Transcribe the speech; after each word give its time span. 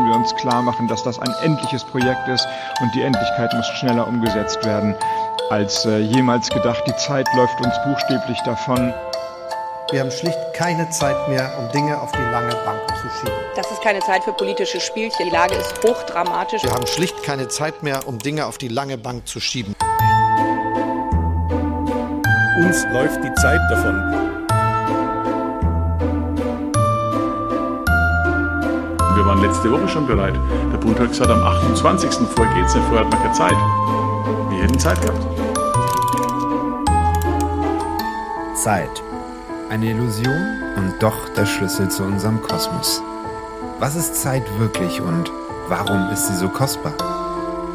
müssen 0.00 0.10
wir 0.10 0.16
uns 0.16 0.34
klar 0.36 0.62
machen, 0.62 0.88
dass 0.88 1.02
das 1.02 1.18
ein 1.18 1.34
endliches 1.42 1.84
Projekt 1.84 2.28
ist 2.28 2.46
und 2.80 2.94
die 2.94 3.02
Endlichkeit 3.02 3.52
muss 3.54 3.66
schneller 3.66 4.06
umgesetzt 4.06 4.64
werden 4.64 4.94
als 5.50 5.84
äh, 5.84 5.98
jemals 5.98 6.48
gedacht. 6.48 6.82
Die 6.86 6.96
Zeit 6.96 7.26
läuft 7.34 7.60
uns 7.60 7.74
buchstäblich 7.84 8.38
davon. 8.44 8.92
Wir 9.90 10.00
haben 10.00 10.10
schlicht 10.10 10.38
keine 10.54 10.88
Zeit 10.90 11.28
mehr, 11.28 11.50
um 11.58 11.68
Dinge 11.72 12.00
auf 12.00 12.12
die 12.12 12.22
lange 12.30 12.54
Bank 12.64 12.80
zu 12.88 13.08
schieben. 13.18 13.34
Das 13.56 13.70
ist 13.70 13.82
keine 13.82 13.98
Zeit 14.00 14.22
für 14.22 14.32
politische 14.32 14.80
Spielchen. 14.80 15.26
Die 15.26 15.30
Lage 15.30 15.54
ist 15.54 15.82
hochdramatisch. 15.84 16.62
Wir 16.62 16.70
haben 16.70 16.86
schlicht 16.86 17.22
keine 17.24 17.48
Zeit 17.48 17.82
mehr, 17.82 18.06
um 18.06 18.18
Dinge 18.18 18.46
auf 18.46 18.58
die 18.58 18.68
lange 18.68 18.96
Bank 18.96 19.26
zu 19.26 19.40
schieben. 19.40 19.74
Uns 22.58 22.84
läuft 22.92 23.24
die 23.24 23.34
Zeit 23.34 23.60
davon. 23.68 24.29
Wir 29.20 29.26
waren 29.26 29.42
letzte 29.42 29.70
Woche 29.70 29.86
schon 29.86 30.06
bereit. 30.06 30.34
Der 30.72 30.78
Bund 30.78 30.98
hat 30.98 31.10
gesagt, 31.10 31.30
am 31.30 31.42
28. 31.42 32.26
vor 32.34 32.46
geht's 32.54 32.74
nicht, 32.74 32.86
vorher 32.86 33.04
hat 33.04 33.12
man 33.12 33.20
keine 33.20 33.34
Zeit. 33.34 33.56
Wir 34.48 34.62
hätten 34.62 34.78
Zeit 34.78 34.98
gehabt. 35.02 35.26
Zeit. 38.56 39.02
Eine 39.68 39.90
Illusion 39.90 40.62
und 40.78 40.94
doch 41.00 41.28
der 41.36 41.44
Schlüssel 41.44 41.90
zu 41.90 42.04
unserem 42.04 42.40
Kosmos. 42.40 43.02
Was 43.78 43.94
ist 43.94 44.22
Zeit 44.22 44.44
wirklich 44.58 45.02
und 45.02 45.30
warum 45.68 46.08
ist 46.10 46.28
sie 46.28 46.36
so 46.36 46.48
kostbar? 46.48 46.94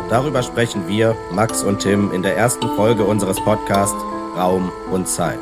Darüber 0.09 0.41
sprechen 0.41 0.87
wir, 0.87 1.15
Max 1.31 1.62
und 1.62 1.77
Tim, 1.77 2.12
in 2.12 2.23
der 2.23 2.35
ersten 2.35 2.67
Folge 2.75 3.03
unseres 3.03 3.39
Podcasts 3.45 4.03
Raum 4.35 4.71
und 4.91 5.07
Zeit. 5.07 5.37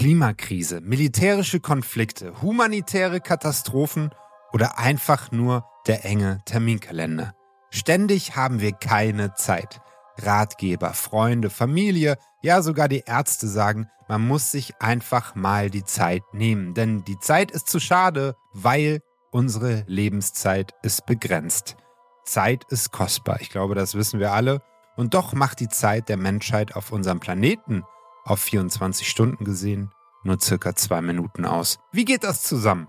Klimakrise, 0.00 0.80
militärische 0.80 1.60
Konflikte, 1.60 2.40
humanitäre 2.40 3.20
Katastrophen 3.20 4.08
oder 4.50 4.78
einfach 4.78 5.30
nur 5.30 5.66
der 5.86 6.06
enge 6.06 6.40
Terminkalender. 6.46 7.34
Ständig 7.68 8.34
haben 8.34 8.62
wir 8.62 8.72
keine 8.72 9.34
Zeit. 9.34 9.82
Ratgeber, 10.16 10.94
Freunde, 10.94 11.50
Familie, 11.50 12.16
ja 12.40 12.62
sogar 12.62 12.88
die 12.88 13.02
Ärzte 13.04 13.46
sagen, 13.46 13.90
man 14.08 14.26
muss 14.26 14.50
sich 14.50 14.72
einfach 14.80 15.34
mal 15.34 15.68
die 15.68 15.84
Zeit 15.84 16.22
nehmen, 16.32 16.72
denn 16.72 17.04
die 17.04 17.18
Zeit 17.18 17.50
ist 17.50 17.68
zu 17.68 17.78
schade, 17.78 18.36
weil 18.54 19.02
unsere 19.30 19.84
Lebenszeit 19.86 20.72
ist 20.82 21.04
begrenzt. 21.04 21.76
Zeit 22.24 22.64
ist 22.70 22.90
kostbar, 22.90 23.42
ich 23.42 23.50
glaube, 23.50 23.74
das 23.74 23.94
wissen 23.94 24.18
wir 24.18 24.32
alle, 24.32 24.62
und 24.96 25.12
doch 25.12 25.34
macht 25.34 25.60
die 25.60 25.68
Zeit 25.68 26.08
der 26.08 26.16
Menschheit 26.16 26.74
auf 26.74 26.90
unserem 26.90 27.20
Planeten 27.20 27.84
auf 28.30 28.40
24 28.40 29.08
Stunden 29.08 29.44
gesehen 29.44 29.90
nur 30.22 30.40
circa 30.40 30.74
zwei 30.74 31.00
Minuten 31.00 31.44
aus. 31.44 31.78
Wie 31.92 32.04
geht 32.04 32.24
das 32.24 32.42
zusammen? 32.42 32.88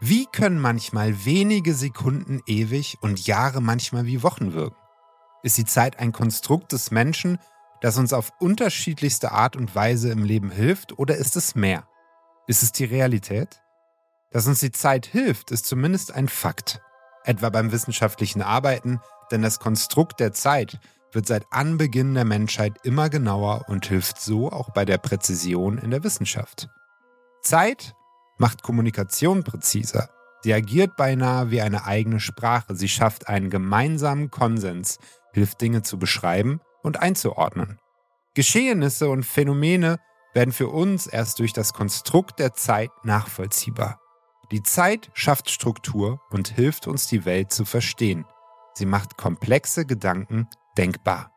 Wie 0.00 0.26
können 0.26 0.60
manchmal 0.60 1.24
wenige 1.24 1.74
Sekunden 1.74 2.40
ewig 2.46 2.98
und 3.00 3.26
Jahre 3.26 3.60
manchmal 3.60 4.06
wie 4.06 4.22
Wochen 4.22 4.52
wirken? 4.52 4.76
Ist 5.42 5.58
die 5.58 5.64
Zeit 5.64 5.98
ein 5.98 6.12
Konstrukt 6.12 6.72
des 6.72 6.90
Menschen, 6.90 7.38
das 7.80 7.96
uns 7.96 8.12
auf 8.12 8.32
unterschiedlichste 8.40 9.32
Art 9.32 9.56
und 9.56 9.74
Weise 9.74 10.10
im 10.10 10.24
Leben 10.24 10.50
hilft, 10.50 10.98
oder 10.98 11.16
ist 11.16 11.36
es 11.36 11.54
mehr? 11.54 11.86
Ist 12.46 12.62
es 12.62 12.72
die 12.72 12.84
Realität? 12.84 13.62
Dass 14.30 14.46
uns 14.46 14.60
die 14.60 14.72
Zeit 14.72 15.06
hilft, 15.06 15.50
ist 15.50 15.66
zumindest 15.66 16.12
ein 16.12 16.28
Fakt. 16.28 16.80
Etwa 17.24 17.50
beim 17.50 17.72
wissenschaftlichen 17.72 18.42
Arbeiten, 18.42 19.00
denn 19.30 19.42
das 19.42 19.58
Konstrukt 19.58 20.20
der 20.20 20.32
Zeit 20.32 20.80
wird 21.12 21.26
seit 21.26 21.46
Anbeginn 21.50 22.14
der 22.14 22.24
Menschheit 22.24 22.74
immer 22.82 23.08
genauer 23.08 23.64
und 23.68 23.86
hilft 23.86 24.20
so 24.20 24.50
auch 24.50 24.70
bei 24.70 24.84
der 24.84 24.98
Präzision 24.98 25.78
in 25.78 25.90
der 25.90 26.04
Wissenschaft. 26.04 26.68
Zeit 27.42 27.94
macht 28.36 28.62
Kommunikation 28.62 29.44
präziser. 29.44 30.10
Sie 30.42 30.54
agiert 30.54 30.96
beinahe 30.96 31.50
wie 31.50 31.60
eine 31.60 31.84
eigene 31.84 32.20
Sprache. 32.20 32.76
Sie 32.76 32.88
schafft 32.88 33.28
einen 33.28 33.50
gemeinsamen 33.50 34.30
Konsens, 34.30 34.98
hilft 35.32 35.60
Dinge 35.60 35.82
zu 35.82 35.98
beschreiben 35.98 36.60
und 36.82 37.00
einzuordnen. 37.00 37.78
Geschehnisse 38.34 39.08
und 39.08 39.24
Phänomene 39.24 39.98
werden 40.34 40.52
für 40.52 40.68
uns 40.68 41.06
erst 41.06 41.40
durch 41.40 41.52
das 41.52 41.72
Konstrukt 41.72 42.38
der 42.38 42.54
Zeit 42.54 42.90
nachvollziehbar. 43.02 43.98
Die 44.52 44.62
Zeit 44.62 45.10
schafft 45.12 45.50
Struktur 45.50 46.20
und 46.30 46.48
hilft 46.48 46.86
uns, 46.86 47.06
die 47.06 47.24
Welt 47.24 47.52
zu 47.52 47.64
verstehen. 47.64 48.24
Sie 48.74 48.86
macht 48.86 49.16
komplexe 49.16 49.84
Gedanken 49.84 50.48
denkbar. 50.78 51.32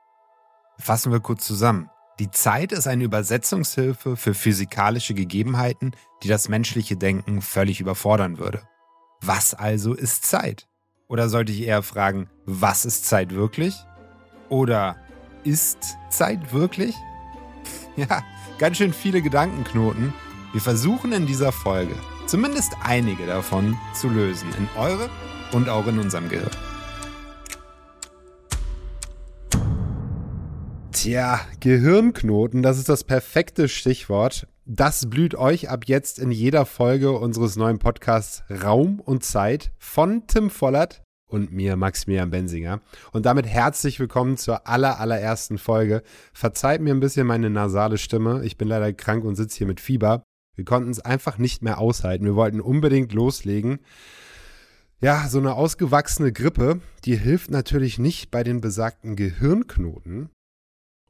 Fassen 0.77 1.11
wir 1.11 1.19
kurz 1.19 1.45
zusammen. 1.45 1.89
Die 2.19 2.29
Zeit 2.29 2.71
ist 2.71 2.87
eine 2.87 3.03
Übersetzungshilfe 3.03 4.15
für 4.15 4.33
physikalische 4.33 5.15
Gegebenheiten, 5.15 5.91
die 6.21 6.27
das 6.27 6.49
menschliche 6.49 6.95
Denken 6.95 7.41
völlig 7.41 7.81
überfordern 7.81 8.37
würde. 8.37 8.61
Was 9.21 9.53
also 9.53 9.93
ist 9.93 10.25
Zeit? 10.25 10.67
Oder 11.07 11.29
sollte 11.29 11.51
ich 11.51 11.63
eher 11.63 11.83
fragen, 11.83 12.29
was 12.45 12.85
ist 12.85 13.05
Zeit 13.05 13.33
wirklich? 13.33 13.75
Oder 14.49 14.97
ist 15.43 15.97
Zeit 16.09 16.53
wirklich? 16.53 16.95
Ja, 17.97 18.23
ganz 18.57 18.77
schön 18.77 18.93
viele 18.93 19.21
Gedankenknoten. 19.21 20.13
Wir 20.53 20.61
versuchen 20.61 21.11
in 21.11 21.27
dieser 21.27 21.51
Folge 21.51 21.93
zumindest 22.25 22.71
einige 22.81 23.25
davon 23.25 23.77
zu 23.93 24.07
lösen, 24.07 24.47
in 24.57 24.69
eurem 24.79 25.09
und 25.51 25.67
auch 25.67 25.85
in 25.87 25.99
unserem 25.99 26.29
Gehirn. 26.29 26.70
Tja, 31.01 31.41
Gehirnknoten, 31.59 32.61
das 32.61 32.77
ist 32.77 32.87
das 32.87 33.03
perfekte 33.03 33.67
Stichwort. 33.67 34.45
Das 34.65 35.09
blüht 35.09 35.33
euch 35.33 35.67
ab 35.67 35.85
jetzt 35.87 36.19
in 36.19 36.29
jeder 36.29 36.67
Folge 36.67 37.13
unseres 37.13 37.55
neuen 37.55 37.79
Podcasts 37.79 38.43
Raum 38.63 38.99
und 38.99 39.23
Zeit 39.23 39.71
von 39.79 40.27
Tim 40.27 40.51
Vollert 40.51 41.01
und 41.25 41.51
mir, 41.51 41.75
Maximilian 41.75 42.29
Bensinger. 42.29 42.81
Und 43.13 43.25
damit 43.25 43.47
herzlich 43.47 43.99
willkommen 43.99 44.37
zur 44.37 44.67
aller, 44.67 44.99
allerersten 44.99 45.57
Folge. 45.57 46.03
Verzeiht 46.33 46.81
mir 46.81 46.93
ein 46.93 46.99
bisschen 46.99 47.25
meine 47.25 47.49
nasale 47.49 47.97
Stimme. 47.97 48.45
Ich 48.45 48.59
bin 48.59 48.67
leider 48.67 48.93
krank 48.93 49.23
und 49.23 49.33
sitze 49.33 49.57
hier 49.57 49.67
mit 49.67 49.79
Fieber. 49.79 50.21
Wir 50.55 50.65
konnten 50.65 50.91
es 50.91 50.99
einfach 50.99 51.39
nicht 51.39 51.63
mehr 51.63 51.79
aushalten. 51.79 52.25
Wir 52.25 52.35
wollten 52.35 52.61
unbedingt 52.61 53.11
loslegen. 53.11 53.79
Ja, 54.99 55.27
so 55.27 55.39
eine 55.39 55.55
ausgewachsene 55.55 56.31
Grippe, 56.31 56.79
die 57.05 57.15
hilft 57.15 57.49
natürlich 57.49 57.97
nicht 57.97 58.29
bei 58.29 58.43
den 58.43 58.61
besagten 58.61 59.15
Gehirnknoten. 59.15 60.29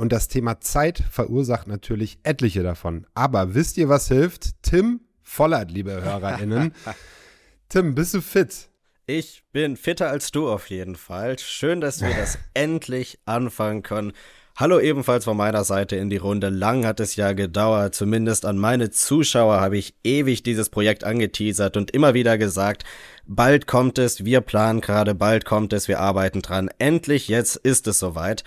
Und 0.01 0.11
das 0.11 0.27
Thema 0.27 0.59
Zeit 0.61 1.03
verursacht 1.11 1.67
natürlich 1.67 2.17
etliche 2.23 2.63
davon. 2.63 3.05
Aber 3.13 3.53
wisst 3.53 3.77
ihr, 3.77 3.87
was 3.87 4.07
hilft? 4.07 4.63
Tim 4.63 5.01
Vollert, 5.21 5.69
liebe 5.69 5.91
HörerInnen. 6.01 6.73
Tim, 7.69 7.93
bist 7.93 8.15
du 8.15 8.21
fit? 8.21 8.69
Ich 9.05 9.43
bin 9.51 9.77
fitter 9.77 10.09
als 10.09 10.31
du 10.31 10.49
auf 10.49 10.71
jeden 10.71 10.95
Fall. 10.95 11.37
Schön, 11.37 11.81
dass 11.81 12.01
wir 12.01 12.15
das 12.15 12.39
endlich 12.55 13.19
anfangen 13.25 13.83
können. 13.83 14.13
Hallo 14.55 14.79
ebenfalls 14.79 15.25
von 15.25 15.37
meiner 15.37 15.63
Seite 15.63 15.97
in 15.97 16.09
die 16.09 16.17
Runde. 16.17 16.49
Lang 16.49 16.83
hat 16.83 16.99
es 16.99 17.15
ja 17.15 17.33
gedauert. 17.33 17.93
Zumindest 17.93 18.43
an 18.47 18.57
meine 18.57 18.89
Zuschauer 18.89 19.61
habe 19.61 19.77
ich 19.77 19.93
ewig 20.03 20.41
dieses 20.41 20.69
Projekt 20.69 21.03
angeteasert 21.03 21.77
und 21.77 21.91
immer 21.91 22.15
wieder 22.15 22.39
gesagt, 22.39 22.85
bald 23.27 23.67
kommt 23.67 23.99
es, 23.99 24.25
wir 24.25 24.41
planen 24.41 24.81
gerade, 24.81 25.13
bald 25.13 25.45
kommt 25.45 25.73
es, 25.73 25.87
wir 25.87 25.99
arbeiten 25.99 26.41
dran. 26.41 26.71
Endlich, 26.79 27.27
jetzt 27.27 27.55
ist 27.57 27.85
es 27.85 27.99
soweit. 27.99 28.43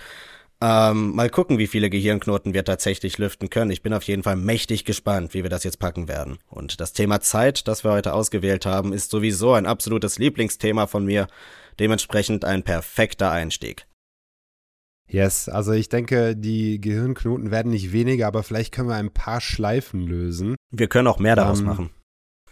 Ähm, 0.67 1.13
mal 1.13 1.29
gucken, 1.29 1.59
wie 1.59 1.67
viele 1.67 1.91
Gehirnknoten 1.91 2.55
wir 2.55 2.65
tatsächlich 2.65 3.19
lüften 3.19 3.51
können. 3.51 3.69
Ich 3.69 3.83
bin 3.83 3.93
auf 3.93 4.01
jeden 4.01 4.23
Fall 4.23 4.35
mächtig 4.35 4.83
gespannt, 4.83 5.35
wie 5.35 5.43
wir 5.43 5.49
das 5.51 5.63
jetzt 5.63 5.77
packen 5.77 6.07
werden. 6.07 6.39
Und 6.47 6.79
das 6.79 6.91
Thema 6.91 7.21
Zeit, 7.21 7.67
das 7.67 7.83
wir 7.83 7.91
heute 7.91 8.13
ausgewählt 8.13 8.65
haben, 8.65 8.91
ist 8.91 9.11
sowieso 9.11 9.53
ein 9.53 9.67
absolutes 9.67 10.17
Lieblingsthema 10.17 10.87
von 10.87 11.05
mir. 11.05 11.27
Dementsprechend 11.79 12.45
ein 12.45 12.63
perfekter 12.63 13.29
Einstieg. 13.29 13.85
Yes, 15.07 15.49
also 15.49 15.71
ich 15.71 15.89
denke, 15.89 16.35
die 16.35 16.81
Gehirnknoten 16.81 17.51
werden 17.51 17.71
nicht 17.71 17.91
weniger, 17.91 18.25
aber 18.25 18.41
vielleicht 18.41 18.73
können 18.73 18.89
wir 18.89 18.95
ein 18.95 19.13
paar 19.13 19.41
Schleifen 19.41 20.01
lösen. 20.01 20.55
Wir 20.71 20.87
können 20.87 21.07
auch 21.07 21.19
mehr 21.19 21.35
daraus 21.35 21.59
ähm, 21.59 21.65
machen. 21.67 21.89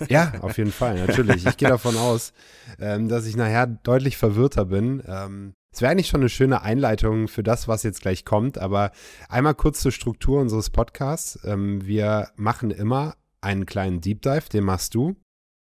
Ja, 0.08 0.34
auf 0.42 0.60
jeden 0.60 0.72
Fall, 0.72 1.04
natürlich. 1.08 1.48
Ich 1.48 1.58
gehe 1.58 1.70
davon 1.70 1.98
aus, 1.98 2.32
ähm, 2.80 3.08
dass 3.08 3.26
ich 3.26 3.36
nachher 3.36 3.66
deutlich 3.66 4.18
verwirrter 4.18 4.66
bin. 4.66 5.02
Ähm, 5.08 5.54
es 5.74 5.82
wäre 5.82 5.92
eigentlich 5.92 6.08
schon 6.08 6.22
eine 6.22 6.30
schöne 6.30 6.62
Einleitung 6.62 7.28
für 7.28 7.42
das, 7.42 7.68
was 7.68 7.82
jetzt 7.82 8.02
gleich 8.02 8.26
kommt, 8.26 8.60
aber 8.60 8.92
einmal 9.28 9.56
kurz 9.56 9.82
zur 9.82 9.92
Struktur 9.92 10.40
unseres 10.40 10.70
Podcasts. 10.70 11.40
Ähm, 11.44 11.86
wir 11.86 12.30
machen 12.36 12.70
immer 12.70 13.16
einen 13.42 13.66
kleinen 13.66 14.00
Deep 14.00 14.22
Dive, 14.22 14.50
den 14.54 14.66
machst 14.66 14.94
du, 14.94 15.16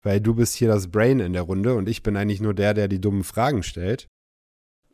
weil 0.02 0.20
du 0.20 0.34
bist 0.34 0.54
hier 0.54 0.68
das 0.68 0.88
Brain 0.88 1.18
in 1.18 1.32
der 1.32 1.42
Runde 1.42 1.74
und 1.74 1.88
ich 1.88 2.04
bin 2.04 2.16
eigentlich 2.16 2.40
nur 2.40 2.54
der, 2.54 2.72
der 2.72 2.86
die 2.86 3.00
dummen 3.00 3.24
Fragen 3.24 3.64
stellt. 3.64 4.06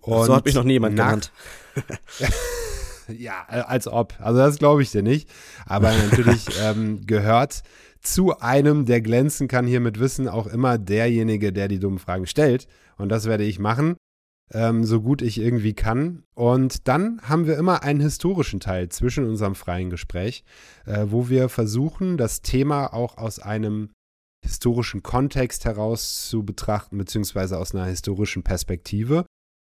Und 0.00 0.24
so 0.24 0.34
hat 0.34 0.46
mich 0.46 0.54
noch 0.54 0.64
niemand 0.64 0.96
genannt. 0.96 1.30
ja, 3.08 3.44
als 3.46 3.86
ob. 3.86 4.14
Also 4.18 4.38
das 4.38 4.58
glaube 4.58 4.82
ich 4.82 4.90
dir 4.90 5.02
nicht. 5.02 5.28
Aber 5.66 5.92
natürlich 6.10 6.46
ähm, 6.62 7.06
gehört 7.06 7.62
zu 8.00 8.38
einem, 8.40 8.86
der 8.86 9.02
glänzen 9.02 9.46
kann 9.46 9.66
hier 9.66 9.80
mit 9.80 10.00
Wissen, 10.00 10.26
auch 10.26 10.46
immer 10.46 10.78
derjenige, 10.78 11.52
der 11.52 11.68
die 11.68 11.78
dummen 11.78 11.98
Fragen 11.98 12.26
stellt. 12.26 12.66
Und 12.96 13.10
das 13.10 13.26
werde 13.26 13.44
ich 13.44 13.58
machen. 13.58 13.96
Ähm, 14.52 14.84
so 14.84 15.00
gut 15.00 15.22
ich 15.22 15.38
irgendwie 15.38 15.74
kann. 15.74 16.24
Und 16.34 16.88
dann 16.88 17.20
haben 17.22 17.46
wir 17.46 17.56
immer 17.56 17.82
einen 17.82 18.00
historischen 18.00 18.60
Teil 18.60 18.88
zwischen 18.88 19.26
unserem 19.26 19.54
freien 19.54 19.90
Gespräch, 19.90 20.44
äh, 20.86 21.06
wo 21.08 21.28
wir 21.28 21.48
versuchen, 21.48 22.16
das 22.16 22.42
Thema 22.42 22.92
auch 22.92 23.18
aus 23.18 23.38
einem 23.38 23.90
historischen 24.44 25.02
Kontext 25.02 25.64
heraus 25.64 26.28
zu 26.28 26.44
betrachten, 26.44 26.98
beziehungsweise 26.98 27.58
aus 27.58 27.74
einer 27.74 27.86
historischen 27.86 28.42
Perspektive. 28.42 29.24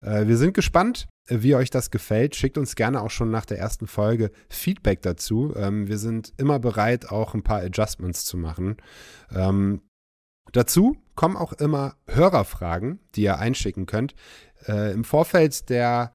Äh, 0.03 0.27
wir 0.27 0.37
sind 0.37 0.53
gespannt, 0.53 1.07
wie 1.27 1.55
euch 1.55 1.69
das 1.69 1.91
gefällt. 1.91 2.35
Schickt 2.35 2.57
uns 2.57 2.75
gerne 2.75 3.01
auch 3.01 3.11
schon 3.11 3.31
nach 3.31 3.45
der 3.45 3.59
ersten 3.59 3.87
Folge 3.87 4.31
Feedback 4.49 5.01
dazu. 5.01 5.53
Ähm, 5.55 5.87
wir 5.87 5.97
sind 5.97 6.33
immer 6.37 6.59
bereit, 6.59 7.11
auch 7.11 7.33
ein 7.33 7.43
paar 7.43 7.61
Adjustments 7.61 8.25
zu 8.25 8.37
machen. 8.37 8.77
Ähm, 9.33 9.81
dazu 10.53 10.97
kommen 11.15 11.37
auch 11.37 11.53
immer 11.53 11.95
Hörerfragen, 12.07 12.99
die 13.15 13.23
ihr 13.23 13.39
einschicken 13.39 13.85
könnt. 13.85 14.15
Äh, 14.67 14.93
Im 14.93 15.03
Vorfeld 15.03 15.69
der 15.69 16.13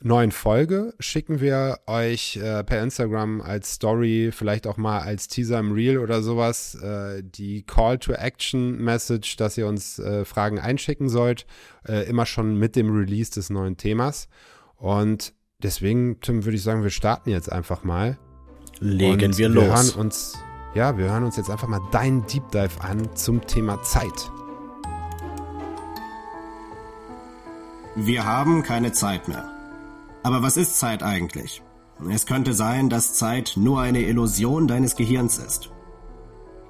neuen 0.00 0.30
Folge 0.30 0.94
schicken 1.00 1.40
wir 1.40 1.80
euch 1.86 2.36
äh, 2.36 2.62
per 2.62 2.82
Instagram 2.82 3.40
als 3.40 3.74
Story, 3.74 4.30
vielleicht 4.32 4.66
auch 4.66 4.76
mal 4.76 5.00
als 5.00 5.26
Teaser 5.28 5.58
im 5.58 5.72
Reel 5.72 5.98
oder 5.98 6.22
sowas, 6.22 6.76
äh, 6.76 7.22
die 7.24 7.64
Call 7.64 7.98
to 7.98 8.12
Action 8.12 8.78
Message, 8.78 9.36
dass 9.36 9.58
ihr 9.58 9.66
uns 9.66 9.98
äh, 9.98 10.24
Fragen 10.24 10.60
einschicken 10.60 11.08
sollt, 11.08 11.46
äh, 11.86 12.08
immer 12.08 12.26
schon 12.26 12.56
mit 12.56 12.76
dem 12.76 12.94
Release 12.96 13.32
des 13.32 13.50
neuen 13.50 13.76
Themas. 13.76 14.28
Und 14.76 15.34
deswegen, 15.62 16.20
Tim, 16.20 16.44
würde 16.44 16.56
ich 16.56 16.62
sagen, 16.62 16.82
wir 16.84 16.90
starten 16.90 17.30
jetzt 17.30 17.50
einfach 17.50 17.82
mal. 17.82 18.18
Legen 18.78 19.36
wir 19.36 19.38
Wir 19.38 19.48
los. 19.48 19.64
hören 19.64 20.00
uns, 20.00 20.34
ja, 20.74 20.96
wir 20.96 21.10
hören 21.10 21.24
uns 21.24 21.36
jetzt 21.36 21.50
einfach 21.50 21.66
mal 21.66 21.80
deinen 21.90 22.24
Deep 22.26 22.48
Dive 22.52 22.80
an 22.82 23.16
zum 23.16 23.44
Thema 23.44 23.82
Zeit. 23.82 24.30
Wir 28.00 28.24
haben 28.24 28.62
keine 28.62 28.92
Zeit 28.92 29.26
mehr. 29.26 29.50
Aber 30.22 30.40
was 30.40 30.56
ist 30.56 30.78
Zeit 30.78 31.02
eigentlich? 31.02 31.62
Es 32.08 32.26
könnte 32.26 32.54
sein, 32.54 32.88
dass 32.88 33.14
Zeit 33.14 33.54
nur 33.56 33.80
eine 33.80 34.02
Illusion 34.02 34.68
deines 34.68 34.94
Gehirns 34.94 35.38
ist. 35.38 35.70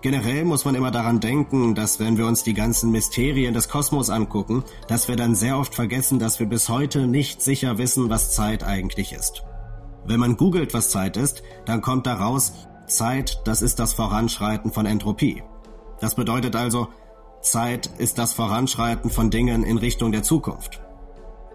Generell 0.00 0.46
muss 0.46 0.64
man 0.64 0.74
immer 0.74 0.90
daran 0.90 1.20
denken, 1.20 1.74
dass 1.74 2.00
wenn 2.00 2.16
wir 2.16 2.26
uns 2.26 2.44
die 2.44 2.54
ganzen 2.54 2.92
Mysterien 2.92 3.52
des 3.52 3.68
Kosmos 3.68 4.08
angucken, 4.08 4.64
dass 4.86 5.08
wir 5.08 5.16
dann 5.16 5.34
sehr 5.34 5.58
oft 5.58 5.74
vergessen, 5.74 6.18
dass 6.18 6.40
wir 6.40 6.46
bis 6.46 6.70
heute 6.70 7.06
nicht 7.06 7.42
sicher 7.42 7.76
wissen, 7.76 8.08
was 8.08 8.34
Zeit 8.34 8.64
eigentlich 8.64 9.12
ist. 9.12 9.42
Wenn 10.06 10.20
man 10.20 10.38
googelt, 10.38 10.72
was 10.72 10.88
Zeit 10.88 11.18
ist, 11.18 11.42
dann 11.66 11.82
kommt 11.82 12.06
daraus, 12.06 12.54
Zeit, 12.86 13.42
das 13.44 13.60
ist 13.60 13.78
das 13.80 13.92
Voranschreiten 13.92 14.72
von 14.72 14.86
Entropie. 14.86 15.42
Das 16.00 16.14
bedeutet 16.14 16.56
also, 16.56 16.88
Zeit 17.42 17.90
ist 17.98 18.16
das 18.16 18.32
Voranschreiten 18.32 19.10
von 19.10 19.30
Dingen 19.30 19.62
in 19.62 19.76
Richtung 19.76 20.10
der 20.10 20.22
Zukunft. 20.22 20.80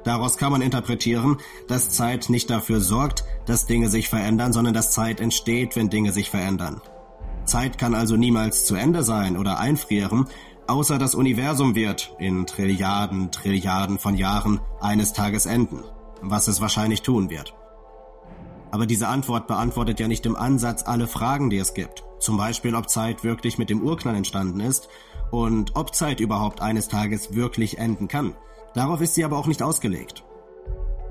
Daraus 0.03 0.37
kann 0.37 0.51
man 0.51 0.61
interpretieren, 0.61 1.37
dass 1.67 1.89
Zeit 1.89 2.29
nicht 2.29 2.49
dafür 2.49 2.79
sorgt, 2.79 3.23
dass 3.45 3.65
Dinge 3.65 3.89
sich 3.89 4.09
verändern, 4.09 4.53
sondern 4.53 4.73
dass 4.73 4.91
Zeit 4.91 5.19
entsteht, 5.19 5.75
wenn 5.75 5.89
Dinge 5.89 6.11
sich 6.11 6.29
verändern. 6.29 6.81
Zeit 7.45 7.77
kann 7.77 7.93
also 7.95 8.15
niemals 8.15 8.65
zu 8.65 8.75
Ende 8.75 9.03
sein 9.03 9.37
oder 9.37 9.59
einfrieren, 9.59 10.27
außer 10.67 10.97
das 10.97 11.15
Universum 11.15 11.75
wird 11.75 12.15
in 12.19 12.45
Trilliarden, 12.45 13.31
Trilliarden 13.31 13.97
von 13.97 14.15
Jahren 14.15 14.61
eines 14.79 15.13
Tages 15.13 15.45
enden, 15.45 15.83
was 16.21 16.47
es 16.47 16.61
wahrscheinlich 16.61 17.01
tun 17.01 17.29
wird. 17.29 17.53
Aber 18.71 18.87
diese 18.87 19.07
Antwort 19.07 19.47
beantwortet 19.47 19.99
ja 19.99 20.07
nicht 20.07 20.25
im 20.25 20.35
Ansatz 20.35 20.83
alle 20.83 21.07
Fragen, 21.07 21.49
die 21.49 21.59
es 21.59 21.73
gibt. 21.75 22.03
Zum 22.19 22.37
Beispiel, 22.37 22.73
ob 22.75 22.89
Zeit 22.89 23.23
wirklich 23.23 23.57
mit 23.57 23.69
dem 23.69 23.83
Urknall 23.83 24.15
entstanden 24.15 24.61
ist 24.61 24.87
und 25.29 25.75
ob 25.75 25.93
Zeit 25.93 26.19
überhaupt 26.19 26.61
eines 26.61 26.87
Tages 26.87 27.35
wirklich 27.35 27.77
enden 27.77 28.07
kann. 28.07 28.33
Darauf 28.73 29.01
ist 29.01 29.15
sie 29.15 29.23
aber 29.23 29.37
auch 29.37 29.47
nicht 29.47 29.61
ausgelegt. 29.61 30.23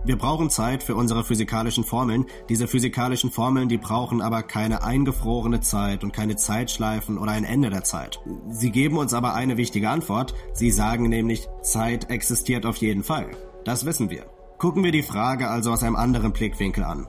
Wir 0.04 0.16
brauchen 0.16 0.50
Zeit 0.50 0.82
für 0.82 0.96
unsere 0.96 1.22
physikalischen 1.22 1.84
Formeln. 1.84 2.26
Diese 2.48 2.66
physikalischen 2.66 3.30
Formeln, 3.30 3.68
die 3.68 3.78
brauchen 3.78 4.20
aber 4.20 4.42
keine 4.42 4.82
eingefrorene 4.82 5.60
Zeit 5.60 6.02
und 6.02 6.12
keine 6.12 6.34
Zeitschleifen 6.34 7.18
oder 7.18 7.30
ein 7.30 7.44
Ende 7.44 7.70
der 7.70 7.84
Zeit. 7.84 8.20
Sie 8.48 8.72
geben 8.72 8.98
uns 8.98 9.14
aber 9.14 9.34
eine 9.34 9.56
wichtige 9.56 9.88
Antwort. 9.88 10.34
Sie 10.54 10.72
sagen 10.72 11.08
nämlich, 11.08 11.48
Zeit 11.62 12.10
existiert 12.10 12.66
auf 12.66 12.78
jeden 12.78 13.04
Fall. 13.04 13.30
Das 13.64 13.84
wissen 13.84 14.10
wir. 14.10 14.26
Gucken 14.58 14.82
wir 14.82 14.90
die 14.90 15.04
Frage 15.04 15.48
also 15.48 15.70
aus 15.70 15.84
einem 15.84 15.96
anderen 15.96 16.32
Blickwinkel 16.32 16.82
an. 16.82 17.06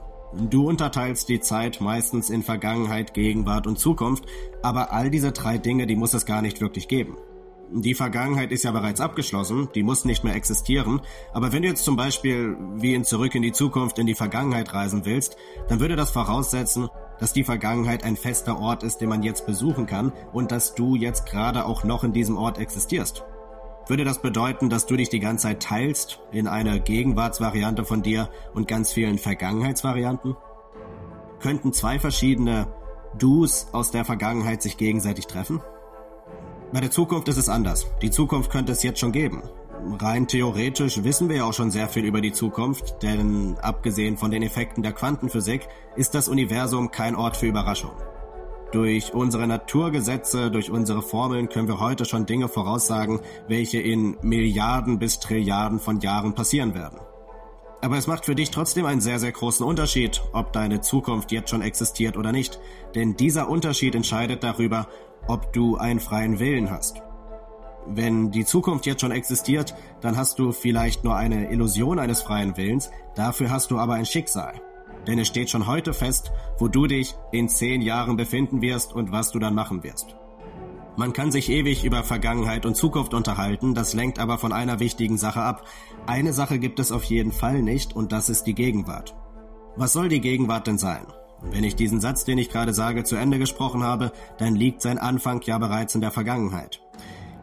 Du 0.50 0.68
unterteilst 0.68 1.28
die 1.28 1.40
Zeit 1.40 1.80
meistens 1.80 2.30
in 2.30 2.42
Vergangenheit, 2.44 3.12
Gegenwart 3.12 3.66
und 3.66 3.78
Zukunft, 3.78 4.24
aber 4.62 4.92
all 4.92 5.10
diese 5.10 5.32
drei 5.32 5.58
Dinge, 5.58 5.86
die 5.86 5.96
muss 5.96 6.14
es 6.14 6.26
gar 6.26 6.42
nicht 6.42 6.60
wirklich 6.60 6.86
geben. 6.86 7.16
Die 7.76 7.94
Vergangenheit 7.94 8.52
ist 8.52 8.62
ja 8.62 8.70
bereits 8.70 9.00
abgeschlossen, 9.00 9.68
die 9.74 9.82
muss 9.82 10.04
nicht 10.04 10.22
mehr 10.22 10.36
existieren, 10.36 11.00
aber 11.32 11.50
wenn 11.50 11.62
du 11.62 11.68
jetzt 11.68 11.84
zum 11.84 11.96
Beispiel 11.96 12.56
wie 12.76 12.94
in 12.94 13.02
Zurück 13.02 13.34
in 13.34 13.42
die 13.42 13.50
Zukunft 13.50 13.98
in 13.98 14.06
die 14.06 14.14
Vergangenheit 14.14 14.72
reisen 14.72 15.04
willst, 15.04 15.36
dann 15.66 15.80
würde 15.80 15.96
das 15.96 16.12
voraussetzen, 16.12 16.88
dass 17.18 17.32
die 17.32 17.42
Vergangenheit 17.42 18.04
ein 18.04 18.16
fester 18.16 18.60
Ort 18.60 18.84
ist, 18.84 18.98
den 18.98 19.08
man 19.08 19.24
jetzt 19.24 19.44
besuchen 19.44 19.86
kann 19.86 20.12
und 20.32 20.52
dass 20.52 20.76
du 20.76 20.94
jetzt 20.94 21.26
gerade 21.26 21.66
auch 21.66 21.82
noch 21.82 22.04
in 22.04 22.12
diesem 22.12 22.36
Ort 22.36 22.58
existierst. 22.58 23.24
Würde 23.88 24.04
das 24.04 24.22
bedeuten, 24.22 24.70
dass 24.70 24.86
du 24.86 24.94
dich 24.94 25.08
die 25.08 25.18
ganze 25.18 25.48
Zeit 25.48 25.60
teilst 25.64 26.20
in 26.30 26.46
eine 26.46 26.80
Gegenwartsvariante 26.80 27.84
von 27.84 28.02
dir 28.02 28.30
und 28.54 28.68
ganz 28.68 28.92
vielen 28.92 29.18
Vergangenheitsvarianten? 29.18 30.36
Könnten 31.40 31.72
zwei 31.72 31.98
verschiedene 31.98 32.68
Dus 33.18 33.66
aus 33.72 33.90
der 33.90 34.04
Vergangenheit 34.04 34.62
sich 34.62 34.76
gegenseitig 34.76 35.26
treffen? 35.26 35.60
Bei 36.74 36.80
der 36.80 36.90
Zukunft 36.90 37.28
ist 37.28 37.36
es 37.36 37.48
anders. 37.48 37.86
Die 38.02 38.10
Zukunft 38.10 38.50
könnte 38.50 38.72
es 38.72 38.82
jetzt 38.82 38.98
schon 38.98 39.12
geben. 39.12 39.44
Rein 40.00 40.26
theoretisch 40.26 41.04
wissen 41.04 41.28
wir 41.28 41.36
ja 41.36 41.44
auch 41.44 41.52
schon 41.52 41.70
sehr 41.70 41.86
viel 41.86 42.04
über 42.04 42.20
die 42.20 42.32
Zukunft, 42.32 43.00
denn 43.00 43.56
abgesehen 43.62 44.16
von 44.16 44.32
den 44.32 44.42
Effekten 44.42 44.82
der 44.82 44.90
Quantenphysik 44.90 45.68
ist 45.94 46.16
das 46.16 46.26
Universum 46.26 46.90
kein 46.90 47.14
Ort 47.14 47.36
für 47.36 47.46
Überraschung. 47.46 47.92
Durch 48.72 49.14
unsere 49.14 49.46
Naturgesetze, 49.46 50.50
durch 50.50 50.68
unsere 50.68 51.02
Formeln 51.02 51.48
können 51.48 51.68
wir 51.68 51.78
heute 51.78 52.06
schon 52.06 52.26
Dinge 52.26 52.48
voraussagen, 52.48 53.20
welche 53.46 53.78
in 53.78 54.16
Milliarden 54.22 54.98
bis 54.98 55.20
Trilliarden 55.20 55.78
von 55.78 56.00
Jahren 56.00 56.34
passieren 56.34 56.74
werden. 56.74 56.98
Aber 57.82 57.98
es 57.98 58.06
macht 58.06 58.24
für 58.24 58.34
dich 58.34 58.50
trotzdem 58.50 58.86
einen 58.86 59.02
sehr, 59.02 59.18
sehr 59.18 59.30
großen 59.30 59.64
Unterschied, 59.64 60.22
ob 60.32 60.54
deine 60.54 60.80
Zukunft 60.80 61.30
jetzt 61.32 61.50
schon 61.50 61.60
existiert 61.60 62.16
oder 62.16 62.32
nicht. 62.32 62.58
Denn 62.94 63.14
dieser 63.14 63.50
Unterschied 63.50 63.94
entscheidet 63.94 64.42
darüber, 64.42 64.88
ob 65.28 65.52
du 65.52 65.76
einen 65.76 66.00
freien 66.00 66.38
Willen 66.38 66.70
hast. 66.70 67.02
Wenn 67.86 68.30
die 68.30 68.44
Zukunft 68.44 68.86
jetzt 68.86 69.02
schon 69.02 69.12
existiert, 69.12 69.74
dann 70.00 70.16
hast 70.16 70.38
du 70.38 70.52
vielleicht 70.52 71.04
nur 71.04 71.16
eine 71.16 71.50
Illusion 71.50 71.98
eines 71.98 72.22
freien 72.22 72.56
Willens, 72.56 72.90
dafür 73.14 73.50
hast 73.50 73.70
du 73.70 73.78
aber 73.78 73.94
ein 73.94 74.06
Schicksal. 74.06 74.54
Denn 75.06 75.18
es 75.18 75.28
steht 75.28 75.50
schon 75.50 75.66
heute 75.66 75.92
fest, 75.92 76.32
wo 76.58 76.68
du 76.68 76.86
dich 76.86 77.14
in 77.30 77.48
zehn 77.48 77.82
Jahren 77.82 78.16
befinden 78.16 78.62
wirst 78.62 78.94
und 78.94 79.12
was 79.12 79.32
du 79.32 79.38
dann 79.38 79.54
machen 79.54 79.82
wirst. 79.82 80.16
Man 80.96 81.12
kann 81.12 81.32
sich 81.32 81.50
ewig 81.50 81.84
über 81.84 82.04
Vergangenheit 82.04 82.64
und 82.64 82.76
Zukunft 82.76 83.14
unterhalten, 83.14 83.74
das 83.74 83.94
lenkt 83.94 84.18
aber 84.18 84.38
von 84.38 84.52
einer 84.52 84.78
wichtigen 84.78 85.18
Sache 85.18 85.42
ab. 85.42 85.64
Eine 86.06 86.32
Sache 86.32 86.58
gibt 86.58 86.78
es 86.78 86.92
auf 86.92 87.04
jeden 87.04 87.32
Fall 87.32 87.62
nicht 87.62 87.96
und 87.96 88.12
das 88.12 88.28
ist 88.28 88.44
die 88.44 88.54
Gegenwart. 88.54 89.14
Was 89.76 89.92
soll 89.92 90.08
die 90.08 90.20
Gegenwart 90.20 90.68
denn 90.68 90.78
sein? 90.78 91.06
Wenn 91.50 91.64
ich 91.64 91.76
diesen 91.76 92.00
Satz, 92.00 92.24
den 92.24 92.38
ich 92.38 92.50
gerade 92.50 92.72
sage, 92.72 93.04
zu 93.04 93.16
Ende 93.16 93.38
gesprochen 93.38 93.82
habe, 93.82 94.12
dann 94.38 94.54
liegt 94.54 94.82
sein 94.82 94.98
Anfang 94.98 95.40
ja 95.42 95.58
bereits 95.58 95.94
in 95.94 96.00
der 96.00 96.10
Vergangenheit. 96.10 96.80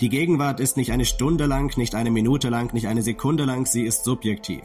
Die 0.02 0.10
Gegenwart 0.10 0.60
ist 0.60 0.78
nicht 0.78 0.92
eine 0.92 1.06
Stunde 1.06 1.46
lang, 1.46 1.78
nicht 1.78 1.94
eine 1.94 2.12
Minute 2.12 2.50
lang, 2.50 2.74
nicht 2.74 2.88
eine 2.88 3.04
Sekunde 3.04 3.46
lang, 3.46 3.66
sie 3.66 3.84
ist 3.84 4.04
subjektiv. 4.04 4.64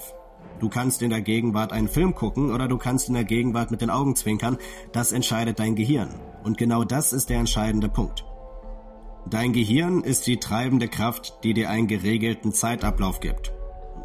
Du 0.61 0.71
kannst 0.71 1.03
in 1.03 1.11
der 1.11 1.21
Gegenwart 1.21 1.73
einen 1.73 1.89
Film 1.89 2.15
gucken 2.15 2.51
oder 2.51 2.69
du 2.69 2.79
kannst 2.79 3.09
in 3.09 3.15
der 3.15 3.25
Gegenwart 3.25 3.71
mit 3.71 3.83
den 3.83 3.91
Augen 3.91 4.17
zwinkern, 4.17 4.57
das 4.93 5.13
entscheidet 5.13 5.59
dein 5.59 5.75
Gehirn. 5.75 6.09
Und 6.43 6.57
genau 6.57 6.85
das 6.85 7.13
ist 7.13 7.29
der 7.29 7.39
entscheidende 7.39 7.91
Punkt. 7.91 8.25
Dein 9.29 9.53
Gehirn 9.53 10.03
ist 10.03 10.27
die 10.27 10.39
treibende 10.39 10.89
Kraft, 10.89 11.41
die 11.43 11.53
dir 11.53 11.69
einen 11.69 11.89
geregelten 11.89 12.53
Zeitablauf 12.53 13.21
gibt. 13.21 13.53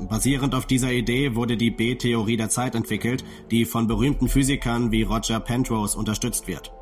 Basierend 0.09 0.55
auf 0.55 0.65
dieser 0.65 0.91
Idee 0.91 1.35
wurde 1.35 1.57
die 1.57 1.69
B-Theorie 1.69 2.37
der 2.37 2.49
Zeit 2.49 2.75
entwickelt, 2.75 3.23
die 3.51 3.65
von 3.65 3.87
berühmten 3.87 4.27
Physikern 4.27 4.91
wie 4.91 5.03
Roger 5.03 5.39
Penrose 5.39 5.97
unterstützt 5.97 6.47
wird. 6.47 6.73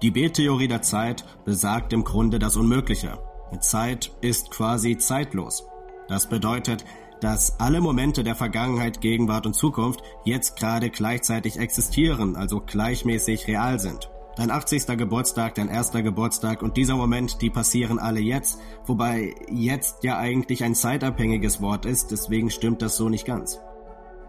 Die 0.00 0.10
B-Theorie 0.10 0.68
der 0.68 0.82
Zeit 0.82 1.24
besagt 1.44 1.92
im 1.92 2.04
Grunde 2.04 2.38
das 2.38 2.56
Unmögliche. 2.56 3.18
Zeit 3.60 4.12
ist 4.22 4.50
quasi 4.50 4.96
zeitlos. 4.96 5.66
Das 6.08 6.28
bedeutet, 6.28 6.84
dass 7.20 7.60
alle 7.60 7.80
Momente 7.80 8.24
der 8.24 8.34
Vergangenheit, 8.34 9.00
Gegenwart 9.00 9.46
und 9.46 9.54
Zukunft 9.54 10.02
jetzt 10.24 10.56
gerade 10.56 10.90
gleichzeitig 10.90 11.58
existieren, 11.58 12.34
also 12.34 12.60
gleichmäßig 12.60 13.46
real 13.46 13.78
sind. 13.78 14.10
Dein 14.34 14.50
80. 14.50 14.86
Geburtstag, 14.96 15.56
dein 15.56 15.68
erster 15.68 16.02
Geburtstag 16.02 16.62
und 16.62 16.78
dieser 16.78 16.96
Moment, 16.96 17.42
die 17.42 17.50
passieren 17.50 17.98
alle 17.98 18.20
jetzt, 18.20 18.58
wobei 18.86 19.34
jetzt 19.50 20.04
ja 20.04 20.18
eigentlich 20.18 20.64
ein 20.64 20.74
zeitabhängiges 20.74 21.60
Wort 21.60 21.84
ist, 21.84 22.10
deswegen 22.12 22.50
stimmt 22.50 22.80
das 22.80 22.96
so 22.96 23.10
nicht 23.10 23.26
ganz. 23.26 23.60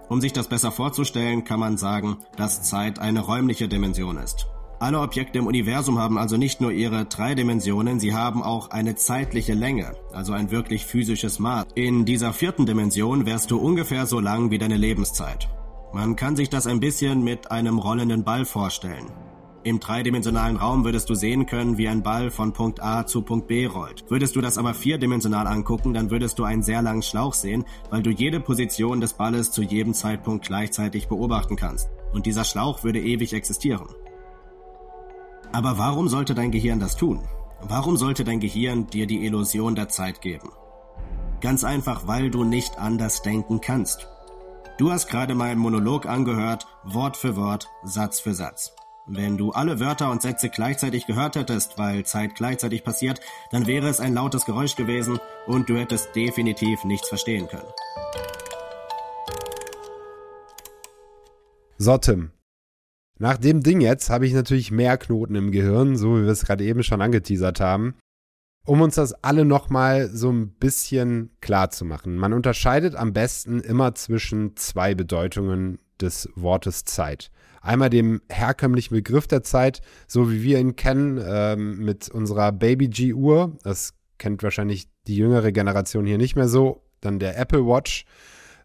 Um 0.09 0.19
sich 0.19 0.33
das 0.33 0.49
besser 0.49 0.73
vorzustellen, 0.73 1.45
kann 1.45 1.61
man 1.61 1.77
sagen, 1.77 2.17
dass 2.35 2.63
Zeit 2.63 2.99
eine 2.99 3.21
räumliche 3.21 3.69
Dimension 3.69 4.17
ist. 4.17 4.47
Alle 4.79 4.99
Objekte 4.99 5.39
im 5.39 5.47
Universum 5.47 5.97
haben 5.97 6.17
also 6.17 6.35
nicht 6.35 6.59
nur 6.59 6.73
ihre 6.73 7.05
drei 7.05 7.33
Dimensionen, 7.35 8.01
sie 8.01 8.13
haben 8.13 8.43
auch 8.43 8.71
eine 8.71 8.95
zeitliche 8.95 9.53
Länge, 9.53 9.93
also 10.11 10.33
ein 10.33 10.51
wirklich 10.51 10.85
physisches 10.85 11.39
Maß. 11.39 11.67
In 11.75 12.03
dieser 12.03 12.33
vierten 12.33 12.65
Dimension 12.65 13.25
wärst 13.25 13.51
du 13.51 13.57
ungefähr 13.57 14.05
so 14.05 14.19
lang 14.19 14.51
wie 14.51 14.57
deine 14.57 14.75
Lebenszeit. 14.75 15.47
Man 15.93 16.17
kann 16.17 16.35
sich 16.35 16.49
das 16.49 16.67
ein 16.67 16.81
bisschen 16.81 17.23
mit 17.23 17.49
einem 17.51 17.79
rollenden 17.79 18.25
Ball 18.25 18.43
vorstellen. 18.43 19.05
Im 19.65 19.79
dreidimensionalen 19.79 20.57
Raum 20.57 20.83
würdest 20.83 21.09
du 21.09 21.15
sehen 21.15 21.45
können, 21.45 21.77
wie 21.77 21.87
ein 21.87 22.03
Ball 22.03 22.31
von 22.31 22.51
Punkt 22.51 22.83
A 22.83 23.05
zu 23.05 23.21
Punkt 23.21 23.47
B 23.47 23.65
rollt. 23.65 24.03
Würdest 24.09 24.35
du 24.35 24.41
das 24.41 24.57
aber 24.57 24.73
vierdimensional 24.73 25.47
angucken, 25.47 25.93
dann 25.93 26.11
würdest 26.11 26.37
du 26.37 26.43
einen 26.43 26.63
sehr 26.63 26.81
langen 26.81 27.01
Schlauch 27.01 27.33
sehen, 27.33 27.63
weil 27.89 28.03
du 28.03 28.09
jede 28.09 28.41
Position 28.41 28.99
des 28.99 29.13
Balles 29.13 29.51
zu 29.51 29.61
jedem 29.61 29.93
Zeitpunkt 29.93 30.45
gleichzeitig 30.45 31.07
beobachten 31.07 31.55
kannst. 31.55 31.89
Und 32.11 32.25
dieser 32.25 32.43
Schlauch 32.43 32.83
würde 32.83 32.99
ewig 32.99 33.31
existieren. 33.31 33.87
Aber 35.53 35.77
warum 35.77 36.09
sollte 36.09 36.35
dein 36.35 36.51
Gehirn 36.51 36.81
das 36.81 36.97
tun? 36.97 37.21
Warum 37.61 37.95
sollte 37.95 38.25
dein 38.25 38.41
Gehirn 38.41 38.87
dir 38.87 39.07
die 39.07 39.25
Illusion 39.25 39.75
der 39.75 39.87
Zeit 39.87 40.19
geben? 40.19 40.49
Ganz 41.39 41.63
einfach, 41.63 42.05
weil 42.05 42.29
du 42.29 42.43
nicht 42.43 42.77
anders 42.79 43.21
denken 43.21 43.61
kannst. 43.61 44.09
Du 44.77 44.91
hast 44.91 45.07
gerade 45.07 45.35
meinen 45.35 45.59
Monolog 45.59 46.05
angehört, 46.05 46.67
Wort 46.83 47.15
für 47.15 47.37
Wort, 47.37 47.69
Satz 47.83 48.19
für 48.19 48.33
Satz. 48.33 48.73
Wenn 49.05 49.37
du 49.37 49.51
alle 49.51 49.81
Wörter 49.81 50.09
und 50.11 50.21
Sätze 50.21 50.47
gleichzeitig 50.47 51.05
gehört 51.05 51.35
hättest, 51.35 51.77
weil 51.77 52.05
Zeit 52.05 52.35
gleichzeitig 52.35 52.85
passiert, 52.85 53.19
dann 53.51 53.67
wäre 53.67 53.89
es 53.89 53.99
ein 53.99 54.13
lautes 54.13 54.45
Geräusch 54.45 54.77
gewesen 54.77 55.19
und 55.45 55.67
du 55.67 55.75
hättest 55.75 56.15
definitiv 56.15 56.85
nichts 56.85 57.09
verstehen 57.09 57.47
können. 57.49 57.67
So, 61.77 61.97
Tim, 61.97 62.31
nach 63.19 63.35
dem 63.35 63.61
Ding 63.61 63.81
jetzt 63.81 64.09
habe 64.09 64.25
ich 64.25 64.33
natürlich 64.33 64.71
mehr 64.71 64.97
Knoten 64.97 65.35
im 65.35 65.51
Gehirn, 65.51 65.97
so 65.97 66.17
wie 66.17 66.23
wir 66.23 66.31
es 66.31 66.45
gerade 66.45 66.63
eben 66.63 66.81
schon 66.81 67.01
angeteasert 67.01 67.59
haben, 67.59 67.95
um 68.65 68.79
uns 68.79 68.95
das 68.95 69.13
alle 69.21 69.43
nochmal 69.43 70.07
so 70.07 70.31
ein 70.31 70.53
bisschen 70.53 71.35
klar 71.41 71.71
zu 71.71 71.83
machen. 71.83 72.15
Man 72.15 72.31
unterscheidet 72.31 72.95
am 72.95 73.11
besten 73.11 73.59
immer 73.59 73.95
zwischen 73.95 74.55
zwei 74.55 74.95
Bedeutungen 74.95 75.79
des 75.99 76.29
Wortes 76.35 76.85
Zeit. 76.85 77.32
Einmal 77.63 77.89
dem 77.89 78.21
herkömmlichen 78.29 78.93
Begriff 78.93 79.25
der 79.25 79.41
Zeit, 79.41 79.81
so 80.07 80.29
wie 80.29 80.43
wir 80.43 80.59
ihn 80.59 80.75
kennen, 80.75 81.19
ähm, 81.25 81.79
mit 81.79 82.09
unserer 82.09 82.51
Baby 82.51 82.89
G-Uhr. 82.89 83.57
Das 83.63 83.93
kennt 84.19 84.43
wahrscheinlich 84.43 84.87
die 85.07 85.15
jüngere 85.15 85.51
Generation 85.51 86.05
hier 86.05 86.19
nicht 86.19 86.35
mehr 86.35 86.47
so. 86.47 86.83
Dann 87.01 87.17
der 87.17 87.39
Apple 87.39 87.65
Watch 87.65 88.05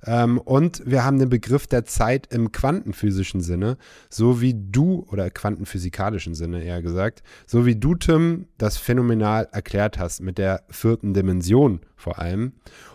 ähm, 0.05 0.39
und 0.39 0.83
wir 0.87 1.05
haben 1.05 1.19
den 1.19 1.29
Begriff 1.29 1.67
der 1.67 1.85
Zeit 1.85 2.33
im 2.33 2.53
quantenphysischen 2.53 3.41
Sinne, 3.41 3.77
so 4.11 4.41
wie 4.41 4.55
du, 4.55 5.07
oder 5.11 5.31
quantenphysikalischen 5.31 6.35
Sinne 6.35 6.63
eher 6.63 6.83
gesagt, 6.83 7.23
so 7.47 7.67
wie 7.67 7.77
du, 7.77 7.95
Tim, 7.95 8.47
das 8.59 8.77
phänomenal 8.77 9.49
erklärt 9.53 9.99
hast, 9.99 10.21
mit 10.21 10.39
der 10.39 10.63
vierten 10.71 11.15
Dimension 11.15 11.81
vor 11.97 12.19
allem. 12.19 12.53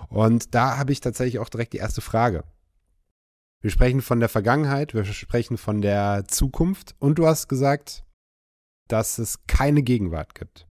Und 0.09 0.53
da 0.55 0.77
habe 0.77 0.91
ich 0.91 1.01
tatsächlich 1.01 1.39
auch 1.39 1.49
direkt 1.49 1.73
die 1.73 1.77
erste 1.77 2.01
Frage. 2.01 2.43
Wir 3.63 3.71
sprechen 3.71 4.01
von 4.01 4.19
der 4.19 4.27
Vergangenheit, 4.27 4.93
wir 4.93 5.05
sprechen 5.05 5.57
von 5.57 5.81
der 5.81 6.25
Zukunft 6.27 6.95
und 6.99 7.17
du 7.17 7.25
hast 7.25 7.47
gesagt, 7.47 8.03
dass 8.89 9.19
es 9.19 9.47
keine 9.47 9.83
Gegenwart 9.83 10.35
gibt. 10.35 10.67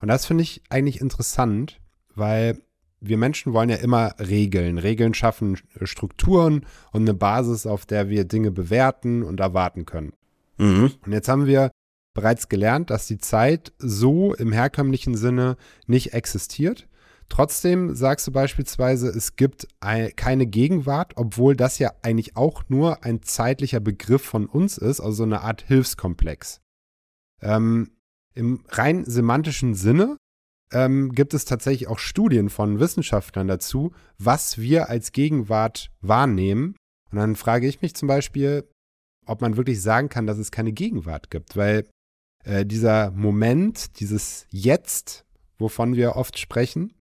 Und 0.00 0.08
das 0.08 0.26
finde 0.26 0.42
ich 0.42 0.62
eigentlich 0.68 1.00
interessant, 1.00 1.80
weil 2.16 2.60
wir 3.00 3.16
Menschen 3.18 3.52
wollen 3.52 3.70
ja 3.70 3.76
immer 3.76 4.16
Regeln. 4.18 4.78
Regeln 4.78 5.14
schaffen 5.14 5.56
Strukturen 5.82 6.66
und 6.90 7.02
eine 7.02 7.14
Basis, 7.14 7.66
auf 7.66 7.86
der 7.86 8.08
wir 8.08 8.24
Dinge 8.24 8.50
bewerten 8.50 9.22
und 9.22 9.38
erwarten 9.38 9.86
können. 9.86 10.12
Mhm. 10.58 10.90
Und 11.06 11.12
jetzt 11.12 11.28
haben 11.28 11.46
wir 11.46 11.70
bereits 12.14 12.48
gelernt, 12.48 12.90
dass 12.90 13.06
die 13.06 13.18
Zeit 13.18 13.72
so 13.78 14.34
im 14.34 14.50
herkömmlichen 14.50 15.16
Sinne 15.16 15.56
nicht 15.86 16.14
existiert. 16.14 16.88
Trotzdem 17.32 17.94
sagst 17.94 18.26
du 18.26 18.30
beispielsweise, 18.30 19.08
es 19.08 19.36
gibt 19.36 19.66
keine 19.80 20.46
Gegenwart, 20.46 21.14
obwohl 21.16 21.56
das 21.56 21.78
ja 21.78 21.94
eigentlich 22.02 22.36
auch 22.36 22.64
nur 22.68 23.04
ein 23.04 23.22
zeitlicher 23.22 23.80
Begriff 23.80 24.20
von 24.20 24.44
uns 24.44 24.76
ist, 24.76 25.00
also 25.00 25.12
so 25.12 25.22
eine 25.22 25.40
Art 25.40 25.62
Hilfskomplex. 25.62 26.60
Ähm, 27.40 27.92
Im 28.34 28.62
rein 28.68 29.06
semantischen 29.06 29.72
Sinne 29.72 30.18
ähm, 30.72 31.12
gibt 31.12 31.32
es 31.32 31.46
tatsächlich 31.46 31.88
auch 31.88 31.98
Studien 31.98 32.50
von 32.50 32.80
Wissenschaftlern 32.80 33.48
dazu, 33.48 33.94
was 34.18 34.58
wir 34.58 34.90
als 34.90 35.12
Gegenwart 35.12 35.90
wahrnehmen. 36.02 36.76
Und 37.10 37.16
dann 37.16 37.34
frage 37.34 37.66
ich 37.66 37.80
mich 37.80 37.94
zum 37.94 38.08
Beispiel, 38.08 38.68
ob 39.24 39.40
man 39.40 39.56
wirklich 39.56 39.80
sagen 39.80 40.10
kann, 40.10 40.26
dass 40.26 40.36
es 40.36 40.50
keine 40.50 40.72
Gegenwart 40.72 41.30
gibt, 41.30 41.56
weil 41.56 41.88
äh, 42.44 42.66
dieser 42.66 43.10
Moment, 43.12 44.00
dieses 44.00 44.46
Jetzt, 44.50 45.24
wovon 45.56 45.96
wir 45.96 46.16
oft 46.16 46.38
sprechen, 46.38 46.92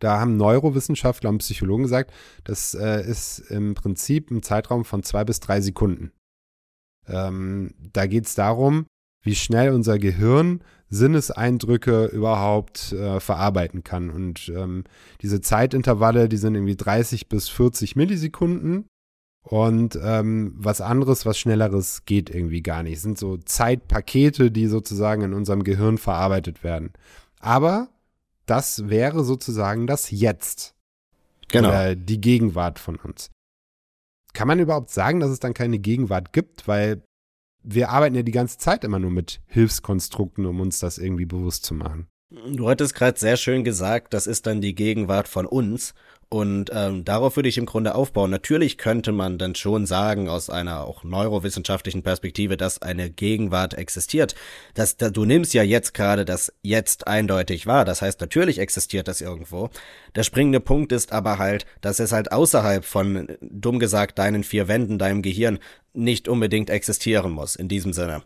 da 0.00 0.18
haben 0.18 0.36
Neurowissenschaftler 0.36 1.30
und 1.30 1.38
Psychologen 1.38 1.84
gesagt, 1.84 2.12
das 2.44 2.74
äh, 2.74 3.06
ist 3.08 3.38
im 3.50 3.74
Prinzip 3.74 4.30
ein 4.30 4.42
Zeitraum 4.42 4.84
von 4.84 5.02
zwei 5.02 5.24
bis 5.24 5.40
drei 5.40 5.60
Sekunden. 5.60 6.10
Ähm, 7.06 7.74
da 7.92 8.06
geht 8.06 8.26
es 8.26 8.34
darum, 8.34 8.86
wie 9.22 9.34
schnell 9.34 9.72
unser 9.72 9.98
Gehirn 9.98 10.62
Sinneseindrücke 10.88 12.06
überhaupt 12.06 12.92
äh, 12.92 13.20
verarbeiten 13.20 13.84
kann. 13.84 14.10
Und 14.10 14.50
ähm, 14.54 14.84
diese 15.22 15.40
Zeitintervalle, 15.40 16.28
die 16.28 16.36
sind 16.36 16.54
irgendwie 16.54 16.76
30 16.76 17.28
bis 17.28 17.48
40 17.48 17.94
Millisekunden. 17.94 18.86
Und 19.42 19.98
ähm, 20.02 20.52
was 20.56 20.80
anderes, 20.80 21.24
was 21.24 21.38
schnelleres 21.38 22.04
geht 22.04 22.28
irgendwie 22.28 22.62
gar 22.62 22.82
nicht. 22.82 22.96
Es 22.96 23.02
sind 23.02 23.18
so 23.18 23.36
Zeitpakete, 23.38 24.50
die 24.50 24.66
sozusagen 24.66 25.22
in 25.22 25.32
unserem 25.32 25.62
Gehirn 25.62 25.96
verarbeitet 25.96 26.62
werden. 26.62 26.92
Aber 27.38 27.88
das 28.50 28.88
wäre 28.88 29.24
sozusagen 29.24 29.86
das 29.86 30.10
Jetzt. 30.10 30.74
Genau. 31.48 31.68
Oder 31.68 31.94
die 31.94 32.20
Gegenwart 32.20 32.78
von 32.78 32.96
uns. 32.96 33.30
Kann 34.32 34.48
man 34.48 34.58
überhaupt 34.58 34.90
sagen, 34.90 35.20
dass 35.20 35.30
es 35.30 35.40
dann 35.40 35.54
keine 35.54 35.78
Gegenwart 35.78 36.32
gibt? 36.32 36.68
Weil 36.68 37.02
wir 37.62 37.90
arbeiten 37.90 38.14
ja 38.14 38.22
die 38.22 38.32
ganze 38.32 38.58
Zeit 38.58 38.84
immer 38.84 38.98
nur 38.98 39.10
mit 39.10 39.40
Hilfskonstrukten, 39.46 40.46
um 40.46 40.60
uns 40.60 40.78
das 40.78 40.98
irgendwie 40.98 41.26
bewusst 41.26 41.64
zu 41.64 41.74
machen. 41.74 42.08
Du 42.30 42.68
hattest 42.68 42.94
gerade 42.94 43.18
sehr 43.18 43.36
schön 43.36 43.64
gesagt, 43.64 44.14
das 44.14 44.28
ist 44.28 44.46
dann 44.46 44.60
die 44.60 44.74
Gegenwart 44.74 45.26
von 45.26 45.46
uns. 45.46 45.94
Und 46.32 46.70
ähm, 46.72 47.04
darauf 47.04 47.34
würde 47.34 47.48
ich 47.48 47.58
im 47.58 47.66
Grunde 47.66 47.96
aufbauen. 47.96 48.30
Natürlich 48.30 48.78
könnte 48.78 49.10
man 49.10 49.36
dann 49.36 49.56
schon 49.56 49.84
sagen, 49.84 50.28
aus 50.28 50.48
einer 50.48 50.84
auch 50.84 51.02
neurowissenschaftlichen 51.02 52.04
Perspektive, 52.04 52.56
dass 52.56 52.80
eine 52.80 53.10
Gegenwart 53.10 53.74
existiert. 53.74 54.36
Das, 54.74 54.96
da, 54.96 55.10
du 55.10 55.24
nimmst 55.24 55.54
ja 55.54 55.64
jetzt 55.64 55.92
gerade 55.92 56.24
das 56.24 56.52
Jetzt 56.62 57.08
eindeutig 57.08 57.66
wahr. 57.66 57.84
Das 57.84 58.00
heißt, 58.00 58.20
natürlich 58.20 58.60
existiert 58.60 59.08
das 59.08 59.20
irgendwo. 59.20 59.70
Der 60.14 60.22
springende 60.22 60.60
Punkt 60.60 60.92
ist 60.92 61.10
aber 61.10 61.38
halt, 61.38 61.66
dass 61.80 61.98
es 61.98 62.12
halt 62.12 62.30
außerhalb 62.30 62.84
von, 62.84 63.26
dumm 63.40 63.80
gesagt, 63.80 64.20
deinen 64.20 64.44
vier 64.44 64.68
Wänden, 64.68 65.00
deinem 65.00 65.22
Gehirn 65.22 65.58
nicht 65.94 66.28
unbedingt 66.28 66.70
existieren 66.70 67.32
muss, 67.32 67.56
in 67.56 67.66
diesem 67.66 67.92
Sinne. 67.92 68.22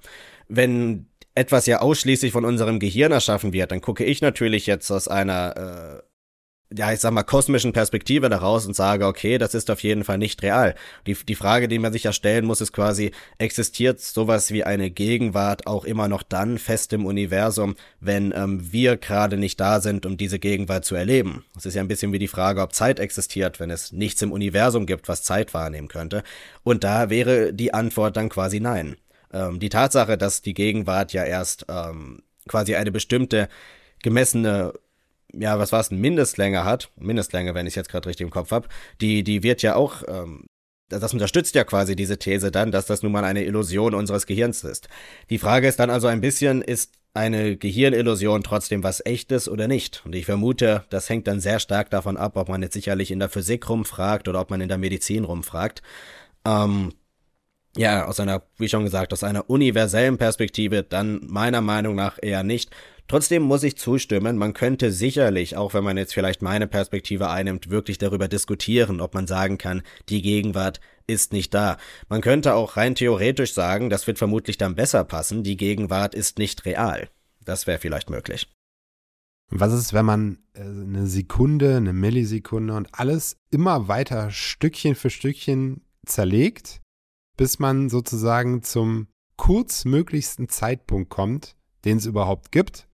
Wenn 0.47 1.07
etwas 1.35 1.67
ja 1.67 1.81
ausschließlich 1.81 2.33
von 2.33 2.45
unserem 2.45 2.79
Gehirn 2.79 3.13
erschaffen 3.13 3.53
wird, 3.53 3.73
dann 3.73 3.81
gucke 3.81 4.05
ich 4.05 4.21
natürlich 4.21 4.67
jetzt 4.67 4.91
aus 4.91 5.09
einer 5.09 6.03
äh, 6.03 6.15
ja, 6.77 6.93
ich 6.93 7.01
sag 7.01 7.13
mal, 7.13 7.23
kosmischen 7.23 7.73
Perspektive 7.73 8.29
daraus 8.29 8.67
und 8.67 8.75
sage, 8.75 9.07
okay, 9.07 9.39
das 9.39 9.55
ist 9.55 9.71
auf 9.71 9.83
jeden 9.83 10.03
Fall 10.03 10.19
nicht 10.19 10.43
real. 10.43 10.75
Die, 11.07 11.15
die 11.15 11.35
Frage, 11.35 11.69
die 11.69 11.79
man 11.79 11.93
sich 11.93 12.05
ja 12.05 12.13
stellen 12.13 12.47
muss, 12.47 12.61
ist 12.61 12.73
quasi, 12.73 13.13
existiert 13.39 14.01
sowas 14.01 14.51
wie 14.51 14.65
eine 14.65 14.91
Gegenwart 14.91 15.67
auch 15.67 15.85
immer 15.85 16.09
noch 16.09 16.23
dann 16.23 16.59
fest 16.59 16.93
im 16.93 17.07
Universum, 17.07 17.77
wenn 18.01 18.33
ähm, 18.35 18.73
wir 18.73 18.97
gerade 18.97 19.37
nicht 19.37 19.61
da 19.61 19.81
sind, 19.81 20.07
um 20.07 20.17
diese 20.17 20.39
Gegenwart 20.39 20.85
zu 20.85 20.95
erleben? 20.95 21.45
Das 21.55 21.67
ist 21.67 21.75
ja 21.75 21.83
ein 21.83 21.89
bisschen 21.89 22.13
wie 22.13 22.19
die 22.19 22.29
Frage, 22.29 22.63
ob 22.63 22.75
Zeit 22.75 22.99
existiert, 22.99 23.61
wenn 23.61 23.71
es 23.71 23.93
nichts 23.93 24.23
im 24.23 24.33
Universum 24.33 24.87
gibt, 24.87 25.09
was 25.09 25.23
Zeit 25.23 25.55
wahrnehmen 25.55 25.89
könnte. 25.89 26.23
Und 26.63 26.83
da 26.83 27.11
wäre 27.11 27.53
die 27.53 27.75
Antwort 27.75 28.17
dann 28.17 28.31
quasi 28.31 28.59
nein. 28.59 28.97
Ähm, 29.35 29.59
die 29.61 29.69
Tatsache, 29.69 30.17
dass 30.17 30.41
die 30.41 30.55
Gegenwart 30.55 31.13
ja 31.13 31.25
erst 31.25 31.67
ähm, 31.69 32.23
quasi 32.49 32.75
eine 32.75 32.93
bestimmte 32.93 33.49
gemessene 34.03 34.73
ja, 35.37 35.59
was 35.59 35.73
war 35.73 35.81
es, 35.81 35.91
Mindestlänge 35.91 36.65
hat, 36.65 36.91
Mindestlänge, 36.97 37.55
wenn 37.55 37.67
ich 37.67 37.75
jetzt 37.75 37.89
gerade 37.89 38.09
richtig 38.09 38.25
im 38.25 38.31
Kopf 38.31 38.51
habe, 38.51 38.69
die, 39.01 39.25
die 39.25 39.43
wird 39.43 39.63
ja 39.63 39.75
auch, 39.75 40.03
ähm, 40.07 40.47
das 40.89 41.13
unterstützt 41.13 41.55
ja 41.55 41.65
quasi 41.65 41.97
diese 41.97 42.19
These 42.19 42.51
dann, 42.51 42.71
dass 42.71 42.87
das 42.87 43.03
nun 43.03 43.13
mal 43.13 43.25
eine 43.25 43.45
Illusion 43.45 43.95
unseres 43.95 44.27
Gehirns 44.27 44.63
ist. 44.65 44.89
Die 45.31 45.39
Frage 45.39 45.67
ist 45.67 45.81
dann 45.81 45.91
also 45.91 46.07
ein 46.07 46.21
bisschen, 46.21 46.63
ist 46.63 46.93
eine 47.15 47.57
Gehirnillusion 47.57 48.43
trotzdem 48.43 48.83
was 48.83 49.05
echtes 49.05 49.49
oder 49.49 49.69
nicht? 49.69 50.03
Und 50.05 50.15
ich 50.15 50.27
vermute, 50.27 50.85
das 50.91 51.09
hängt 51.09 51.27
dann 51.27 51.41
sehr 51.41 51.61
stark 51.61 51.91
davon 51.91 52.17
ab, 52.17 52.37
ob 52.37 52.49
man 52.49 52.63
jetzt 52.63 52.75
sicherlich 52.75 53.11
in 53.11 53.21
der 53.21 53.29
Physik 53.29 53.69
rumfragt 53.69 54.29
oder 54.29 54.41
ob 54.41 54.51
man 54.51 54.61
in 54.61 54.69
der 54.69 54.79
Medizin 54.79 55.25
rumfragt. 55.25 55.83
Ähm, 56.45 56.93
ja, 57.77 58.07
aus 58.07 58.21
einer, 58.21 58.43
wie 58.57 58.69
schon 58.69 58.85
gesagt, 58.85 59.13
aus 59.13 59.25
einer 59.25 59.49
universellen 59.51 60.19
Perspektive 60.19 60.83
dann 60.83 61.21
meiner 61.27 61.61
Meinung 61.61 61.95
nach 61.95 62.19
eher 62.21 62.43
nicht. 62.43 62.71
Trotzdem 63.07 63.43
muss 63.43 63.63
ich 63.63 63.77
zustimmen, 63.77 64.39
man 64.39 64.55
könnte 64.55 64.91
sicherlich, 64.91 65.57
auch 65.57 65.75
wenn 65.75 65.85
man 65.85 65.99
jetzt 65.99 66.15
vielleicht 66.15 66.41
meine 66.41 66.67
Perspektive 66.67 67.29
einnimmt, 67.29 67.69
wirklich 67.69 67.99
darüber 67.99 68.29
diskutieren, 68.29 69.01
ob 69.01 69.13
man 69.13 69.27
sagen 69.27 69.59
kann, 69.59 69.83
die 70.09 70.23
Gegenwart 70.23 70.81
ist 71.07 71.33
nicht 71.33 71.53
da. 71.53 71.77
Man 72.09 72.23
könnte 72.23 72.55
auch 72.55 72.79
rein 72.79 72.95
theoretisch 72.95 73.53
sagen, 73.53 73.91
das 73.91 74.07
wird 74.07 74.17
vermutlich 74.17 74.57
dann 74.57 74.75
besser 74.75 75.05
passen, 75.05 75.43
die 75.43 75.59
Gegenwart 75.59 76.15
ist 76.15 76.39
nicht 76.39 76.65
real. 76.65 77.11
Das 77.45 77.67
wäre 77.67 77.79
vielleicht 77.79 78.09
möglich. 78.09 78.49
Was 79.51 79.75
ist, 79.75 79.93
wenn 79.93 80.07
man 80.07 80.39
äh, 80.55 80.61
eine 80.63 81.07
Sekunde, 81.07 81.77
eine 81.77 81.93
Millisekunde 81.93 82.75
und 82.75 82.89
alles 82.93 83.37
immer 83.51 83.87
weiter 83.89 84.31
Stückchen 84.31 84.95
für 84.95 85.11
Stückchen 85.11 85.83
zerlegt, 86.07 86.81
bis 87.37 87.59
man 87.59 87.89
sozusagen 87.89 88.63
zum 88.63 89.09
kurzmöglichsten 89.37 90.49
Zeitpunkt 90.49 91.11
kommt, 91.11 91.57
den 91.85 91.99
es 91.99 92.07
überhaupt 92.07 92.53
gibt? 92.53 92.89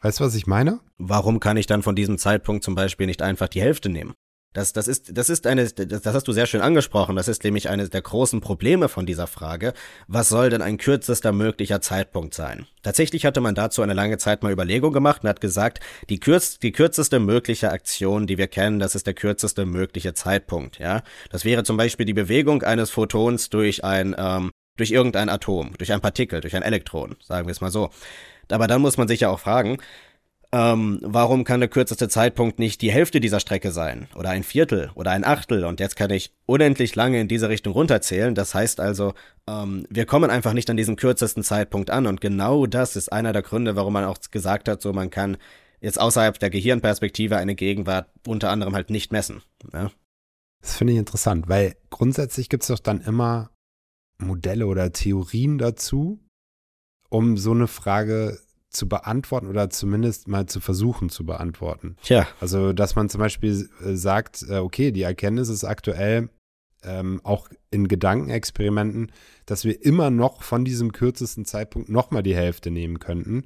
Weißt 0.00 0.20
du, 0.20 0.24
was 0.24 0.34
ich 0.34 0.46
meine? 0.46 0.80
Warum 0.98 1.40
kann 1.40 1.56
ich 1.56 1.66
dann 1.66 1.82
von 1.82 1.96
diesem 1.96 2.18
Zeitpunkt 2.18 2.62
zum 2.62 2.74
Beispiel 2.74 3.06
nicht 3.06 3.22
einfach 3.22 3.48
die 3.48 3.62
Hälfte 3.62 3.88
nehmen? 3.88 4.14
Das, 4.54 4.72
das, 4.72 4.86
ist, 4.86 5.18
das 5.18 5.30
ist 5.30 5.48
eine, 5.48 5.68
das, 5.68 6.06
hast 6.06 6.28
du 6.28 6.32
sehr 6.32 6.46
schön 6.46 6.60
angesprochen. 6.60 7.16
Das 7.16 7.26
ist 7.26 7.42
nämlich 7.42 7.68
eines 7.68 7.90
der 7.90 8.02
großen 8.02 8.40
Probleme 8.40 8.88
von 8.88 9.04
dieser 9.04 9.26
Frage. 9.26 9.74
Was 10.06 10.28
soll 10.28 10.48
denn 10.48 10.62
ein 10.62 10.78
kürzester 10.78 11.32
möglicher 11.32 11.80
Zeitpunkt 11.80 12.34
sein? 12.34 12.68
Tatsächlich 12.84 13.26
hatte 13.26 13.40
man 13.40 13.56
dazu 13.56 13.82
eine 13.82 13.94
lange 13.94 14.16
Zeit 14.16 14.44
mal 14.44 14.52
Überlegung 14.52 14.92
gemacht 14.92 15.24
und 15.24 15.28
hat 15.28 15.40
gesagt, 15.40 15.80
die, 16.08 16.20
kürz, 16.20 16.60
die 16.60 16.70
kürzeste 16.70 17.18
mögliche 17.18 17.72
Aktion, 17.72 18.28
die 18.28 18.38
wir 18.38 18.46
kennen, 18.46 18.78
das 18.78 18.94
ist 18.94 19.08
der 19.08 19.14
kürzeste 19.14 19.66
mögliche 19.66 20.14
Zeitpunkt. 20.14 20.78
Ja, 20.78 21.02
das 21.30 21.44
wäre 21.44 21.64
zum 21.64 21.76
Beispiel 21.76 22.06
die 22.06 22.14
Bewegung 22.14 22.62
eines 22.62 22.90
Photons 22.92 23.50
durch 23.50 23.82
ein, 23.82 24.14
ähm, 24.16 24.52
durch 24.76 24.92
irgendein 24.92 25.30
Atom, 25.30 25.72
durch 25.78 25.92
ein 25.92 26.00
Partikel, 26.00 26.40
durch 26.40 26.54
ein 26.54 26.62
Elektron, 26.62 27.16
sagen 27.20 27.48
wir 27.48 27.52
es 27.52 27.60
mal 27.60 27.72
so. 27.72 27.90
Aber 28.48 28.68
dann 28.68 28.82
muss 28.82 28.98
man 28.98 29.08
sich 29.08 29.20
ja 29.20 29.30
auch 29.30 29.40
fragen, 29.40 29.78
ähm, 30.54 31.00
warum 31.02 31.42
kann 31.42 31.58
der 31.58 31.68
kürzeste 31.68 32.08
Zeitpunkt 32.08 32.60
nicht 32.60 32.80
die 32.80 32.92
Hälfte 32.92 33.18
dieser 33.18 33.40
Strecke 33.40 33.72
sein? 33.72 34.06
Oder 34.14 34.30
ein 34.30 34.44
Viertel 34.44 34.92
oder 34.94 35.10
ein 35.10 35.24
Achtel? 35.24 35.64
Und 35.64 35.80
jetzt 35.80 35.96
kann 35.96 36.10
ich 36.10 36.32
unendlich 36.46 36.94
lange 36.94 37.20
in 37.20 37.26
diese 37.26 37.48
Richtung 37.48 37.72
runterzählen. 37.72 38.36
Das 38.36 38.54
heißt 38.54 38.78
also, 38.78 39.14
ähm, 39.48 39.84
wir 39.90 40.06
kommen 40.06 40.30
einfach 40.30 40.52
nicht 40.52 40.70
an 40.70 40.76
diesen 40.76 40.94
kürzesten 40.94 41.42
Zeitpunkt 41.42 41.90
an. 41.90 42.06
Und 42.06 42.20
genau 42.20 42.66
das 42.66 42.94
ist 42.94 43.12
einer 43.12 43.32
der 43.32 43.42
Gründe, 43.42 43.74
warum 43.74 43.94
man 43.94 44.04
auch 44.04 44.18
gesagt 44.30 44.68
hat, 44.68 44.80
so 44.80 44.92
man 44.92 45.10
kann 45.10 45.38
jetzt 45.80 46.00
außerhalb 46.00 46.38
der 46.38 46.50
Gehirnperspektive 46.50 47.36
eine 47.36 47.56
Gegenwart 47.56 48.08
unter 48.24 48.50
anderem 48.50 48.76
halt 48.76 48.90
nicht 48.90 49.10
messen. 49.10 49.42
Ja? 49.72 49.90
Das 50.60 50.76
finde 50.76 50.92
ich 50.92 51.00
interessant, 51.00 51.48
weil 51.48 51.74
grundsätzlich 51.90 52.48
gibt 52.48 52.62
es 52.62 52.68
doch 52.68 52.78
dann 52.78 53.00
immer 53.00 53.50
Modelle 54.18 54.68
oder 54.68 54.92
Theorien 54.92 55.58
dazu, 55.58 56.20
um 57.08 57.36
so 57.38 57.50
eine 57.50 57.66
Frage 57.66 58.38
zu 58.74 58.88
beantworten 58.88 59.46
oder 59.46 59.70
zumindest 59.70 60.28
mal 60.28 60.46
zu 60.46 60.60
versuchen 60.60 61.08
zu 61.08 61.24
beantworten. 61.24 61.96
Tja. 62.02 62.26
Also, 62.40 62.72
dass 62.72 62.96
man 62.96 63.08
zum 63.08 63.20
Beispiel 63.20 63.68
äh, 63.84 63.94
sagt, 63.94 64.44
äh, 64.48 64.56
okay, 64.56 64.92
die 64.92 65.02
Erkenntnis 65.02 65.48
ist 65.48 65.64
aktuell 65.64 66.28
ähm, 66.82 67.20
auch 67.24 67.48
in 67.70 67.88
Gedankenexperimenten, 67.88 69.10
dass 69.46 69.64
wir 69.64 69.84
immer 69.84 70.10
noch 70.10 70.42
von 70.42 70.64
diesem 70.64 70.92
kürzesten 70.92 71.44
Zeitpunkt 71.44 71.88
nochmal 71.88 72.22
die 72.22 72.36
Hälfte 72.36 72.70
nehmen 72.70 72.98
könnten. 72.98 73.44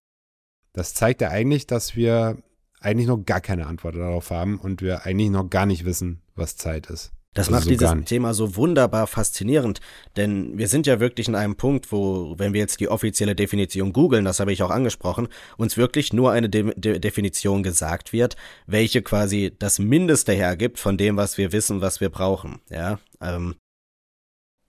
Das 0.72 0.94
zeigt 0.94 1.20
ja 1.20 1.28
eigentlich, 1.28 1.66
dass 1.66 1.96
wir 1.96 2.38
eigentlich 2.80 3.08
noch 3.08 3.24
gar 3.24 3.40
keine 3.40 3.66
Antwort 3.66 3.96
darauf 3.96 4.30
haben 4.30 4.58
und 4.58 4.82
wir 4.82 5.06
eigentlich 5.06 5.30
noch 5.30 5.48
gar 5.50 5.66
nicht 5.66 5.84
wissen, 5.84 6.22
was 6.34 6.56
Zeit 6.56 6.88
ist. 6.88 7.12
Das 7.38 7.46
also 7.46 7.52
macht 7.52 7.64
so 7.64 7.70
dieses 7.70 8.04
Thema 8.04 8.34
so 8.34 8.56
wunderbar 8.56 9.06
faszinierend, 9.06 9.80
denn 10.16 10.58
wir 10.58 10.66
sind 10.66 10.88
ja 10.88 10.98
wirklich 10.98 11.28
in 11.28 11.36
einem 11.36 11.54
Punkt, 11.54 11.92
wo, 11.92 12.34
wenn 12.36 12.52
wir 12.52 12.60
jetzt 12.60 12.80
die 12.80 12.88
offizielle 12.88 13.36
Definition 13.36 13.92
googeln, 13.92 14.24
das 14.24 14.40
habe 14.40 14.52
ich 14.52 14.60
auch 14.64 14.70
angesprochen, 14.70 15.28
uns 15.56 15.76
wirklich 15.76 16.12
nur 16.12 16.32
eine 16.32 16.48
De 16.48 16.74
De 16.74 16.98
Definition 16.98 17.62
gesagt 17.62 18.12
wird, 18.12 18.34
welche 18.66 19.02
quasi 19.02 19.54
das 19.56 19.78
Mindeste 19.78 20.32
hergibt 20.32 20.80
von 20.80 20.96
dem, 20.96 21.16
was 21.16 21.38
wir 21.38 21.52
wissen, 21.52 21.80
was 21.80 22.00
wir 22.00 22.08
brauchen. 22.08 22.58
Ja, 22.70 22.98
ähm, 23.20 23.54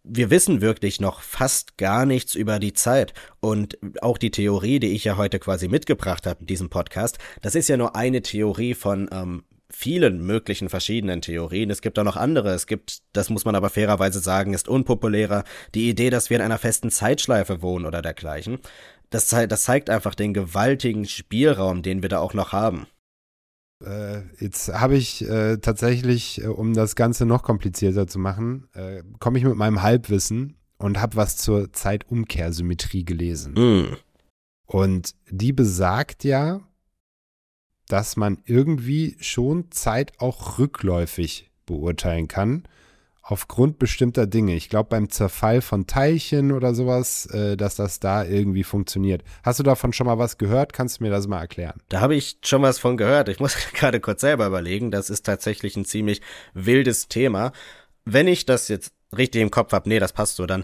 wir 0.04 0.30
wissen 0.30 0.62
wirklich 0.62 1.02
noch 1.02 1.22
fast 1.22 1.76
gar 1.78 2.06
nichts 2.06 2.36
über 2.36 2.60
die 2.60 2.74
Zeit. 2.74 3.14
Und 3.40 3.80
auch 4.02 4.20
die 4.20 4.32
Theorie, 4.32 4.80
die 4.80 4.90
ich 4.90 5.06
ja 5.06 5.18
heute 5.18 5.40
quasi 5.40 5.68
mitgebracht 5.68 6.28
habe 6.28 6.42
in 6.42 6.46
diesem 6.46 6.70
Podcast, 6.70 7.18
das 7.42 7.56
ist 7.56 7.68
ja 7.68 7.78
nur 7.78 7.96
eine 7.96 8.22
Theorie 8.22 8.76
von 8.76 9.10
ähm, 9.12 9.44
vielen 9.72 10.26
möglichen 10.26 10.70
verschiedenen 10.70 11.22
Theorien. 11.22 11.70
Es 11.70 11.82
gibt 11.82 12.00
auch 12.00 12.04
noch 12.04 12.18
andere. 12.18 12.54
Es 12.54 12.68
gibt, 12.68 13.00
das 13.14 13.30
muss 13.30 13.46
man 13.46 13.56
aber 13.56 13.70
fairerweise 13.70 14.20
sagen, 14.20 14.54
ist 14.54 14.68
unpopulärer, 14.68 15.44
die 15.76 15.90
Idee, 15.90 16.10
dass 16.10 16.30
wir 16.30 16.38
in 16.38 16.44
einer 16.44 16.58
festen 16.58 16.90
Zeitschleife 16.90 17.62
wohnen 17.62 17.86
oder 17.86 18.02
dergleichen. 18.02 18.60
Das, 19.10 19.28
das 19.28 19.64
zeigt 19.64 19.90
einfach 19.90 20.16
den 20.16 20.34
gewaltigen 20.34 21.06
Spielraum, 21.06 21.82
den 21.82 22.02
wir 22.02 22.10
da 22.10 22.20
auch 22.20 22.34
noch 22.34 22.52
haben. 22.52 22.88
Äh, 23.84 24.22
jetzt 24.40 24.74
habe 24.74 24.98
ich 24.98 25.28
äh, 25.28 25.58
tatsächlich, 25.58 26.42
äh, 26.44 26.48
um 26.48 26.74
das 26.74 26.96
Ganze 26.96 27.26
noch 27.26 27.44
komplizierter 27.44 28.08
zu 28.08 28.20
machen, 28.20 28.68
äh, 28.74 29.04
komme 29.20 29.38
ich 29.38 29.46
mit 29.46 29.56
meinem 29.56 29.82
Halbwissen 29.82 30.58
und 30.78 31.00
habe 31.00 31.16
was 31.16 31.38
zur 31.38 31.72
Zeitumkehrsymmetrie 31.72 33.06
gelesen. 33.06 33.54
Mm. 33.54 33.98
Und 34.66 35.16
die 35.30 35.54
besagt 35.54 36.24
ja, 36.24 36.62
dass 37.90 38.16
man 38.16 38.38
irgendwie 38.46 39.18
schon 39.20 39.72
Zeit 39.72 40.14
auch 40.20 40.58
rückläufig 40.58 41.52
beurteilen 41.66 42.30
kann, 42.30 42.64
aufgrund 43.22 43.78
bestimmter 43.78 44.26
Dinge. 44.26 44.56
Ich 44.56 44.70
glaube, 44.70 44.90
beim 44.90 45.10
Zerfall 45.10 45.62
von 45.62 45.86
Teilchen 45.86 46.52
oder 46.52 46.74
sowas, 46.74 47.26
äh, 47.28 47.58
dass 47.58 47.76
das 47.76 48.00
da 48.00 48.24
irgendwie 48.24 48.64
funktioniert. 48.64 49.24
Hast 49.44 49.60
du 49.60 49.64
davon 49.64 49.92
schon 49.94 50.08
mal 50.08 50.18
was 50.18 50.38
gehört? 50.38 50.72
Kannst 50.74 51.00
du 51.00 51.04
mir 51.04 51.12
das 51.12 51.28
mal 51.28 51.40
erklären? 51.40 51.82
Da 51.90 52.00
habe 52.00 52.16
ich 52.16 52.38
schon 52.44 52.62
was 52.62 52.80
von 52.80 52.98
gehört. 52.98 53.30
Ich 53.30 53.40
muss 53.40 53.56
gerade 53.74 54.00
kurz 54.00 54.22
selber 54.22 54.48
überlegen. 54.48 54.92
Das 54.92 55.10
ist 55.10 55.26
tatsächlich 55.26 55.76
ein 55.76 55.86
ziemlich 55.86 56.22
wildes 56.54 57.08
Thema. 57.08 57.52
Wenn 58.06 58.28
ich 58.28 58.46
das 58.46 58.68
jetzt 58.68 58.94
richtig 59.16 59.42
im 59.42 59.52
Kopf 59.52 59.74
habe, 59.74 59.90
nee, 59.90 60.00
das 60.00 60.14
passt 60.14 60.36
so, 60.36 60.46
dann 60.46 60.64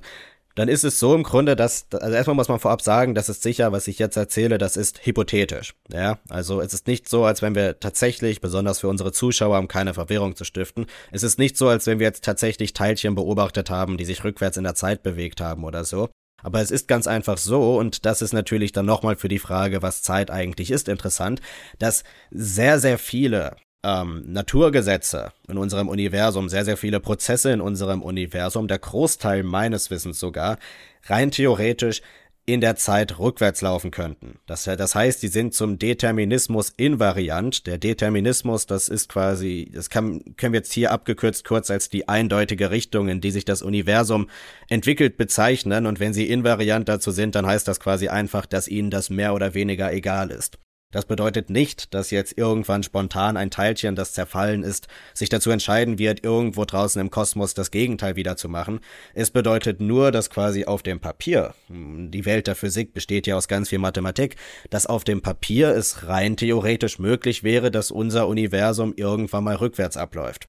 dann 0.55 0.69
ist 0.69 0.83
es 0.83 0.99
so 0.99 1.13
im 1.13 1.23
Grunde, 1.23 1.55
dass, 1.55 1.87
also 1.91 2.15
erstmal 2.15 2.35
muss 2.35 2.47
man 2.47 2.59
vorab 2.59 2.81
sagen, 2.81 3.13
das 3.13 3.29
ist 3.29 3.43
sicher, 3.43 3.71
was 3.71 3.87
ich 3.87 3.99
jetzt 3.99 4.15
erzähle, 4.15 4.57
das 4.57 4.77
ist 4.77 5.05
hypothetisch. 5.05 5.75
Ja, 5.91 6.17
also 6.29 6.61
es 6.61 6.73
ist 6.73 6.87
nicht 6.87 7.07
so, 7.09 7.25
als 7.25 7.41
wenn 7.41 7.55
wir 7.55 7.79
tatsächlich, 7.79 8.41
besonders 8.41 8.79
für 8.79 8.87
unsere 8.87 9.11
Zuschauer, 9.11 9.59
um 9.59 9.67
keine 9.67 9.93
Verwirrung 9.93 10.35
zu 10.35 10.45
stiften, 10.45 10.87
es 11.11 11.23
ist 11.23 11.37
nicht 11.37 11.57
so, 11.57 11.67
als 11.67 11.85
wenn 11.85 11.99
wir 11.99 12.07
jetzt 12.07 12.23
tatsächlich 12.23 12.73
Teilchen 12.73 13.15
beobachtet 13.15 13.69
haben, 13.69 13.97
die 13.97 14.05
sich 14.05 14.23
rückwärts 14.23 14.57
in 14.57 14.63
der 14.63 14.75
Zeit 14.75 15.03
bewegt 15.03 15.41
haben 15.41 15.63
oder 15.63 15.83
so. 15.83 16.09
Aber 16.41 16.61
es 16.61 16.69
ist 16.69 16.87
ganz 16.87 17.07
einfach 17.07 17.37
so, 17.37 17.77
und 17.77 18.05
das 18.05 18.21
ist 18.21 18.33
natürlich 18.33 18.71
dann 18.71 18.85
nochmal 18.85 19.15
für 19.15 19.29
die 19.29 19.39
Frage, 19.39 19.81
was 19.81 20.03
Zeit 20.03 20.29
eigentlich 20.29 20.69
ist, 20.69 20.87
interessant, 20.87 21.41
dass 21.79 22.03
sehr, 22.29 22.79
sehr 22.79 22.99
viele 22.99 23.55
ähm, 23.86 24.24
Naturgesetze 24.26 25.32
in 25.48 25.58
unserem 25.58 25.88
Universum, 25.88 26.50
sehr, 26.50 26.65
sehr 26.65 26.78
viele 26.78 27.00
Prozesse 27.00 27.52
in 27.52 27.62
unserem 27.62 28.02
Universum, 28.02 28.67
der 28.67 28.80
Großteil 28.80 29.43
meines 29.43 29.91
Wissens 29.91 30.19
sogar, 30.19 30.58
rein 31.04 31.30
theoretisch 31.30 32.02
in 32.48 32.62
der 32.62 32.76
Zeit 32.76 33.17
rückwärts 33.17 33.62
laufen 33.62 33.89
könnten. 33.89 34.38
Das, 34.45 34.65
das 34.65 34.93
heißt, 34.93 35.24
die 35.24 35.30
sind 35.30 35.56
zum 35.56 35.80
Determinismus 35.80 36.69
invariant. 36.69 37.65
Der 37.65 37.80
Determinismus, 37.80 38.67
das 38.67 38.88
ist 38.88 39.10
quasi, 39.10 39.71
das 39.74 39.89
kann, 39.89 40.36
können 40.38 40.54
wir 40.54 40.60
jetzt 40.60 40.71
hier 40.71 40.91
abgekürzt 40.91 41.43
kurz 41.43 41.71
als 41.71 41.89
die 41.89 42.08
eindeutige 42.08 42.69
Richtung, 42.69 43.10
in 43.10 43.19
die 43.19 43.32
sich 43.32 43.45
das 43.45 43.63
Universum 43.63 44.30
entwickelt, 44.69 45.17
bezeichnen. 45.17 45.88
Und 45.88 46.00
wenn 46.00 46.13
sie 46.13 46.30
invariant 46.30 46.88
dazu 46.88 47.10
sind, 47.10 47.34
dann 47.34 47.48
heißt 47.48 47.67
das 47.67 47.80
quasi 47.80 48.10
einfach, 48.10 48.45
dass 48.45 48.67
ihnen 48.67 48.91
das 48.91 49.10
mehr 49.10 49.34
oder 49.34 49.56
weniger 49.56 49.91
egal 49.91 50.30
ist. 50.30 50.60
Das 50.95 51.03
bedeutet 51.03 51.49
nicht, 51.49 51.93
dass 51.93 52.10
jetzt 52.10 52.38
irgendwann 52.38 52.81
spontan 52.81 53.36
ein 53.36 53.51
Teilchen, 53.51 53.97
das 53.97 54.13
zerfallen 54.13 54.63
ist, 54.63 54.88
sich 55.13 55.27
dazu 55.27 55.51
entscheiden 55.51 55.99
wird, 55.99 56.23
irgendwo 56.23 56.63
draußen 56.63 57.01
im 57.01 57.12
Kosmos 57.12 57.53
das 57.53 57.69
Gegenteil 57.69 58.15
wieder 58.15 58.38
zu 58.38 58.47
machen. 58.47 58.79
Es 59.13 59.29
bedeutet 59.29 59.81
nur, 59.81 60.13
dass 60.13 60.29
quasi 60.29 60.63
auf 60.63 60.84
dem 60.84 61.01
Papier, 61.01 61.53
hm, 61.67 62.12
die 62.12 62.23
Welt 62.23 62.47
der 62.47 62.55
Physik 62.55 62.93
besteht 62.93 63.27
ja 63.27 63.36
aus 63.36 63.49
ganz 63.49 63.67
viel 63.67 63.79
Mathematik, 63.79 64.38
dass 64.69 64.86
auf 64.86 65.03
dem 65.03 65.21
Papier 65.21 65.75
es 65.75 66.08
rein 66.08 66.38
theoretisch 66.38 66.97
möglich 66.97 67.43
wäre, 67.43 67.71
dass 67.71 67.91
unser 67.91 68.29
Universum 68.29 68.93
irgendwann 68.95 69.43
mal 69.43 69.55
rückwärts 69.55 69.97
abläuft. 69.97 70.45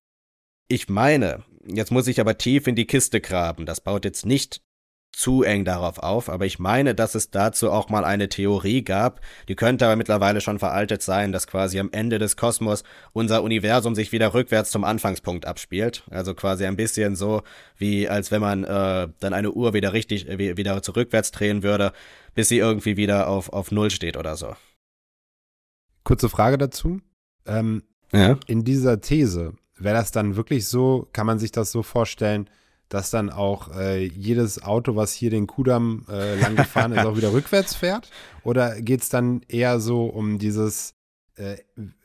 Ich 0.68 0.88
meine, 0.88 1.42
jetzt 1.66 1.90
muss 1.90 2.06
ich 2.06 2.20
aber 2.20 2.38
tief 2.38 2.68
in 2.68 2.76
die 2.76 2.86
Kiste 2.86 3.20
graben. 3.20 3.66
Das 3.66 3.80
baut 3.80 4.04
jetzt 4.04 4.24
nicht 4.24 4.60
zu 5.16 5.42
eng 5.42 5.64
darauf 5.64 5.98
auf, 5.98 6.28
aber 6.28 6.44
ich 6.44 6.58
meine, 6.58 6.94
dass 6.94 7.14
es 7.14 7.30
dazu 7.30 7.70
auch 7.70 7.88
mal 7.88 8.04
eine 8.04 8.28
Theorie 8.28 8.84
gab, 8.84 9.22
die 9.48 9.56
könnte 9.56 9.86
aber 9.86 9.96
mittlerweile 9.96 10.42
schon 10.42 10.58
veraltet 10.58 11.00
sein, 11.00 11.32
dass 11.32 11.46
quasi 11.46 11.80
am 11.80 11.88
Ende 11.90 12.18
des 12.18 12.36
Kosmos 12.36 12.84
unser 13.14 13.42
Universum 13.42 13.94
sich 13.94 14.12
wieder 14.12 14.34
rückwärts 14.34 14.70
zum 14.70 14.84
Anfangspunkt 14.84 15.46
abspielt. 15.46 16.04
Also 16.10 16.34
quasi 16.34 16.66
ein 16.66 16.76
bisschen 16.76 17.16
so, 17.16 17.42
wie 17.78 18.10
als 18.10 18.30
wenn 18.30 18.42
man 18.42 18.64
äh, 18.64 19.08
dann 19.18 19.32
eine 19.32 19.52
Uhr 19.52 19.72
wieder 19.72 19.94
richtig, 19.94 20.28
äh, 20.28 20.58
wieder 20.58 20.82
zurückwärts 20.82 21.30
drehen 21.30 21.62
würde, 21.62 21.92
bis 22.34 22.50
sie 22.50 22.58
irgendwie 22.58 22.98
wieder 22.98 23.28
auf, 23.28 23.50
auf 23.50 23.72
Null 23.72 23.90
steht 23.90 24.18
oder 24.18 24.36
so. 24.36 24.54
Kurze 26.04 26.28
Frage 26.28 26.58
dazu. 26.58 27.00
Ähm, 27.46 27.84
ja? 28.12 28.38
In 28.46 28.64
dieser 28.64 29.00
These, 29.00 29.54
wäre 29.78 29.96
das 29.96 30.10
dann 30.10 30.36
wirklich 30.36 30.66
so, 30.68 31.08
kann 31.14 31.26
man 31.26 31.38
sich 31.38 31.52
das 31.52 31.72
so 31.72 31.82
vorstellen, 31.82 32.50
dass 32.88 33.10
dann 33.10 33.30
auch 33.30 33.74
äh, 33.76 34.04
jedes 34.04 34.62
Auto, 34.62 34.96
was 34.96 35.12
hier 35.12 35.30
den 35.30 35.46
Kudamm 35.46 36.04
äh, 36.08 36.38
lang 36.40 36.56
gefahren 36.56 36.92
ist, 36.92 37.04
auch 37.04 37.16
wieder 37.16 37.32
rückwärts 37.32 37.74
fährt? 37.74 38.10
Oder 38.42 38.80
geht 38.80 39.02
es 39.02 39.08
dann 39.08 39.42
eher 39.48 39.80
so 39.80 40.06
um 40.06 40.38
dieses, 40.38 40.94
äh, 41.36 41.56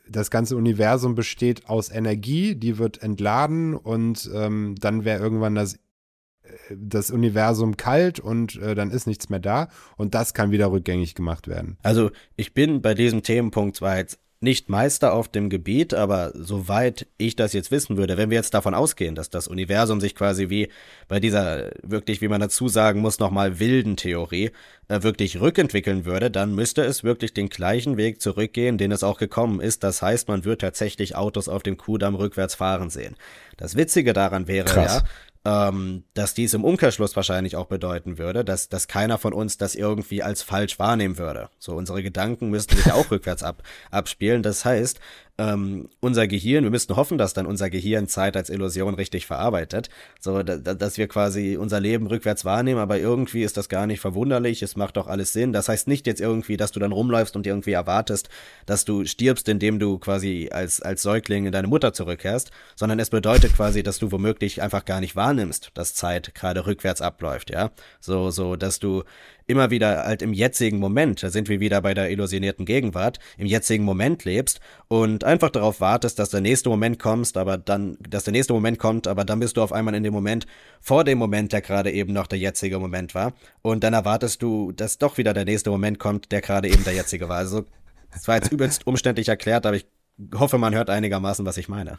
das 0.08 0.30
ganze 0.30 0.56
Universum 0.56 1.14
besteht 1.14 1.68
aus 1.68 1.90
Energie, 1.90 2.54
die 2.54 2.78
wird 2.78 3.02
entladen 3.02 3.74
und 3.74 4.30
ähm, 4.34 4.74
dann 4.80 5.04
wäre 5.04 5.22
irgendwann 5.22 5.54
das, 5.54 5.74
äh, 5.74 6.76
das 6.76 7.10
Universum 7.10 7.76
kalt 7.76 8.18
und 8.18 8.56
äh, 8.56 8.74
dann 8.74 8.90
ist 8.90 9.06
nichts 9.06 9.28
mehr 9.28 9.40
da 9.40 9.68
und 9.96 10.14
das 10.14 10.34
kann 10.34 10.50
wieder 10.50 10.72
rückgängig 10.72 11.14
gemacht 11.14 11.46
werden. 11.46 11.78
Also 11.82 12.10
ich 12.36 12.54
bin 12.54 12.82
bei 12.82 12.94
diesem 12.94 13.22
Themenpunkt 13.22 13.76
zwar 13.76 13.98
jetzt 13.98 14.18
nicht 14.42 14.68
Meister 14.68 15.12
auf 15.12 15.28
dem 15.28 15.48
Gebiet, 15.50 15.94
aber 15.94 16.32
soweit 16.34 17.06
ich 17.16 17.36
das 17.36 17.52
jetzt 17.52 17.70
wissen 17.70 17.96
würde, 17.96 18.16
wenn 18.16 18.30
wir 18.30 18.36
jetzt 18.36 18.54
davon 18.54 18.74
ausgehen, 18.74 19.14
dass 19.14 19.30
das 19.30 19.48
Universum 19.48 20.00
sich 20.00 20.14
quasi 20.14 20.48
wie 20.48 20.68
bei 21.08 21.20
dieser 21.20 21.70
wirklich, 21.82 22.20
wie 22.20 22.28
man 22.28 22.40
dazu 22.40 22.68
sagen 22.68 23.00
muss, 23.00 23.18
nochmal 23.18 23.60
wilden 23.60 23.96
Theorie 23.96 24.50
äh, 24.88 25.02
wirklich 25.02 25.40
rückentwickeln 25.40 26.04
würde, 26.04 26.30
dann 26.30 26.54
müsste 26.54 26.82
es 26.82 27.04
wirklich 27.04 27.32
den 27.32 27.48
gleichen 27.48 27.96
Weg 27.96 28.20
zurückgehen, 28.20 28.78
den 28.78 28.92
es 28.92 29.02
auch 29.02 29.18
gekommen 29.18 29.60
ist. 29.60 29.84
Das 29.84 30.02
heißt, 30.02 30.28
man 30.28 30.44
wird 30.44 30.60
tatsächlich 30.60 31.16
Autos 31.16 31.48
auf 31.48 31.62
dem 31.62 31.76
Kudamm 31.76 32.14
rückwärts 32.14 32.54
fahren 32.54 32.90
sehen. 32.90 33.16
Das 33.56 33.76
Witzige 33.76 34.12
daran 34.12 34.48
wäre 34.48 34.66
Krass. 34.66 34.96
ja, 34.96 35.02
ähm, 35.44 36.04
dass 36.14 36.34
dies 36.34 36.54
im 36.54 36.64
Umkehrschluss 36.64 37.16
wahrscheinlich 37.16 37.56
auch 37.56 37.66
bedeuten 37.66 38.18
würde, 38.18 38.44
dass, 38.44 38.68
dass 38.68 38.86
keiner 38.86 39.18
von 39.18 39.32
uns 39.32 39.56
das 39.56 39.74
irgendwie 39.74 40.22
als 40.22 40.42
falsch 40.42 40.78
wahrnehmen 40.78 41.18
würde. 41.18 41.50
So, 41.58 41.74
unsere 41.74 42.02
Gedanken 42.02 42.50
müssten 42.50 42.76
sich 42.76 42.92
auch 42.92 43.10
rückwärts 43.10 43.42
ab, 43.42 43.62
abspielen. 43.90 44.42
Das 44.42 44.64
heißt, 44.64 45.00
ähm, 45.38 45.88
unser 46.00 46.26
Gehirn, 46.26 46.64
wir 46.64 46.70
müssten 46.70 46.94
hoffen, 46.94 47.16
dass 47.16 47.32
dann 47.32 47.46
unser 47.46 47.70
Gehirn 47.70 48.06
Zeit 48.06 48.36
als 48.36 48.50
Illusion 48.50 48.94
richtig 48.94 49.26
verarbeitet, 49.26 49.88
so 50.20 50.42
da, 50.42 50.56
dass 50.56 50.98
wir 50.98 51.08
quasi 51.08 51.56
unser 51.56 51.80
Leben 51.80 52.06
rückwärts 52.06 52.44
wahrnehmen, 52.44 52.80
aber 52.80 52.98
irgendwie 52.98 53.42
ist 53.42 53.56
das 53.56 53.70
gar 53.70 53.86
nicht 53.86 54.00
verwunderlich, 54.00 54.62
es 54.62 54.76
macht 54.76 54.98
doch 54.98 55.06
alles 55.06 55.32
Sinn. 55.32 55.52
Das 55.52 55.68
heißt 55.68 55.88
nicht 55.88 56.06
jetzt 56.06 56.20
irgendwie, 56.20 56.58
dass 56.58 56.72
du 56.72 56.80
dann 56.80 56.92
rumläufst 56.92 57.34
und 57.34 57.46
irgendwie 57.46 57.72
erwartest, 57.72 58.28
dass 58.66 58.84
du 58.84 59.06
stirbst, 59.06 59.48
indem 59.48 59.78
du 59.78 59.98
quasi 59.98 60.50
als, 60.52 60.82
als 60.82 61.02
Säugling 61.02 61.46
in 61.46 61.52
deine 61.52 61.68
Mutter 61.68 61.94
zurückkehrst, 61.94 62.50
sondern 62.76 63.00
es 63.00 63.08
bedeutet 63.08 63.54
quasi, 63.54 63.82
dass 63.82 63.98
du 63.98 64.12
womöglich 64.12 64.60
einfach 64.60 64.84
gar 64.84 65.00
nicht 65.00 65.16
wahrnimmst, 65.16 65.70
dass 65.74 65.94
Zeit 65.94 66.34
gerade 66.34 66.66
rückwärts 66.66 67.00
abläuft, 67.00 67.50
ja. 67.50 67.70
So, 68.00 68.30
so, 68.30 68.56
dass 68.56 68.78
du 68.80 69.02
immer 69.46 69.70
wieder 69.70 70.04
halt 70.04 70.22
im 70.22 70.32
jetzigen 70.32 70.78
Moment, 70.78 71.22
da 71.22 71.30
sind 71.30 71.48
wir 71.48 71.60
wieder 71.60 71.80
bei 71.82 71.94
der 71.94 72.10
illusionierten 72.10 72.64
Gegenwart, 72.64 73.18
im 73.36 73.46
jetzigen 73.46 73.84
Moment 73.84 74.24
lebst 74.24 74.60
und 74.88 75.24
einfach 75.24 75.50
darauf 75.50 75.80
wartest, 75.80 76.18
dass 76.18 76.30
der 76.30 76.40
nächste 76.40 76.68
Moment 76.68 76.98
kommt, 76.98 77.36
aber 77.36 77.58
dann, 77.58 77.96
dass 78.08 78.24
der 78.24 78.32
nächste 78.32 78.52
Moment 78.52 78.78
kommt, 78.78 79.06
aber 79.06 79.24
dann 79.24 79.40
bist 79.40 79.56
du 79.56 79.62
auf 79.62 79.72
einmal 79.72 79.94
in 79.94 80.02
dem 80.02 80.12
Moment 80.12 80.46
vor 80.80 81.04
dem 81.04 81.18
Moment, 81.18 81.52
der 81.52 81.60
gerade 81.60 81.90
eben 81.90 82.12
noch 82.12 82.26
der 82.26 82.38
jetzige 82.38 82.78
Moment 82.78 83.14
war 83.14 83.32
und 83.62 83.84
dann 83.84 83.94
erwartest 83.94 84.42
du, 84.42 84.72
dass 84.72 84.98
doch 84.98 85.18
wieder 85.18 85.34
der 85.34 85.44
nächste 85.44 85.70
Moment 85.70 85.98
kommt, 85.98 86.32
der 86.32 86.40
gerade 86.40 86.68
eben 86.68 86.84
der 86.84 86.94
jetzige 86.94 87.28
war. 87.28 87.38
Also, 87.38 87.64
das 88.12 88.28
war 88.28 88.36
jetzt 88.36 88.52
übelst 88.52 88.86
umständlich 88.86 89.28
erklärt, 89.28 89.66
aber 89.66 89.76
ich 89.76 89.86
hoffe, 90.34 90.58
man 90.58 90.74
hört 90.74 90.90
einigermaßen, 90.90 91.46
was 91.46 91.56
ich 91.56 91.68
meine. 91.68 91.98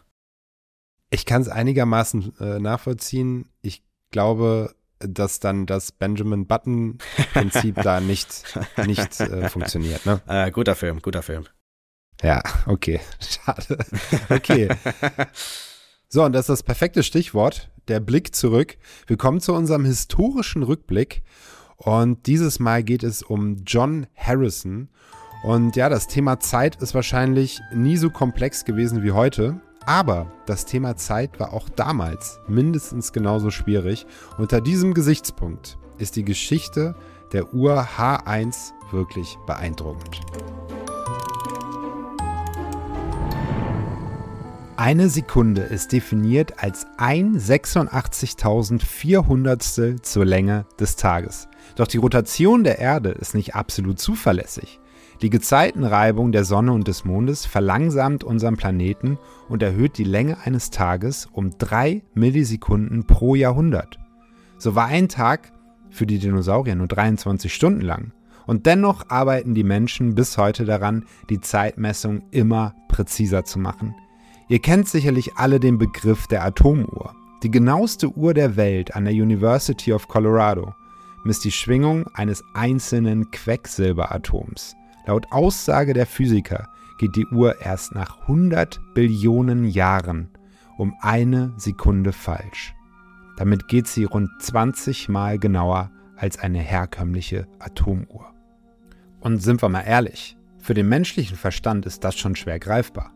Ich 1.10 1.26
kann 1.26 1.42
es 1.42 1.50
einigermaßen 1.50 2.34
äh, 2.40 2.60
nachvollziehen. 2.60 3.50
Ich 3.62 3.84
glaube, 4.12 4.74
dass 5.00 5.40
dann 5.40 5.66
das 5.66 5.92
Benjamin 5.92 6.48
Button-Prinzip 6.48 7.82
da 7.82 8.00
nicht, 8.00 8.44
nicht 8.86 9.20
äh, 9.20 9.50
funktioniert. 9.50 10.06
Ne? 10.06 10.22
Äh, 10.28 10.52
guter 10.52 10.76
Film, 10.76 11.02
guter 11.02 11.22
Film. 11.22 11.46
Ja, 12.22 12.42
okay. 12.68 13.02
Schade. 13.20 13.78
Okay. 14.30 14.70
So, 16.14 16.24
und 16.24 16.34
das 16.34 16.42
ist 16.42 16.50
das 16.50 16.64
perfekte 16.64 17.02
Stichwort, 17.02 17.72
der 17.88 18.00
Blick 18.00 18.36
zurück. 18.36 18.78
Wir 19.08 19.18
kommen 19.18 19.40
zu 19.40 19.52
unserem 19.52 19.84
historischen 19.84 20.62
Rückblick. 20.62 21.24
Und 21.78 22.28
dieses 22.28 22.60
Mal 22.60 22.84
geht 22.84 23.02
es 23.02 23.24
um 23.24 23.64
John 23.66 24.06
Harrison. 24.16 24.90
Und 25.44 25.76
ja, 25.76 25.90
das 25.90 26.08
Thema 26.08 26.40
Zeit 26.40 26.76
ist 26.84 26.94
wahrscheinlich 26.94 27.60
nie 27.74 27.98
so 27.98 28.12
komplex 28.12 28.64
gewesen 28.64 29.02
wie 29.02 29.12
heute. 29.12 29.60
Aber 29.86 30.32
das 30.46 30.66
Thema 30.66 30.96
Zeit 30.96 31.38
war 31.40 31.54
auch 31.54 31.70
damals 31.70 32.40
mindestens 32.48 33.12
genauso 33.12 33.52
schwierig. 33.52 34.06
Unter 34.38 34.62
diesem 34.62 34.94
Gesichtspunkt 34.94 35.78
ist 35.98 36.16
die 36.16 36.24
Geschichte 36.24 36.96
der 37.34 37.54
Uhr 37.54 37.86
H1 37.98 38.72
wirklich 38.92 39.38
beeindruckend. 39.46 40.22
Eine 44.76 45.08
Sekunde 45.10 45.62
ist 45.62 45.92
definiert 45.92 46.64
als 46.64 46.88
ein 46.98 47.38
86.400 47.38 50.02
zur 50.02 50.26
Länge 50.26 50.66
des 50.80 50.96
Tages. 50.96 51.48
Doch 51.76 51.86
die 51.88 51.98
Rotation 51.98 52.64
der 52.64 52.80
Erde 52.80 53.10
ist 53.10 53.36
nicht 53.36 53.54
absolut 53.56 54.00
zuverlässig. 54.00 54.80
Die 55.24 55.30
Gezeitenreibung 55.30 56.34
der 56.34 56.44
Sonne 56.44 56.74
und 56.74 56.86
des 56.90 57.06
Mondes 57.06 57.46
verlangsamt 57.46 58.26
unseren 58.26 58.58
Planeten 58.58 59.18
und 59.48 59.64
erhöht 59.64 59.98
die 59.98 60.04
Länge 60.04 60.40
eines 60.44 60.70
Tages 60.70 61.30
um 61.32 61.58
3 61.58 62.04
Millisekunden 62.14 63.08
pro 63.08 63.34
Jahrhundert. 63.34 64.00
So 64.58 64.76
war 64.76 64.88
ein 64.88 65.08
Tag 65.08 65.54
für 65.90 66.06
die 66.06 66.20
Dinosaurier 66.20 66.76
nur 66.76 66.90
23 66.90 67.54
Stunden 67.54 67.80
lang. 67.80 68.12
Und 68.48 68.66
dennoch 68.66 69.10
arbeiten 69.10 69.56
die 69.56 69.64
Menschen 69.64 70.14
bis 70.14 70.38
heute 70.38 70.66
daran, 70.66 71.06
die 71.30 71.40
Zeitmessung 71.40 72.24
immer 72.32 72.76
präziser 72.90 73.46
zu 73.46 73.60
machen. 73.60 73.96
Ihr 74.50 74.60
kennt 74.60 74.90
sicherlich 74.90 75.38
alle 75.38 75.62
den 75.62 75.78
Begriff 75.78 76.28
der 76.28 76.44
Atomuhr. 76.44 77.16
Die 77.44 77.52
genaueste 77.52 78.10
Uhr 78.10 78.34
der 78.34 78.58
Welt 78.58 78.94
an 78.94 79.06
der 79.06 79.14
University 79.14 79.94
of 79.94 80.10
Colorado 80.10 80.74
misst 81.24 81.46
die 81.46 81.52
Schwingung 81.54 82.08
eines 82.14 82.44
einzelnen 82.54 83.32
Quecksilberatoms. 83.32 84.76
Laut 85.06 85.32
Aussage 85.32 85.94
der 85.94 86.06
Physiker 86.06 86.70
geht 86.98 87.16
die 87.16 87.26
Uhr 87.28 87.62
erst 87.62 87.94
nach 87.94 88.22
100 88.22 88.80
Billionen 88.94 89.66
Jahren 89.66 90.30
um 90.78 90.96
eine 91.02 91.54
Sekunde 91.58 92.14
falsch. 92.14 92.74
Damit 93.38 93.68
geht 93.68 93.88
sie 93.88 94.06
rund 94.06 94.30
20 94.40 95.10
Mal 95.10 95.40
genauer 95.40 95.92
als 96.16 96.40
eine 96.40 96.60
herkömmliche 96.60 97.48
Atomuhr. 97.60 98.34
Und 99.20 99.40
sind 99.40 99.62
wir 99.62 99.70
mal 99.70 99.82
ehrlich, 99.82 100.38
für 100.60 100.74
den 100.74 100.88
menschlichen 100.88 101.36
Verstand 101.36 101.86
ist 101.86 102.04
das 102.04 102.16
schon 102.16 102.36
schwer 102.36 102.60
greifbar. 102.60 103.12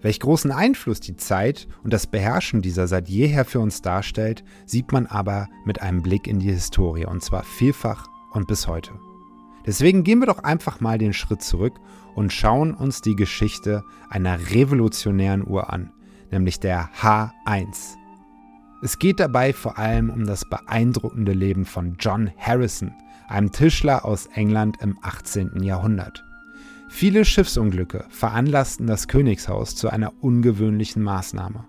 Welch 0.00 0.20
großen 0.20 0.50
Einfluss 0.50 1.00
die 1.00 1.16
Zeit 1.16 1.68
und 1.82 1.92
das 1.92 2.06
Beherrschen 2.06 2.62
dieser 2.62 2.86
seit 2.86 3.08
jeher 3.10 3.44
für 3.44 3.60
uns 3.60 3.82
darstellt, 3.82 4.42
sieht 4.64 4.92
man 4.92 5.06
aber 5.06 5.48
mit 5.66 5.82
einem 5.82 6.02
Blick 6.02 6.26
in 6.26 6.38
die 6.38 6.50
Historie, 6.50 7.04
und 7.04 7.22
zwar 7.22 7.42
vielfach 7.42 8.06
und 8.32 8.46
bis 8.46 8.66
heute. 8.66 8.92
Deswegen 9.66 10.04
gehen 10.04 10.20
wir 10.20 10.26
doch 10.26 10.42
einfach 10.42 10.80
mal 10.80 10.98
den 10.98 11.12
Schritt 11.12 11.42
zurück 11.42 11.78
und 12.14 12.32
schauen 12.32 12.74
uns 12.74 13.02
die 13.02 13.16
Geschichte 13.16 13.84
einer 14.08 14.50
revolutionären 14.50 15.46
Uhr 15.46 15.72
an, 15.72 15.92
nämlich 16.30 16.60
der 16.60 16.88
H1. 17.00 17.96
Es 18.82 18.98
geht 18.98 19.20
dabei 19.20 19.52
vor 19.52 19.78
allem 19.78 20.08
um 20.08 20.24
das 20.24 20.48
beeindruckende 20.48 21.32
Leben 21.32 21.66
von 21.66 21.96
John 22.00 22.30
Harrison, 22.38 22.92
einem 23.28 23.52
Tischler 23.52 24.04
aus 24.04 24.26
England 24.34 24.78
im 24.80 24.98
18. 25.02 25.62
Jahrhundert. 25.62 26.24
Viele 26.88 27.24
Schiffsunglücke 27.24 28.06
veranlassten 28.08 28.86
das 28.86 29.06
Königshaus 29.06 29.76
zu 29.76 29.90
einer 29.90 30.12
ungewöhnlichen 30.22 31.02
Maßnahme. 31.02 31.68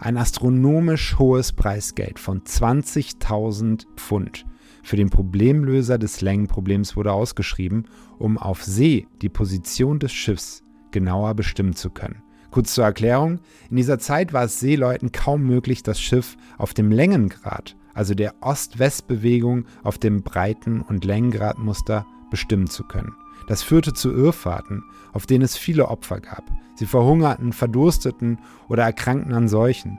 Ein 0.00 0.16
astronomisch 0.16 1.18
hohes 1.18 1.52
Preisgeld 1.52 2.18
von 2.18 2.40
20.000 2.40 3.84
Pfund 3.96 4.46
für 4.82 4.96
den 4.96 5.10
Problemlöser 5.10 5.98
des 5.98 6.20
Längenproblems 6.20 6.96
wurde 6.96 7.12
ausgeschrieben, 7.12 7.86
um 8.18 8.38
auf 8.38 8.62
See 8.64 9.06
die 9.22 9.28
Position 9.28 9.98
des 9.98 10.12
Schiffs 10.12 10.62
genauer 10.90 11.34
bestimmen 11.34 11.74
zu 11.74 11.90
können. 11.90 12.22
Kurz 12.50 12.74
zur 12.74 12.84
Erklärung, 12.84 13.38
in 13.70 13.76
dieser 13.76 13.98
Zeit 13.98 14.32
war 14.32 14.44
es 14.44 14.58
Seeleuten 14.58 15.12
kaum 15.12 15.42
möglich, 15.44 15.82
das 15.82 16.00
Schiff 16.00 16.36
auf 16.58 16.74
dem 16.74 16.90
Längengrad, 16.90 17.76
also 17.94 18.14
der 18.14 18.34
Ost-West-Bewegung 18.40 19.66
auf 19.84 19.98
dem 19.98 20.22
Breiten- 20.22 20.80
und 20.80 21.04
Längengradmuster 21.04 22.06
bestimmen 22.30 22.66
zu 22.66 22.84
können. 22.84 23.14
Das 23.46 23.62
führte 23.62 23.92
zu 23.92 24.12
Irrfahrten, 24.12 24.84
auf 25.12 25.26
denen 25.26 25.42
es 25.42 25.56
viele 25.56 25.88
Opfer 25.88 26.20
gab. 26.20 26.44
Sie 26.74 26.86
verhungerten, 26.86 27.52
verdursteten 27.52 28.38
oder 28.68 28.84
erkrankten 28.84 29.32
an 29.32 29.48
Seuchen. 29.48 29.98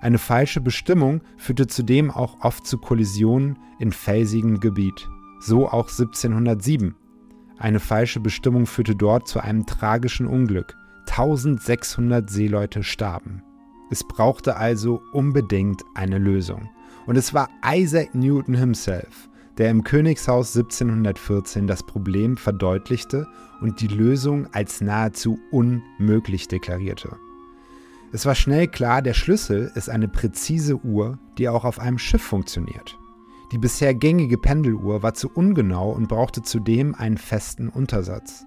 Eine 0.00 0.18
falsche 0.18 0.62
Bestimmung 0.62 1.20
führte 1.36 1.66
zudem 1.66 2.10
auch 2.10 2.40
oft 2.40 2.66
zu 2.66 2.78
Kollisionen 2.78 3.58
in 3.78 3.92
felsigem 3.92 4.58
Gebiet. 4.58 5.08
So 5.40 5.68
auch 5.68 5.88
1707. 5.90 6.94
Eine 7.58 7.80
falsche 7.80 8.20
Bestimmung 8.20 8.64
führte 8.64 8.96
dort 8.96 9.28
zu 9.28 9.40
einem 9.40 9.66
tragischen 9.66 10.26
Unglück. 10.26 10.74
1600 11.10 12.30
Seeleute 12.30 12.82
starben. 12.82 13.42
Es 13.90 14.02
brauchte 14.02 14.56
also 14.56 15.02
unbedingt 15.12 15.82
eine 15.94 16.18
Lösung. 16.18 16.70
Und 17.06 17.16
es 17.16 17.34
war 17.34 17.48
Isaac 17.66 18.14
Newton 18.14 18.54
himself, 18.54 19.28
der 19.58 19.70
im 19.70 19.84
Königshaus 19.84 20.56
1714 20.56 21.66
das 21.66 21.82
Problem 21.82 22.38
verdeutlichte 22.38 23.26
und 23.60 23.80
die 23.82 23.88
Lösung 23.88 24.46
als 24.52 24.80
nahezu 24.80 25.38
unmöglich 25.50 26.48
deklarierte. 26.48 27.18
Es 28.12 28.26
war 28.26 28.34
schnell 28.34 28.66
klar, 28.66 29.02
der 29.02 29.14
Schlüssel 29.14 29.70
ist 29.76 29.88
eine 29.88 30.08
präzise 30.08 30.76
Uhr, 30.76 31.18
die 31.38 31.48
auch 31.48 31.64
auf 31.64 31.78
einem 31.78 31.98
Schiff 31.98 32.22
funktioniert. 32.22 32.98
Die 33.52 33.58
bisher 33.58 33.94
gängige 33.94 34.36
Pendeluhr 34.36 35.02
war 35.02 35.14
zu 35.14 35.30
ungenau 35.30 35.92
und 35.92 36.08
brauchte 36.08 36.42
zudem 36.42 36.94
einen 36.94 37.18
festen 37.18 37.68
Untersatz. 37.68 38.46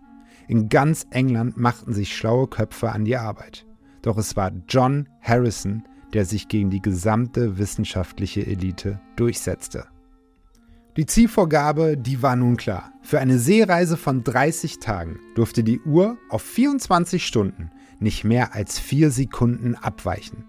In 0.49 0.67
ganz 0.67 1.07
England 1.11 1.55
machten 1.55 1.93
sich 1.93 2.15
schlaue 2.15 2.47
Köpfe 2.47 2.91
an 2.91 3.05
die 3.05 3.15
Arbeit. 3.15 3.65
Doch 4.01 4.17
es 4.17 4.35
war 4.35 4.51
John 4.67 5.07
Harrison, 5.21 5.83
der 6.13 6.25
sich 6.25 6.49
gegen 6.49 6.69
die 6.69 6.81
gesamte 6.81 7.57
wissenschaftliche 7.57 8.45
Elite 8.45 8.99
durchsetzte. 9.15 9.85
Die 10.97 11.05
Zielvorgabe, 11.05 11.97
die 11.97 12.21
war 12.21 12.35
nun 12.35 12.57
klar. 12.57 12.91
Für 13.01 13.19
eine 13.19 13.39
Seereise 13.39 13.97
von 13.97 14.23
30 14.23 14.79
Tagen 14.79 15.19
durfte 15.35 15.63
die 15.63 15.79
Uhr 15.81 16.17
auf 16.29 16.43
24 16.43 17.25
Stunden 17.25 17.71
nicht 18.03 18.23
mehr 18.23 18.53
als 18.53 18.79
4 18.79 19.09
Sekunden 19.09 19.75
abweichen. 19.75 20.45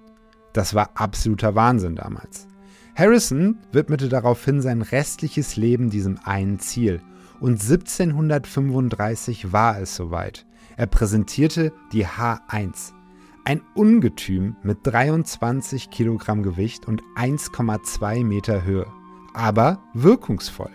Das 0.53 0.75
war 0.75 0.90
absoluter 0.95 1.55
Wahnsinn 1.55 1.97
damals. 1.97 2.47
Harrison 2.95 3.59
widmete 3.73 4.09
daraufhin 4.09 4.61
sein 4.61 4.83
restliches 4.83 5.57
Leben 5.57 5.90
diesem 5.90 6.19
einen 6.25 6.61
Ziel 6.61 7.01
und 7.40 7.61
1735 7.61 9.53
war 9.53 9.81
es 9.81 9.97
soweit. 9.97 10.47
Er 10.77 10.87
präsentierte 10.87 11.73
die 11.93 12.07
H1, 12.07 12.93
ein 13.45 13.62
Ungetüm 13.75 14.57
mit 14.62 14.79
23 14.83 15.90
Kilogramm 15.90 16.43
Gewicht 16.43 16.87
und 16.87 17.03
1,2 17.17 18.25
Meter 18.25 18.64
Höhe, 18.64 18.87
aber 19.35 19.83
wirkungsvoll. 19.93 20.71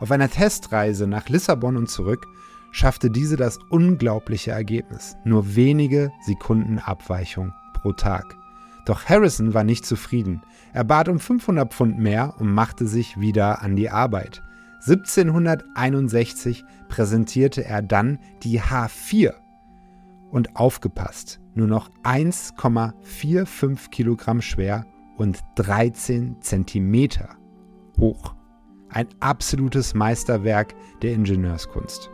Auf 0.00 0.12
einer 0.12 0.30
Testreise 0.30 1.08
nach 1.08 1.28
Lissabon 1.28 1.76
und 1.76 1.90
zurück 1.90 2.26
schaffte 2.70 3.10
diese 3.10 3.36
das 3.36 3.58
unglaubliche 3.70 4.50
Ergebnis, 4.50 5.16
nur 5.24 5.56
wenige 5.56 6.10
Sekunden 6.24 6.78
Abweichung 6.78 7.52
pro 7.74 7.92
Tag. 7.92 8.36
Doch 8.84 9.04
Harrison 9.04 9.54
war 9.54 9.64
nicht 9.64 9.84
zufrieden. 9.84 10.42
Er 10.72 10.84
bat 10.84 11.08
um 11.08 11.20
500 11.20 11.72
Pfund 11.72 11.98
mehr 11.98 12.34
und 12.38 12.52
machte 12.52 12.86
sich 12.86 13.20
wieder 13.20 13.62
an 13.62 13.76
die 13.76 13.90
Arbeit. 13.90 14.42
1761 14.80 16.64
präsentierte 16.88 17.64
er 17.64 17.82
dann 17.82 18.18
die 18.42 18.60
H4. 18.60 19.34
Und 20.30 20.56
aufgepasst, 20.56 21.40
nur 21.54 21.66
noch 21.66 21.90
1,45 22.04 23.90
Kilogramm 23.90 24.40
schwer 24.40 24.86
und 25.16 25.40
13 25.56 26.40
Zentimeter 26.40 27.36
hoch. 27.98 28.34
Ein 28.90 29.08
absolutes 29.20 29.94
Meisterwerk 29.94 30.74
der 31.02 31.12
Ingenieurskunst. 31.12 32.10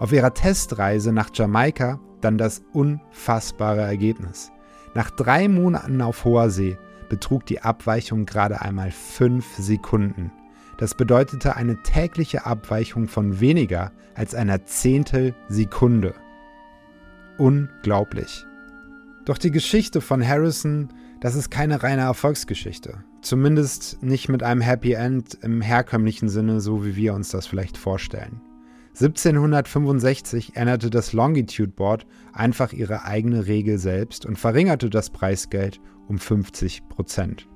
Auf 0.00 0.12
ihrer 0.12 0.32
Testreise 0.32 1.12
nach 1.12 1.28
Jamaika 1.34 2.00
dann 2.22 2.38
das 2.38 2.62
unfassbare 2.72 3.82
Ergebnis. 3.82 4.50
Nach 4.94 5.10
drei 5.10 5.46
Monaten 5.46 6.00
auf 6.00 6.24
hoher 6.24 6.48
See 6.48 6.78
betrug 7.10 7.44
die 7.44 7.60
Abweichung 7.60 8.24
gerade 8.24 8.62
einmal 8.62 8.90
5 8.90 9.56
Sekunden. 9.58 10.32
Das 10.78 10.94
bedeutete 10.94 11.54
eine 11.54 11.82
tägliche 11.82 12.46
Abweichung 12.46 13.08
von 13.08 13.40
weniger 13.40 13.92
als 14.14 14.34
einer 14.34 14.64
Zehntelsekunde. 14.64 16.14
Unglaublich. 17.36 18.46
Doch 19.26 19.36
die 19.36 19.50
Geschichte 19.50 20.00
von 20.00 20.26
Harrison, 20.26 20.88
das 21.20 21.34
ist 21.34 21.50
keine 21.50 21.82
reine 21.82 22.02
Erfolgsgeschichte. 22.02 23.04
Zumindest 23.20 24.02
nicht 24.02 24.30
mit 24.30 24.42
einem 24.42 24.62
Happy 24.62 24.94
End 24.94 25.36
im 25.42 25.60
herkömmlichen 25.60 26.30
Sinne, 26.30 26.62
so 26.62 26.86
wie 26.86 26.96
wir 26.96 27.12
uns 27.12 27.28
das 27.28 27.46
vielleicht 27.46 27.76
vorstellen. 27.76 28.40
1765 29.00 30.56
änderte 30.56 30.90
das 30.90 31.12
Longitude 31.12 31.72
Board 31.72 32.06
einfach 32.32 32.72
ihre 32.72 33.04
eigene 33.04 33.46
Regel 33.46 33.78
selbst 33.78 34.26
und 34.26 34.38
verringerte 34.38 34.90
das 34.90 35.10
Preisgeld 35.10 35.80
um 36.06 36.18
50 36.18 36.88
Prozent. 36.88 37.48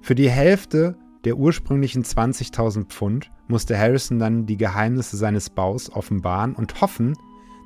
Für 0.00 0.14
die 0.14 0.30
Hälfte 0.30 0.96
der 1.24 1.36
ursprünglichen 1.36 2.02
20.000 2.02 2.86
Pfund 2.86 3.30
musste 3.46 3.78
Harrison 3.78 4.18
dann 4.18 4.46
die 4.46 4.56
Geheimnisse 4.56 5.18
seines 5.18 5.50
Baus 5.50 5.90
offenbaren 5.90 6.54
und 6.54 6.80
hoffen, 6.80 7.14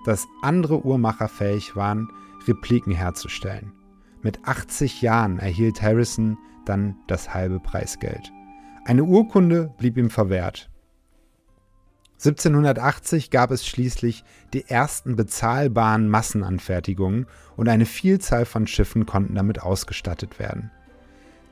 dass 0.05 0.27
andere 0.42 0.85
Uhrmacher 0.85 1.29
fähig 1.29 1.77
waren, 1.77 2.09
Repliken 2.48 2.92
herzustellen. 2.92 3.72
Mit 4.22 4.40
80 4.44 5.03
Jahren 5.03 5.38
erhielt 5.38 5.83
Harrison 5.83 6.37
dann 6.64 6.96
das 7.07 7.33
halbe 7.33 7.61
Preisgeld. 7.61 8.33
Eine 8.85 9.05
Urkunde 9.05 9.72
blieb 9.79 9.96
ihm 9.96 10.11
verwehrt. 10.11 10.70
1780 12.18 13.31
gab 13.31 13.50
es 13.50 13.66
schließlich 13.66 14.24
die 14.53 14.68
ersten 14.68 15.16
bezahlbaren 15.16 16.09
Massenanfertigungen 16.09 17.27
und 17.57 17.68
eine 17.68 17.87
Vielzahl 17.87 18.44
von 18.46 18.66
Schiffen 18.66 19.05
konnten 19.05 19.35
damit 19.35 19.61
ausgestattet 19.62 20.38
werden. 20.38 20.70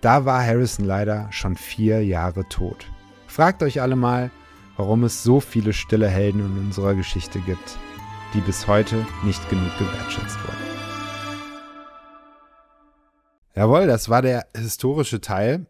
Da 0.01 0.25
war 0.25 0.45
Harrison 0.45 0.85
leider 0.85 1.29
schon 1.31 1.57
vier 1.57 2.05
Jahre 2.05 2.49
tot. 2.49 2.87
Fragt 3.27 3.63
euch 3.63 3.81
alle 3.81 3.97
mal, 3.97 4.31
warum 4.77 5.05
es 5.05 5.23
so 5.23 5.41
viele 5.41 5.73
stille 5.73 6.09
Helden 6.09 6.41
in 6.41 6.59
unserer 6.67 6.95
Geschichte 6.95 7.41
gibt, 7.41 7.79
die 8.35 8.41
bis 8.41 8.67
heute 8.67 9.07
nicht 9.25 9.49
genug 9.51 9.71
gewertschätzt 9.79 10.39
wurden. 10.43 10.73
Jawohl, 13.55 13.87
das 13.87 14.09
war 14.09 14.23
der 14.23 14.47
historische 14.57 15.21
Teil. 15.21 15.67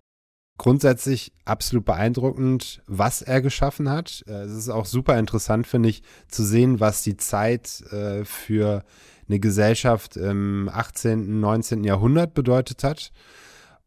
Grundsätzlich 0.58 1.32
absolut 1.44 1.84
beeindruckend, 1.84 2.82
was 2.86 3.22
er 3.22 3.40
geschaffen 3.40 3.88
hat. 3.88 4.22
Äh, 4.26 4.42
es 4.42 4.52
ist 4.52 4.68
auch 4.68 4.86
super 4.86 5.18
interessant, 5.18 5.66
finde 5.66 5.88
ich, 5.88 6.02
zu 6.28 6.44
sehen, 6.44 6.78
was 6.78 7.02
die 7.02 7.16
Zeit 7.16 7.80
äh, 7.90 8.24
für 8.24 8.84
eine 9.28 9.40
Gesellschaft 9.40 10.16
im 10.16 10.68
18., 10.72 11.40
19. 11.40 11.84
Jahrhundert 11.84 12.34
bedeutet 12.34 12.84
hat. 12.84 13.12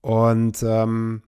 Und 0.01 0.63
ähm, 0.63 1.23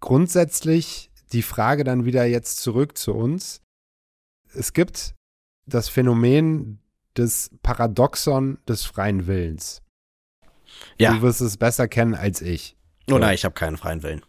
grundsätzlich 0.00 1.10
die 1.32 1.42
Frage 1.42 1.84
dann 1.84 2.04
wieder 2.04 2.24
jetzt 2.24 2.58
zurück 2.58 2.96
zu 2.96 3.14
uns. 3.14 3.60
Es 4.54 4.72
gibt 4.72 5.14
das 5.66 5.88
Phänomen 5.88 6.78
des 7.16 7.50
Paradoxon 7.62 8.58
des 8.68 8.84
freien 8.84 9.26
Willens. 9.26 9.82
Ja. 10.98 11.14
Du 11.14 11.22
wirst 11.22 11.40
es 11.40 11.56
besser 11.56 11.88
kennen 11.88 12.14
als 12.14 12.40
ich. 12.42 12.73
So. 13.08 13.16
Oh 13.16 13.18
nein, 13.18 13.34
ich 13.34 13.44
habe 13.44 13.54
keinen 13.54 13.76
freien 13.76 14.02
Willen. 14.02 14.22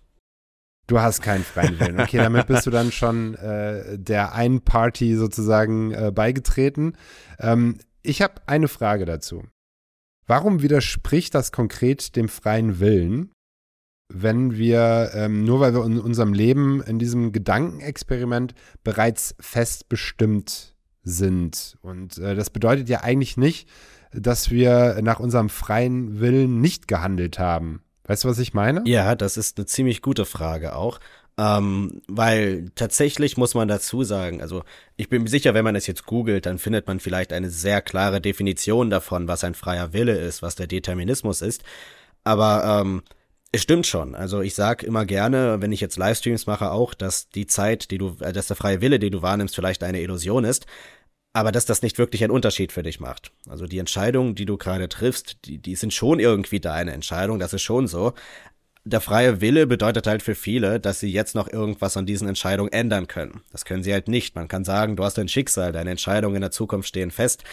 Du 0.87 0.99
hast 0.99 1.21
keinen 1.21 1.43
freien 1.43 1.79
Willen. 1.79 1.99
Okay, 1.99 2.17
damit 2.17 2.47
bist 2.47 2.67
du 2.67 2.71
dann 2.71 2.91
schon 2.91 3.35
äh, 3.35 3.97
der 3.97 4.33
einen 4.33 4.61
Party 4.61 5.15
sozusagen 5.15 5.91
äh, 5.91 6.11
beigetreten. 6.13 6.95
Ähm, 7.39 7.79
ich 8.03 8.21
habe 8.21 8.35
eine 8.45 8.67
Frage 8.67 9.05
dazu. 9.05 9.43
Warum 10.27 10.61
widerspricht 10.61 11.33
das 11.33 11.51
konkret 11.51 12.15
dem 12.15 12.29
freien 12.29 12.79
Willen, 12.79 13.31
wenn 14.13 14.57
wir, 14.57 15.11
ähm, 15.13 15.43
nur 15.43 15.59
weil 15.59 15.73
wir 15.73 15.83
in 15.85 15.99
unserem 15.99 16.33
Leben 16.33 16.83
in 16.83 16.99
diesem 16.99 17.31
Gedankenexperiment 17.31 18.53
bereits 18.83 19.35
fest 19.39 19.89
bestimmt 19.89 20.75
sind? 21.01 21.77
Und 21.81 22.17
äh, 22.19 22.35
das 22.35 22.51
bedeutet 22.51 22.89
ja 22.89 23.01
eigentlich 23.01 23.37
nicht, 23.37 23.67
dass 24.11 24.51
wir 24.51 24.99
nach 25.01 25.19
unserem 25.19 25.49
freien 25.49 26.19
Willen 26.19 26.61
nicht 26.61 26.87
gehandelt 26.87 27.39
haben. 27.39 27.84
Weißt 28.07 28.23
du, 28.23 28.27
was 28.27 28.39
ich 28.39 28.53
meine? 28.53 28.83
Ja, 28.85 29.15
das 29.15 29.37
ist 29.37 29.57
eine 29.57 29.65
ziemlich 29.65 30.01
gute 30.01 30.25
Frage 30.25 30.75
auch. 30.75 30.99
Ähm, 31.37 32.01
weil 32.07 32.71
tatsächlich 32.75 33.35
muss 33.35 33.55
man 33.55 33.67
dazu 33.67 34.03
sagen, 34.03 34.41
also 34.41 34.63
ich 34.95 35.09
bin 35.09 35.27
sicher, 35.27 35.53
wenn 35.53 35.65
man 35.65 35.75
es 35.75 35.85
jetzt 35.85 36.05
googelt, 36.05 36.45
dann 36.45 36.59
findet 36.59 36.87
man 36.87 37.01
vielleicht 37.01 37.33
eine 37.33 37.49
sehr 37.49 37.81
klare 37.81 38.21
Definition 38.21 38.89
davon, 38.89 39.27
was 39.27 39.43
ein 39.43 39.53
freier 39.53 39.91
Wille 39.91 40.17
ist, 40.17 40.41
was 40.41 40.55
der 40.55 40.67
Determinismus 40.67 41.41
ist. 41.41 41.63
Aber 42.23 42.81
ähm, 42.81 43.03
es 43.51 43.63
stimmt 43.63 43.85
schon. 43.85 44.15
Also 44.15 44.41
ich 44.41 44.55
sag 44.55 44.83
immer 44.83 45.05
gerne, 45.05 45.61
wenn 45.61 45.73
ich 45.73 45.81
jetzt 45.81 45.97
Livestreams 45.97 46.45
mache, 46.45 46.71
auch, 46.71 46.93
dass 46.93 47.29
die 47.29 47.47
Zeit, 47.47 47.91
die 47.91 47.97
du, 47.97 48.15
äh, 48.21 48.31
dass 48.31 48.47
der 48.47 48.55
freie 48.55 48.79
Wille, 48.79 48.99
den 48.99 49.11
du 49.11 49.21
wahrnimmst, 49.21 49.55
vielleicht 49.55 49.83
eine 49.83 50.01
Illusion 50.01 50.45
ist, 50.45 50.67
aber 51.35 51.51
dass 51.51 51.65
das 51.65 51.81
nicht 51.81 51.97
wirklich 51.97 52.23
einen 52.23 52.31
Unterschied 52.31 52.71
für 52.71 52.81
dich 52.81 53.01
macht. 53.01 53.31
Also 53.49 53.65
die 53.65 53.77
Entscheidungen, 53.77 54.35
die 54.35 54.45
du 54.45 54.57
gerade 54.57 54.87
triffst, 54.87 55.45
die, 55.45 55.57
die 55.57 55.75
sind 55.75 55.93
schon 55.93 56.19
irgendwie 56.19 56.61
deine 56.61 56.93
Entscheidung, 56.93 57.39
das 57.39 57.53
ist 57.53 57.61
schon 57.61 57.87
so 57.87 58.13
der 58.87 59.01
freie 59.01 59.41
Wille 59.41 59.65
bedeutet 59.65 60.05
halt 60.05 60.21
für 60.21 60.35
viele, 60.35 60.79
dass 60.79 60.99
sie 60.99 61.11
jetzt 61.11 61.33
noch 61.33 61.51
irgendwas 61.51 61.97
an 61.97 62.05
diesen 62.05 62.27
Entscheidungen 62.27 62.71
ändern 62.71 63.07
können. 63.07 63.41
Das 63.51 63.65
können 63.65 63.81
sie 63.81 63.91
halt 63.91 64.07
nicht. 64.07 64.35
Man 64.35 64.47
kann 64.47 64.63
sagen, 64.63 64.95
du 64.95 65.03
hast 65.03 65.17
dein 65.17 65.27
Schicksal, 65.27 65.71
deine 65.71 65.89
Entscheidungen 65.89 66.35
in 66.35 66.41
der 66.41 66.51
Zukunft 66.51 66.89
stehen 66.89 67.09
fest. 67.09 67.43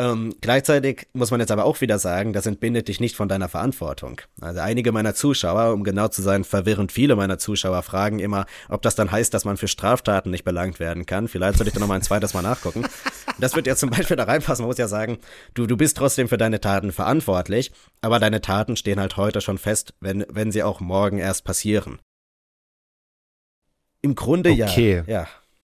Ähm, 0.00 0.34
gleichzeitig 0.40 1.08
muss 1.12 1.30
man 1.30 1.40
jetzt 1.40 1.50
aber 1.50 1.66
auch 1.66 1.82
wieder 1.82 1.98
sagen, 1.98 2.32
das 2.32 2.46
entbindet 2.46 2.88
dich 2.88 3.00
nicht 3.00 3.16
von 3.16 3.28
deiner 3.28 3.50
Verantwortung. 3.50 4.22
Also 4.40 4.60
einige 4.60 4.92
meiner 4.92 5.14
Zuschauer, 5.14 5.74
um 5.74 5.84
genau 5.84 6.08
zu 6.08 6.22
sein, 6.22 6.44
verwirrend 6.44 6.90
viele 6.90 7.16
meiner 7.16 7.36
Zuschauer 7.36 7.82
fragen 7.82 8.18
immer, 8.18 8.46
ob 8.70 8.80
das 8.80 8.94
dann 8.94 9.12
heißt, 9.12 9.34
dass 9.34 9.44
man 9.44 9.58
für 9.58 9.68
Straftaten 9.68 10.30
nicht 10.30 10.44
belangt 10.44 10.80
werden 10.80 11.04
kann. 11.04 11.28
Vielleicht 11.28 11.58
sollte 11.58 11.68
ich 11.68 11.74
da 11.74 11.80
noch 11.80 11.86
mal 11.86 11.96
ein 11.96 12.02
zweites 12.02 12.32
Mal 12.32 12.42
nachgucken. 12.42 12.86
Das 13.38 13.54
wird 13.56 13.66
ja 13.66 13.74
zum 13.74 13.88
Beispiel 13.88 14.16
da 14.16 14.24
reinpassen. 14.24 14.64
Man 14.64 14.68
muss 14.68 14.76
ja 14.76 14.88
sagen, 14.88 15.16
du, 15.54 15.66
du 15.66 15.74
bist 15.76 15.96
trotzdem 15.96 16.28
für 16.28 16.36
deine 16.36 16.60
Taten 16.60 16.92
verantwortlich, 16.92 17.72
aber 18.02 18.18
deine 18.18 18.42
Taten 18.42 18.76
stehen 18.76 19.00
halt 19.00 19.16
heute 19.16 19.40
schon 19.40 19.56
fest, 19.56 19.94
wenn, 20.00 20.26
wenn 20.28 20.52
sie 20.52 20.62
auch 20.62 20.80
morgen 20.80 21.16
erst 21.16 21.44
passieren. 21.44 22.00
Im 24.02 24.14
Grunde 24.14 24.50
okay. 24.50 25.04
ja. 25.06 25.20
Ja. 25.20 25.28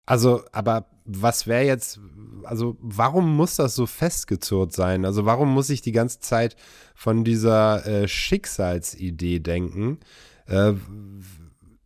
Also, 0.05 0.43
aber 0.53 0.85
was 1.07 1.47
wäre 1.47 1.63
jetzt, 1.63 1.99
also 2.43 2.77
warum 2.81 3.35
muss 3.35 3.55
das 3.55 3.75
so 3.75 3.85
festgezurrt 3.85 4.73
sein? 4.73 5.05
Also 5.05 5.25
warum 5.25 5.53
muss 5.53 5.69
ich 5.69 5.81
die 5.81 5.93
ganze 5.93 6.19
Zeit 6.19 6.55
von 6.93 7.23
dieser 7.23 7.85
äh, 7.85 8.07
Schicksalsidee 8.07 9.39
denken? 9.39 9.99
Äh, 10.45 10.73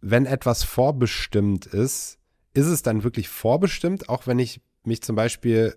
wenn 0.01 0.25
etwas 0.25 0.63
vorbestimmt 0.63 1.67
ist, 1.67 2.17
ist 2.53 2.65
es 2.65 2.81
dann 2.81 3.03
wirklich 3.03 3.29
vorbestimmt, 3.29 4.09
auch 4.09 4.25
wenn 4.25 4.39
ich 4.39 4.61
mich 4.83 5.01
zum 5.03 5.15
Beispiel 5.15 5.75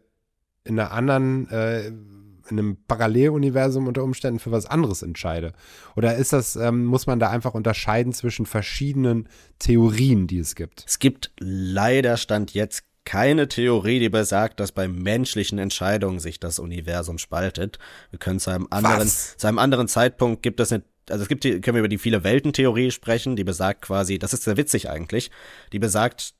in 0.64 0.80
einer 0.80 0.90
anderen, 0.92 1.48
äh, 1.50 1.88
in 1.88 2.59
einem 2.59 2.76
Paralleluniversum 2.88 3.87
unter 3.87 4.02
Umständen 4.02 4.38
für 4.38 4.50
was 4.50 4.66
anderes 4.66 5.02
entscheide? 5.02 5.52
Oder 5.96 6.16
ist 6.16 6.33
das, 6.33 6.57
ähm, 6.57 6.87
muss 6.87 7.07
man 7.07 7.18
da 7.18 7.28
einfach 7.28 7.54
unterscheiden 7.54 8.14
zwischen 8.14 8.46
verschiedenen 8.46 9.28
Theorien, 9.59 10.26
die 10.26 10.38
es 10.38 10.54
gibt? 10.54 10.85
Es 10.87 10.98
gibt 10.98 11.33
leider 11.38 12.16
Stand 12.16 12.54
jetzt 12.54 12.85
keine 13.05 13.49
Theorie, 13.49 14.01
die 14.01 14.09
besagt, 14.09 14.61
dass 14.61 14.73
bei 14.73 14.88
menschlichen 14.88 15.59
Entscheidungen 15.59 16.21
sich 16.21 16.40
das 16.40 16.59
Universum 16.59 17.19
spaltet. 17.19 17.79
Wir 18.11 18.19
können 18.19 18.40
zu 18.40 18.51
einem 18.51 18.67
anderen, 18.71 19.09
zu 19.09 19.47
einem 19.47 19.59
anderen 19.59 19.88
Zeitpunkt 19.88 20.43
gibt 20.43 20.61
es 20.61 20.73
eine 20.73 20.83
also 21.11 21.23
es 21.23 21.29
gibt 21.29 21.45
die, 21.45 21.61
können 21.61 21.75
wir 21.75 21.81
über 21.81 21.88
die 21.88 21.99
viele 21.99 22.25
Welten-Theorie 22.25 22.90
sprechen, 22.90 23.37
die 23.37 23.45
besagt 23.45 23.83
quasi, 23.83 24.19
das 24.19 24.33
ist 24.33 24.45
sehr 24.45 24.57
witzig 24.57 24.88
eigentlich, 24.88 25.31
die 25.73 25.79
besagt, 25.79 26.35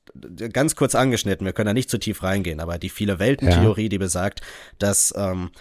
ganz 0.53 0.75
kurz 0.75 0.95
angeschnitten, 0.95 1.45
wir 1.45 1.53
können 1.53 1.67
da 1.67 1.73
nicht 1.73 1.89
zu 1.89 1.99
tief 1.99 2.23
reingehen, 2.23 2.59
aber 2.59 2.79
die 2.79 2.89
viele 2.89 3.19
Welten-Theorie, 3.19 3.83
ja. 3.83 3.89
die 3.89 3.97
besagt, 3.97 4.41
dass 4.79 5.13
ähm, 5.15 5.51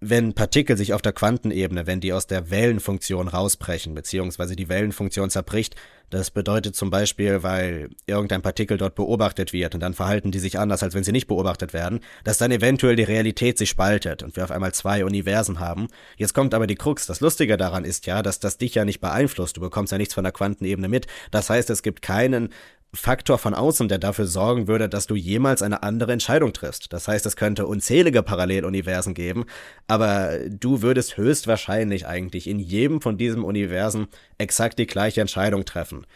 wenn 0.00 0.34
Partikel 0.34 0.76
sich 0.76 0.92
auf 0.92 1.02
der 1.02 1.12
Quantenebene, 1.12 1.86
wenn 1.86 2.00
die 2.00 2.12
aus 2.12 2.26
der 2.26 2.50
Wellenfunktion 2.50 3.28
rausbrechen, 3.28 3.94
beziehungsweise 3.94 4.54
die 4.54 4.68
Wellenfunktion 4.68 5.30
zerbricht, 5.30 5.74
das 6.10 6.30
bedeutet 6.30 6.76
zum 6.76 6.90
Beispiel, 6.90 7.42
weil 7.42 7.90
irgendein 8.06 8.40
Partikel 8.40 8.76
dort 8.76 8.94
beobachtet 8.94 9.52
wird 9.52 9.74
und 9.74 9.80
dann 9.80 9.94
verhalten 9.94 10.30
die 10.30 10.38
sich 10.38 10.56
anders, 10.58 10.84
als 10.84 10.94
wenn 10.94 11.02
sie 11.02 11.10
nicht 11.10 11.26
beobachtet 11.26 11.72
werden, 11.72 12.00
dass 12.22 12.38
dann 12.38 12.52
eventuell 12.52 12.94
die 12.94 13.02
Realität 13.02 13.58
sich 13.58 13.70
spaltet 13.70 14.22
und 14.22 14.36
wir 14.36 14.44
auf 14.44 14.52
einmal 14.52 14.72
zwei 14.72 15.04
Universen 15.04 15.58
haben. 15.58 15.88
Jetzt 16.16 16.32
kommt 16.32 16.54
aber 16.54 16.68
die 16.68 16.76
Krux. 16.76 17.06
Das 17.06 17.20
Lustige 17.20 17.56
daran 17.56 17.84
ist 17.84 18.06
ja, 18.06 18.22
dass 18.22 18.38
das 18.38 18.58
dich 18.58 18.76
ja 18.76 18.84
nicht 18.84 19.00
beeinflusst. 19.00 19.56
Du 19.56 19.60
bekommst 19.60 19.90
ja 19.90 19.98
nichts 19.98 20.14
von 20.14 20.22
der 20.22 20.32
Quantenebene 20.32 20.88
mit. 20.88 21.08
Das 21.32 21.50
heißt, 21.50 21.70
es 21.70 21.82
gibt 21.82 22.02
keinen 22.02 22.50
Faktor 22.96 23.38
von 23.38 23.54
außen, 23.54 23.88
der 23.88 23.98
dafür 23.98 24.26
sorgen 24.26 24.66
würde, 24.66 24.88
dass 24.88 25.06
du 25.06 25.14
jemals 25.14 25.62
eine 25.62 25.82
andere 25.82 26.12
Entscheidung 26.12 26.52
triffst. 26.52 26.92
Das 26.92 27.06
heißt, 27.06 27.26
es 27.26 27.36
könnte 27.36 27.66
unzählige 27.66 28.22
Paralleluniversen 28.22 29.14
geben, 29.14 29.44
aber 29.86 30.38
du 30.48 30.82
würdest 30.82 31.16
höchstwahrscheinlich 31.16 32.06
eigentlich 32.06 32.48
in 32.48 32.58
jedem 32.58 33.00
von 33.00 33.18
diesen 33.18 33.42
Universen 33.42 34.08
exakt 34.38 34.78
die 34.78 34.86
gleiche 34.86 35.20
Entscheidung 35.20 35.64
treffen. 35.64 36.06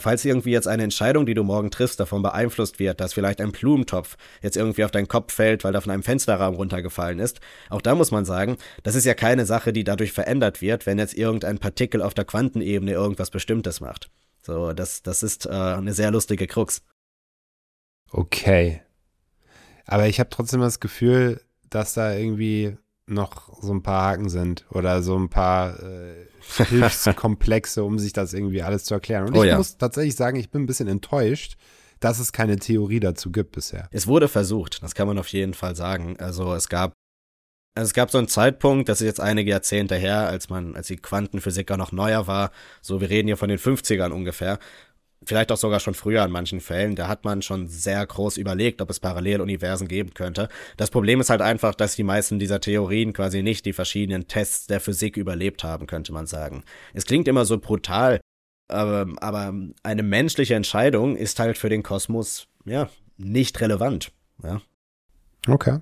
Falls 0.00 0.24
irgendwie 0.24 0.50
jetzt 0.50 0.68
eine 0.68 0.82
Entscheidung, 0.82 1.26
die 1.26 1.34
du 1.34 1.42
morgen 1.42 1.70
triffst, 1.70 1.98
davon 1.98 2.22
beeinflusst 2.22 2.78
wird, 2.78 3.00
dass 3.00 3.14
vielleicht 3.14 3.40
ein 3.40 3.52
Blumentopf 3.52 4.16
jetzt 4.42 4.56
irgendwie 4.56 4.84
auf 4.84 4.90
deinen 4.90 5.08
Kopf 5.08 5.32
fällt, 5.32 5.64
weil 5.64 5.72
da 5.72 5.80
von 5.80 5.92
einem 5.92 6.02
Fensterrahmen 6.02 6.56
runtergefallen 6.56 7.18
ist, 7.18 7.40
auch 7.70 7.80
da 7.80 7.94
muss 7.94 8.10
man 8.10 8.24
sagen, 8.24 8.58
das 8.82 8.94
ist 8.94 9.04
ja 9.04 9.14
keine 9.14 9.46
Sache, 9.46 9.72
die 9.72 9.84
dadurch 9.84 10.12
verändert 10.12 10.60
wird, 10.60 10.86
wenn 10.86 10.98
jetzt 10.98 11.14
irgendein 11.14 11.58
Partikel 11.58 12.02
auf 12.02 12.14
der 12.14 12.24
Quantenebene 12.24 12.92
irgendwas 12.92 13.30
Bestimmtes 13.30 13.80
macht. 13.80 14.10
So, 14.44 14.72
das, 14.74 15.02
das 15.02 15.22
ist 15.22 15.46
äh, 15.46 15.50
eine 15.50 15.94
sehr 15.94 16.10
lustige 16.10 16.46
Krux. 16.46 16.82
Okay. 18.10 18.82
Aber 19.86 20.06
ich 20.06 20.20
habe 20.20 20.30
trotzdem 20.30 20.60
das 20.60 20.80
Gefühl, 20.80 21.40
dass 21.70 21.94
da 21.94 22.12
irgendwie 22.14 22.76
noch 23.06 23.62
so 23.62 23.72
ein 23.72 23.82
paar 23.82 24.10
Haken 24.10 24.28
sind 24.28 24.64
oder 24.70 25.02
so 25.02 25.18
ein 25.18 25.28
paar 25.28 25.82
äh, 25.82 26.26
Hilfskomplexe, 26.64 27.82
um 27.84 27.98
sich 27.98 28.12
das 28.12 28.32
irgendwie 28.32 28.62
alles 28.62 28.84
zu 28.84 28.94
erklären. 28.94 29.28
Und 29.28 29.36
oh, 29.36 29.42
ich 29.42 29.50
ja. 29.50 29.56
muss 29.56 29.78
tatsächlich 29.78 30.16
sagen, 30.16 30.38
ich 30.38 30.50
bin 30.50 30.62
ein 30.62 30.66
bisschen 30.66 30.88
enttäuscht, 30.88 31.56
dass 32.00 32.18
es 32.18 32.32
keine 32.32 32.56
Theorie 32.56 33.00
dazu 33.00 33.32
gibt 33.32 33.52
bisher. 33.52 33.88
Es 33.90 34.06
wurde 34.06 34.28
versucht, 34.28 34.82
das 34.82 34.94
kann 34.94 35.06
man 35.06 35.18
auf 35.18 35.28
jeden 35.28 35.54
Fall 35.54 35.74
sagen. 35.74 36.16
Also 36.18 36.54
es 36.54 36.68
gab 36.68 36.92
also 37.74 37.86
es 37.88 37.94
gab 37.94 38.10
so 38.10 38.18
einen 38.18 38.28
Zeitpunkt, 38.28 38.88
das 38.88 39.00
ist 39.00 39.06
jetzt 39.06 39.20
einige 39.20 39.50
Jahrzehnte 39.50 39.96
her, 39.96 40.28
als 40.28 40.48
man, 40.48 40.76
als 40.76 40.86
die 40.86 40.96
Quantenphysik 40.96 41.70
auch 41.72 41.76
noch 41.76 41.92
neuer 41.92 42.26
war. 42.26 42.52
So, 42.80 43.00
wir 43.00 43.10
reden 43.10 43.26
hier 43.26 43.36
von 43.36 43.48
den 43.48 43.58
50ern 43.58 44.10
ungefähr. 44.10 44.58
Vielleicht 45.26 45.50
auch 45.50 45.56
sogar 45.56 45.80
schon 45.80 45.94
früher 45.94 46.24
in 46.24 46.30
manchen 46.30 46.60
Fällen. 46.60 46.94
Da 46.94 47.08
hat 47.08 47.24
man 47.24 47.42
schon 47.42 47.66
sehr 47.66 48.06
groß 48.06 48.36
überlegt, 48.36 48.80
ob 48.80 48.90
es 48.90 49.00
Paralleluniversen 49.00 49.88
geben 49.88 50.14
könnte. 50.14 50.48
Das 50.76 50.90
Problem 50.90 51.20
ist 51.20 51.30
halt 51.30 51.40
einfach, 51.40 51.74
dass 51.74 51.96
die 51.96 52.02
meisten 52.04 52.38
dieser 52.38 52.60
Theorien 52.60 53.12
quasi 53.12 53.42
nicht 53.42 53.64
die 53.64 53.72
verschiedenen 53.72 54.28
Tests 54.28 54.66
der 54.66 54.80
Physik 54.80 55.16
überlebt 55.16 55.64
haben, 55.64 55.86
könnte 55.86 56.12
man 56.12 56.26
sagen. 56.26 56.62
Es 56.92 57.06
klingt 57.06 57.26
immer 57.26 57.44
so 57.46 57.58
brutal, 57.58 58.20
aber, 58.68 59.06
aber 59.16 59.54
eine 59.82 60.02
menschliche 60.02 60.54
Entscheidung 60.54 61.16
ist 61.16 61.40
halt 61.40 61.58
für 61.58 61.70
den 61.70 61.82
Kosmos, 61.82 62.46
ja, 62.66 62.88
nicht 63.16 63.60
relevant. 63.60 64.12
Ja. 64.42 64.60
Okay. 65.48 65.78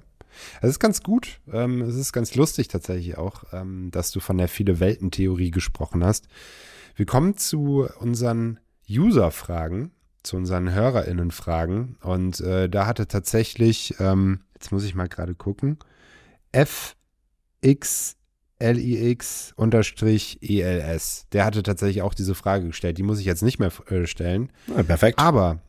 Es 0.61 0.71
ist 0.71 0.81
ganz 0.81 1.03
gut. 1.03 1.41
Ähm, 1.53 1.83
es 1.83 1.95
ist 1.95 2.13
ganz 2.13 2.35
lustig 2.35 2.69
tatsächlich 2.69 3.19
auch, 3.19 3.45
ähm, 3.53 3.91
dass 3.91 4.11
du 4.11 4.21
von 4.21 4.39
der 4.39 4.49
Viele-Welten-Theorie 4.49 5.51
gesprochen 5.51 6.05
hast. 6.05 6.29
Wir 6.95 7.07
kommen 7.07 7.37
zu 7.37 7.89
unseren 7.99 8.59
User-Fragen, 8.89 9.93
zu 10.23 10.37
unseren 10.37 10.73
HörerInnen-Fragen. 10.73 11.97
Und 12.01 12.41
äh, 12.41 12.69
da 12.69 12.87
hatte 12.87 13.09
tatsächlich, 13.09 13.95
ähm, 13.99 14.41
jetzt 14.55 14.73
muss 14.73 14.85
ich 14.85 14.95
mal 14.95 15.09
gerade 15.09 15.35
gucken, 15.35 15.79
FXLIX 16.55 16.95
unterstrich 19.57 20.39
ELS. 20.43 21.27
Der 21.33 21.45
hatte 21.45 21.63
tatsächlich 21.63 22.03
auch 22.03 22.15
diese 22.15 22.35
Frage 22.35 22.67
gestellt. 22.67 22.99
Die 22.99 23.03
muss 23.03 23.19
ich 23.19 23.27
jetzt 23.27 23.43
nicht 23.43 23.59
mehr 23.59 23.73
äh, 23.89 24.07
stellen. 24.07 24.53
Ja, 24.69 24.83
perfekt. 24.83 25.19
Aber 25.19 25.61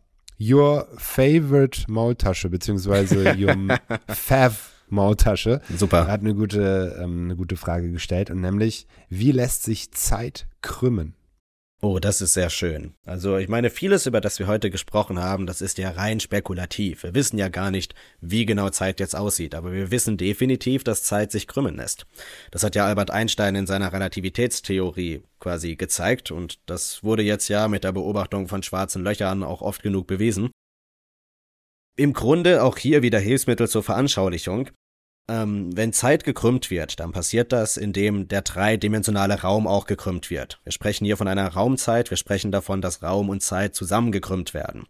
Your 0.52 0.88
Favorite 0.98 1.86
Maultasche, 1.88 2.50
beziehungsweise 2.50 3.36
Your 3.38 3.56
Fav 4.08 4.72
Maultasche. 4.90 5.62
Super. 5.76 6.00
Er 6.00 6.08
hat 6.08 6.22
eine 6.22 6.36
gute, 6.36 6.98
ähm, 7.02 7.26
eine 7.26 7.36
gute 7.36 7.56
Frage 7.56 7.92
gestellt 7.92 8.30
und 8.30 8.42
nämlich, 8.42 8.88
wie 9.10 9.32
lässt 9.32 9.64
sich 9.64 9.92
Zeit 9.92 10.48
krümmen? 10.62 11.16
Oh, 11.86 12.00
das 12.00 12.22
ist 12.22 12.34
sehr 12.34 12.50
schön. 12.50 12.94
Also 13.06 13.36
ich 13.36 13.50
meine, 13.50 13.70
vieles, 13.70 14.06
über 14.06 14.22
das 14.22 14.40
wir 14.40 14.48
heute 14.48 14.72
gesprochen 14.72 15.20
haben, 15.20 15.46
das 15.46 15.60
ist 15.60 15.78
ja 15.78 15.92
rein 15.92 16.22
spekulativ. 16.22 17.04
Wir 17.04 17.14
wissen 17.14 17.38
ja 17.38 17.50
gar 17.50 17.72
nicht, 17.72 17.94
wie 18.22 18.46
genau 18.46 18.70
Zeit 18.70 19.02
jetzt 19.02 19.18
aussieht, 19.18 19.54
aber 19.54 19.74
wir 19.74 19.92
wissen 19.92 20.16
definitiv, 20.16 20.86
dass 20.86 21.04
Zeit 21.04 21.34
sich 21.34 21.46
krümmen 21.46 21.76
lässt. 21.76 22.06
Das 22.52 22.64
hat 22.64 22.76
ja 22.76 22.86
Albert 22.86 23.12
Einstein 23.12 23.56
in 23.56 23.68
seiner 23.68 23.92
Relativitätstheorie 23.92 25.24
quasi 25.42 25.76
gezeigt 25.76 26.32
und 26.32 26.62
das 26.68 27.04
wurde 27.04 27.22
jetzt 27.22 27.50
ja 27.50 27.68
mit 27.68 27.84
der 27.84 27.92
Beobachtung 27.92 28.48
von 28.48 28.64
schwarzen 28.64 29.04
Löchern 29.04 29.44
auch 29.44 29.62
oft 29.62 29.84
genug 29.84 30.08
bewiesen. 30.08 30.52
Im 31.98 32.14
Grunde 32.14 32.64
auch 32.64 32.78
hier 32.78 33.02
wieder 33.02 33.20
Hilfsmittel 33.20 33.68
zur 33.68 33.84
Veranschaulichung. 33.84 34.70
Ähm, 35.30 35.76
wenn 35.76 35.94
Zeit 35.94 36.26
gekrümmt 36.26 36.70
wird, 36.70 37.00
dann 37.00 37.14
passiert 37.14 37.54
das, 37.54 37.78
indem 37.78 38.28
der 38.28 38.42
dreidimensionale 38.42 39.42
Raum 39.42 39.68
auch 39.68 39.86
gekrümmt 39.86 40.30
wird. 40.30 40.60
Wir 40.64 40.74
sprechen 40.74 41.06
hier 41.06 41.16
von 41.16 41.30
einer 41.30 41.48
Raumzeit, 41.48 42.10
wir 42.10 42.18
sprechen 42.18 42.52
davon, 42.52 42.82
dass 42.82 43.02
Raum 43.02 43.30
und 43.30 43.42
Zeit 43.42 43.74
zusammengekrümmt 43.74 44.54
werden. 44.54 44.86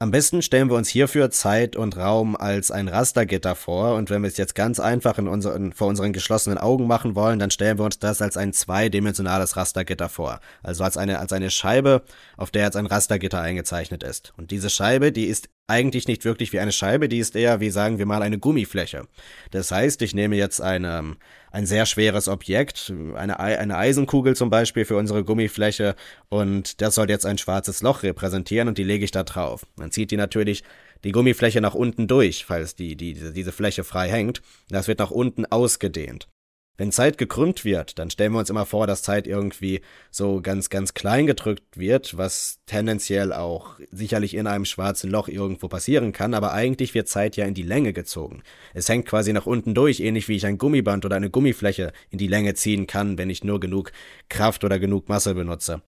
Am 0.00 0.10
besten 0.10 0.42
stellen 0.42 0.68
wir 0.70 0.76
uns 0.76 0.88
hierfür 0.88 1.30
Zeit 1.30 1.76
und 1.76 1.96
Raum 1.96 2.34
als 2.34 2.72
ein 2.72 2.88
Rastergitter 2.88 3.54
vor 3.54 3.94
und 3.94 4.10
wenn 4.10 4.22
wir 4.22 4.28
es 4.28 4.36
jetzt 4.36 4.56
ganz 4.56 4.80
einfach 4.80 5.18
in 5.18 5.28
unseren, 5.28 5.72
vor 5.72 5.86
unseren 5.86 6.12
geschlossenen 6.12 6.58
Augen 6.58 6.88
machen 6.88 7.14
wollen, 7.14 7.38
dann 7.38 7.52
stellen 7.52 7.78
wir 7.78 7.84
uns 7.84 8.00
das 8.00 8.20
als 8.20 8.36
ein 8.36 8.52
zweidimensionales 8.52 9.56
Rastergitter 9.56 10.08
vor. 10.08 10.40
Also 10.64 10.82
als 10.82 10.96
eine, 10.96 11.20
als 11.20 11.32
eine 11.32 11.48
Scheibe, 11.48 12.02
auf 12.36 12.50
der 12.50 12.64
jetzt 12.64 12.76
ein 12.76 12.86
Rastergitter 12.86 13.40
eingezeichnet 13.40 14.02
ist. 14.02 14.34
Und 14.36 14.50
diese 14.50 14.68
Scheibe, 14.68 15.12
die 15.12 15.26
ist 15.26 15.48
eigentlich 15.66 16.08
nicht 16.08 16.24
wirklich 16.24 16.52
wie 16.52 16.60
eine 16.60 16.72
Scheibe, 16.72 17.08
die 17.08 17.18
ist 17.18 17.36
eher 17.36 17.60
wie 17.60 17.70
sagen 17.70 17.98
wir 17.98 18.06
mal 18.06 18.22
eine 18.22 18.38
Gummifläche. 18.38 19.06
Das 19.50 19.70
heißt, 19.70 20.02
ich 20.02 20.14
nehme 20.14 20.36
jetzt 20.36 20.60
eine, 20.60 21.16
ein 21.50 21.66
sehr 21.66 21.86
schweres 21.86 22.28
Objekt, 22.28 22.92
eine, 23.14 23.40
eine 23.40 23.76
Eisenkugel 23.76 24.36
zum 24.36 24.50
Beispiel 24.50 24.84
für 24.84 24.96
unsere 24.96 25.24
Gummifläche 25.24 25.96
und 26.28 26.82
das 26.82 26.94
soll 26.94 27.08
jetzt 27.08 27.26
ein 27.26 27.38
schwarzes 27.38 27.82
Loch 27.82 28.02
repräsentieren 28.02 28.68
und 28.68 28.76
die 28.76 28.84
lege 28.84 29.04
ich 29.04 29.10
da 29.10 29.22
drauf. 29.22 29.64
Man 29.76 29.90
zieht 29.90 30.10
die 30.10 30.16
natürlich 30.16 30.64
die 31.02 31.12
Gummifläche 31.12 31.60
nach 31.60 31.74
unten 31.74 32.08
durch, 32.08 32.44
falls 32.44 32.74
die, 32.74 32.96
die, 32.96 33.14
diese 33.32 33.52
Fläche 33.52 33.84
frei 33.84 34.08
hängt. 34.08 34.42
Das 34.68 34.88
wird 34.88 34.98
nach 34.98 35.10
unten 35.10 35.46
ausgedehnt. 35.46 36.28
Wenn 36.76 36.90
Zeit 36.90 37.18
gekrümmt 37.18 37.64
wird, 37.64 38.00
dann 38.00 38.10
stellen 38.10 38.32
wir 38.32 38.40
uns 38.40 38.50
immer 38.50 38.66
vor, 38.66 38.88
dass 38.88 39.02
Zeit 39.02 39.28
irgendwie 39.28 39.80
so 40.10 40.40
ganz, 40.40 40.70
ganz 40.70 40.92
klein 40.92 41.26
gedrückt 41.26 41.78
wird, 41.78 42.16
was 42.16 42.58
tendenziell 42.66 43.32
auch 43.32 43.78
sicherlich 43.92 44.34
in 44.34 44.48
einem 44.48 44.64
schwarzen 44.64 45.08
Loch 45.08 45.28
irgendwo 45.28 45.68
passieren 45.68 46.12
kann, 46.12 46.34
aber 46.34 46.52
eigentlich 46.52 46.92
wird 46.94 47.08
Zeit 47.08 47.36
ja 47.36 47.44
in 47.44 47.54
die 47.54 47.62
Länge 47.62 47.92
gezogen. 47.92 48.42
Es 48.72 48.88
hängt 48.88 49.06
quasi 49.06 49.32
nach 49.32 49.46
unten 49.46 49.74
durch, 49.74 50.00
ähnlich 50.00 50.26
wie 50.28 50.34
ich 50.34 50.46
ein 50.46 50.58
Gummiband 50.58 51.04
oder 51.04 51.14
eine 51.14 51.30
Gummifläche 51.30 51.92
in 52.10 52.18
die 52.18 52.26
Länge 52.26 52.54
ziehen 52.54 52.88
kann, 52.88 53.18
wenn 53.18 53.30
ich 53.30 53.44
nur 53.44 53.60
genug 53.60 53.92
Kraft 54.28 54.64
oder 54.64 54.80
genug 54.80 55.08
Masse 55.08 55.34
benutze. 55.34 55.82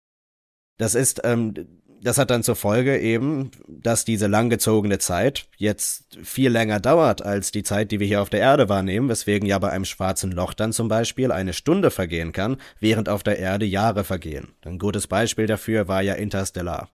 Das 0.79 0.95
ist 0.95 1.23
ähm, 1.25 1.55
das 2.03 2.19
hat 2.19 2.31
dann 2.31 2.43
zur 2.43 2.57
Folge 2.57 2.99
eben, 2.99 3.51
dass 3.69 4.05
diese 4.05 4.27
langgezogene 4.27 4.99
Zeit 4.99 5.49
jetzt 5.57 6.19
viel 6.23 6.51
länger 6.51 6.81
dauert 6.81 7.23
als 7.23 7.53
die 7.53 7.63
Zeit, 7.63 7.91
die 7.91 8.01
wir 8.01 8.07
hier 8.07 8.23
auf 8.23 8.31
der 8.31 8.41
Erde 8.41 8.69
wahrnehmen, 8.69 9.09
weswegen 9.09 9.49
ja 9.49 9.59
bei 9.59 9.71
einem 9.71 9.85
schwarzen 9.85 10.33
Loch 10.33 10.55
dann 10.55 10.73
zum 10.73 10.89
Beispiel 10.89 11.33
eine 11.33 11.53
Stunde 11.53 11.91
vergehen 11.91 12.33
kann, 12.33 12.59
während 12.81 13.09
auf 13.09 13.23
der 13.23 13.39
Erde 13.39 13.67
Jahre 13.67 14.05
vergehen. 14.05 14.49
Ein 14.65 14.79
gutes 14.79 15.07
Beispiel 15.07 15.47
dafür 15.47 15.89
war 15.89 16.03
ja 16.03 16.15
Interstellar. 16.15 16.91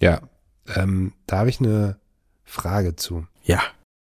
Ja, 0.00 0.22
ähm, 0.74 1.12
da 1.26 1.38
habe 1.38 1.50
ich 1.50 1.60
eine 1.60 1.98
Frage 2.44 2.96
zu. 2.96 3.26
Ja. 3.42 3.60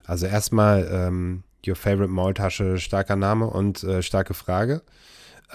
Also 0.05 0.27
erstmal 0.27 0.89
ähm, 0.91 1.45
Your 1.67 1.77
Favorite 1.77 2.13
Maultasche, 2.13 2.79
starker 2.79 3.17
Name 3.17 3.47
und 3.47 3.83
äh, 3.85 4.03
starke 4.03 4.35
Frage. 4.35 4.83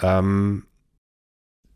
Ähm, 0.00 0.66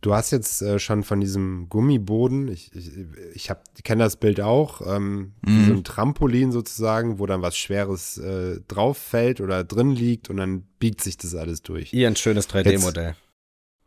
du 0.04 0.14
hast 0.14 0.30
jetzt 0.30 0.60
äh, 0.60 0.78
schon 0.78 1.02
von 1.02 1.20
diesem 1.20 1.68
Gummiboden, 1.70 2.48
ich, 2.48 2.74
ich, 2.74 2.90
ich, 3.34 3.50
ich 3.76 3.84
kenne 3.84 4.04
das 4.04 4.16
Bild 4.16 4.40
auch, 4.40 4.82
ähm, 4.86 5.32
mhm. 5.46 5.66
so 5.66 5.72
ein 5.72 5.84
Trampolin 5.84 6.52
sozusagen, 6.52 7.18
wo 7.18 7.26
dann 7.26 7.40
was 7.40 7.56
Schweres 7.56 8.18
äh, 8.18 8.60
drauf 8.68 8.98
fällt 8.98 9.40
oder 9.40 9.64
drin 9.64 9.90
liegt 9.90 10.28
und 10.28 10.36
dann 10.36 10.62
biegt 10.78 11.00
sich 11.00 11.16
das 11.16 11.34
alles 11.34 11.62
durch. 11.62 11.90
Hier 11.90 12.08
ein 12.08 12.16
schönes 12.16 12.48
3D-Modell. 12.50 13.16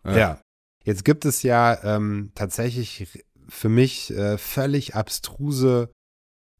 Ja. 0.06 0.18
ja. 0.18 0.42
Jetzt 0.84 1.06
gibt 1.06 1.26
es 1.26 1.44
ja 1.44 1.84
ähm, 1.84 2.32
tatsächlich 2.34 3.08
für 3.48 3.70
mich 3.70 4.12
äh, 4.12 4.38
völlig 4.38 4.96
abstruse, 4.96 5.92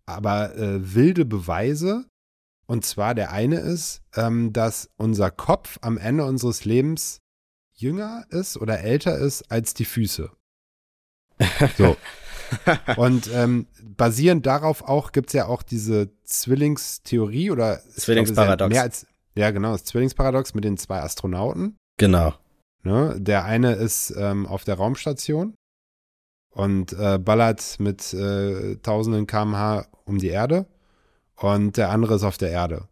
aber 0.06 0.56
äh, 0.56 0.94
wilde 0.94 1.26
Beweise. 1.26 2.06
Und 2.68 2.86
zwar 2.86 3.16
der 3.16 3.32
eine 3.32 3.60
ist, 3.60 4.02
ähm, 4.16 4.52
dass 4.54 4.90
unser 4.98 5.32
Kopf 5.32 5.80
am 5.82 5.98
Ende 5.98 6.26
unseres 6.26 6.66
Lebens 6.66 7.22
jünger 7.78 8.26
ist 8.30 8.58
oder 8.58 8.80
älter 8.82 9.18
ist 9.18 9.52
als 9.52 9.74
die 9.74 9.86
Füße. 9.86 10.30
So. 11.78 11.96
Und 12.96 13.30
ähm, 13.34 13.68
basierend 13.84 14.46
darauf 14.46 14.82
auch 14.82 15.12
gibt 15.12 15.30
es 15.30 15.34
ja 15.34 15.48
auch 15.48 15.62
diese 15.62 16.10
Zwillingstheorie 16.24 17.52
oder 17.52 17.82
Zwillingsparadox. 17.90 18.70
Mehr 18.70 18.84
als, 18.84 19.06
ja, 19.36 19.52
genau, 19.52 19.74
das 19.74 19.84
Zwillingsparadox 19.84 20.54
mit 20.54 20.64
den 20.64 20.78
zwei 20.78 21.02
Astronauten. 21.02 21.76
Genau. 21.98 22.34
Ne? 22.84 23.16
Der 23.20 23.44
eine 23.44 23.74
ist 23.74 24.14
ähm, 24.18 24.46
auf 24.46 24.64
der 24.64 24.76
Raumstation 24.76 25.56
und 26.54 26.94
äh, 26.94 27.20
ballert 27.20 27.80
mit 27.80 28.14
äh, 28.14 28.78
tausenden 28.78 29.28
kmh 29.28 29.86
um 30.06 30.18
die 30.18 30.30
Erde 30.30 30.68
und 31.36 31.76
der 31.76 31.90
andere 31.90 32.16
ist 32.16 32.24
auf 32.24 32.38
der 32.38 32.52
Erde. 32.52 32.88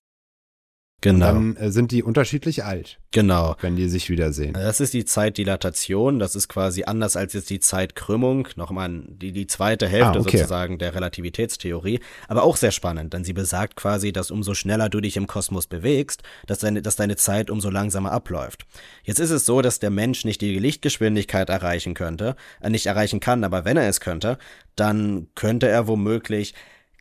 Genau. 1.05 1.29
Und 1.29 1.55
dann 1.55 1.67
äh, 1.67 1.71
sind 1.71 1.91
die 1.91 2.03
unterschiedlich 2.03 2.63
alt. 2.63 2.99
Genau. 3.11 3.55
Wenn 3.61 3.75
die 3.75 3.87
sich 3.87 4.09
wiedersehen. 4.09 4.53
Das 4.53 4.79
ist 4.79 4.93
die 4.93 5.05
Zeitdilatation. 5.05 6.19
Das 6.19 6.35
ist 6.35 6.47
quasi 6.47 6.83
anders 6.85 7.15
als 7.15 7.33
jetzt 7.33 7.49
die 7.49 7.59
Zeitkrümmung. 7.59 8.47
Nochmal 8.55 9.03
die, 9.07 9.31
die 9.31 9.45
zweite 9.45 9.87
Hälfte 9.87 10.17
ah, 10.17 10.21
okay. 10.21 10.37
sozusagen 10.37 10.79
der 10.79 10.95
Relativitätstheorie. 10.95 11.99
Aber 12.27 12.43
auch 12.43 12.57
sehr 12.57 12.71
spannend, 12.71 13.13
denn 13.13 13.23
sie 13.23 13.33
besagt 13.33 13.75
quasi, 13.75 14.11
dass 14.11 14.31
umso 14.31 14.55
schneller 14.55 14.89
du 14.89 14.99
dich 14.99 15.15
im 15.15 15.27
Kosmos 15.27 15.67
bewegst, 15.67 16.23
dass 16.47 16.59
deine, 16.59 16.81
dass 16.81 16.95
deine 16.95 17.15
Zeit 17.15 17.49
umso 17.49 17.69
langsamer 17.69 18.11
abläuft. 18.11 18.65
Jetzt 19.03 19.19
ist 19.19 19.31
es 19.31 19.45
so, 19.45 19.61
dass 19.61 19.79
der 19.79 19.91
Mensch 19.91 20.25
nicht 20.25 20.41
die 20.41 20.57
Lichtgeschwindigkeit 20.57 21.49
erreichen 21.49 21.93
könnte, 21.93 22.35
äh, 22.61 22.69
nicht 22.69 22.87
erreichen 22.87 23.19
kann, 23.19 23.43
aber 23.43 23.63
wenn 23.63 23.77
er 23.77 23.87
es 23.87 23.99
könnte, 23.99 24.39
dann 24.75 25.27
könnte 25.35 25.67
er 25.67 25.87
womöglich 25.87 26.53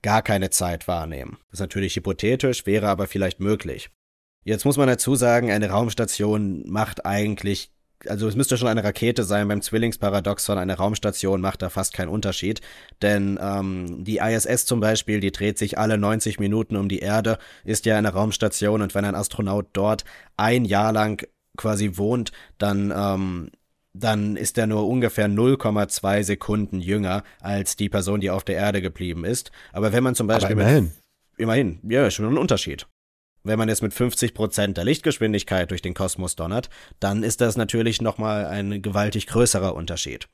gar 0.04 0.22
keine 0.22 0.50
Zeit 0.50 0.86
wahrnehmen. 0.86 1.38
Das 1.50 1.54
ist 1.54 1.60
natürlich 1.60 1.96
hypothetisch, 1.96 2.66
wäre 2.66 2.88
aber 2.88 3.06
vielleicht 3.06 3.40
möglich. 3.40 3.88
Jetzt 4.44 4.66
muss 4.66 4.76
man 4.76 4.86
dazu 4.86 5.16
sagen, 5.16 5.50
eine 5.50 5.70
Raumstation 5.70 6.62
macht 6.68 7.06
eigentlich, 7.06 7.72
also 8.06 8.28
es 8.28 8.36
müsste 8.36 8.58
schon 8.58 8.68
eine 8.68 8.84
Rakete 8.84 9.24
sein, 9.24 9.48
beim 9.48 9.62
Zwillingsparadoxon, 9.62 10.58
eine 10.58 10.76
Raumstation 10.76 11.40
macht 11.40 11.62
da 11.62 11.70
fast 11.70 11.94
keinen 11.94 12.10
Unterschied, 12.10 12.60
denn 13.00 13.38
ähm, 13.40 14.04
die 14.04 14.18
ISS 14.18 14.66
zum 14.66 14.80
Beispiel, 14.80 15.20
die 15.20 15.32
dreht 15.32 15.56
sich 15.56 15.78
alle 15.78 15.96
90 15.96 16.38
Minuten 16.38 16.76
um 16.76 16.90
die 16.90 16.98
Erde, 16.98 17.38
ist 17.64 17.86
ja 17.86 17.96
eine 17.96 18.12
Raumstation 18.12 18.82
und 18.82 18.94
wenn 18.94 19.06
ein 19.06 19.14
Astronaut 19.14 19.68
dort 19.72 20.04
ein 20.36 20.66
Jahr 20.66 20.92
lang 20.92 21.26
quasi 21.56 21.96
wohnt, 21.96 22.30
dann 22.58 22.92
ähm, 22.94 23.50
dann 23.94 24.36
ist 24.36 24.58
er 24.58 24.66
nur 24.66 24.86
ungefähr 24.86 25.28
0,2 25.28 26.24
Sekunden 26.24 26.80
jünger 26.80 27.22
als 27.40 27.76
die 27.76 27.88
Person, 27.88 28.20
die 28.20 28.30
auf 28.30 28.44
der 28.44 28.56
Erde 28.56 28.82
geblieben 28.82 29.24
ist. 29.24 29.52
Aber 29.72 29.92
wenn 29.92 30.02
man 30.02 30.14
zum 30.14 30.26
Beispiel. 30.26 30.52
Aber 30.52 30.62
immerhin. 30.62 30.84
Mit, 30.84 30.92
immerhin, 31.36 31.80
ja, 31.88 32.06
ist 32.06 32.14
schon 32.14 32.26
ein 32.26 32.38
Unterschied. 32.38 32.86
Wenn 33.44 33.58
man 33.58 33.68
jetzt 33.68 33.82
mit 33.82 33.92
50 33.92 34.34
Prozent 34.34 34.78
der 34.78 34.84
Lichtgeschwindigkeit 34.84 35.70
durch 35.70 35.82
den 35.82 35.94
Kosmos 35.94 36.34
donnert, 36.34 36.70
dann 36.98 37.22
ist 37.22 37.40
das 37.40 37.56
natürlich 37.56 38.00
nochmal 38.00 38.46
ein 38.46 38.80
gewaltig 38.80 39.26
größerer 39.26 39.74
Unterschied. 39.74 40.28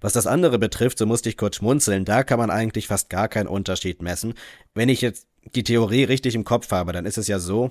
Was 0.00 0.12
das 0.12 0.26
andere 0.26 0.58
betrifft, 0.58 0.98
so 0.98 1.06
musste 1.06 1.28
ich 1.28 1.36
kurz 1.36 1.56
schmunzeln, 1.56 2.04
da 2.04 2.24
kann 2.24 2.38
man 2.38 2.50
eigentlich 2.50 2.88
fast 2.88 3.08
gar 3.08 3.28
keinen 3.28 3.46
Unterschied 3.46 4.02
messen. 4.02 4.34
Wenn 4.74 4.88
ich 4.88 5.00
jetzt 5.00 5.28
die 5.54 5.62
Theorie 5.62 6.04
richtig 6.04 6.34
im 6.34 6.44
Kopf 6.44 6.70
habe, 6.72 6.92
dann 6.92 7.06
ist 7.06 7.18
es 7.18 7.28
ja 7.28 7.38
so, 7.38 7.70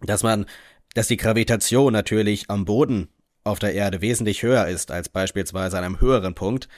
dass 0.00 0.22
man, 0.22 0.46
dass 0.94 1.08
die 1.08 1.16
Gravitation 1.16 1.92
natürlich 1.92 2.48
am 2.48 2.64
Boden 2.64 3.08
auf 3.44 3.58
der 3.58 3.74
Erde 3.74 4.00
wesentlich 4.00 4.42
höher 4.42 4.66
ist 4.66 4.90
als 4.90 5.08
beispielsweise 5.08 5.78
an 5.78 5.84
einem 5.84 6.00
höheren 6.00 6.34
Punkt. 6.34 6.68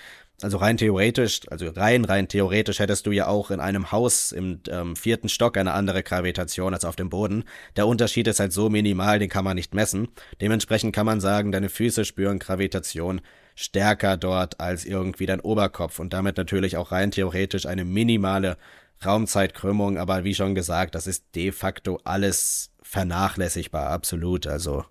Also 0.43 0.57
rein 0.57 0.79
theoretisch, 0.79 1.43
also 1.51 1.69
rein, 1.69 2.05
rein 2.07 2.27
theoretisch 2.27 2.79
hättest 2.79 3.07
du 3.07 3.13
ja 3.13 3.27
auch 3.27 3.51
in 3.51 3.61
einem 3.61 3.93
Haus 3.93 4.33
im 4.33 4.61
ähm, 4.71 4.97
vierten 4.97 5.29
Stock 5.29 5.59
eine 5.59 5.73
andere 5.73 6.03
Gravitation 6.03 6.73
als 6.73 6.87
auf 6.87 6.97
dem 6.97 7.11
Boden. 7.11 7.45
Der 7.77 7.87
Unterschied 7.87 8.27
ist 8.27 8.41
halt 8.41 8.53
so 8.53 8.71
minimal, 8.71 9.19
den 9.19 9.29
kann 9.29 9.45
man 9.45 9.57
nicht 9.57 9.75
messen. 9.75 10.09
Dementsprechend 10.41 10.95
kann 10.95 11.05
man 11.05 11.21
sagen, 11.21 11.53
deine 11.53 11.69
Füße 11.69 12.07
spüren 12.07 12.39
Gravitation 12.39 13.21
stärker 13.55 14.17
dort 14.17 14.61
als 14.61 14.87
irgendwie 14.87 15.27
dein 15.27 15.41
Oberkopf 15.41 15.99
und 15.99 16.15
damit 16.15 16.39
natürlich 16.39 16.79
auch 16.79 16.91
rein 16.93 17.11
theoretisch 17.11 17.67
eine 17.67 17.85
minimale 17.85 18.57
Raumzeitkrümmung, 19.05 19.99
aber 19.99 20.25
wie 20.25 20.35
schon 20.35 20.55
gesagt, 20.55 20.95
das 20.95 21.07
ist 21.07 21.35
de 21.35 21.53
facto 21.53 22.01
alles 22.05 22.71
vernachlässigbar, 22.83 23.89
absolut. 23.91 24.47
Also 24.47 24.85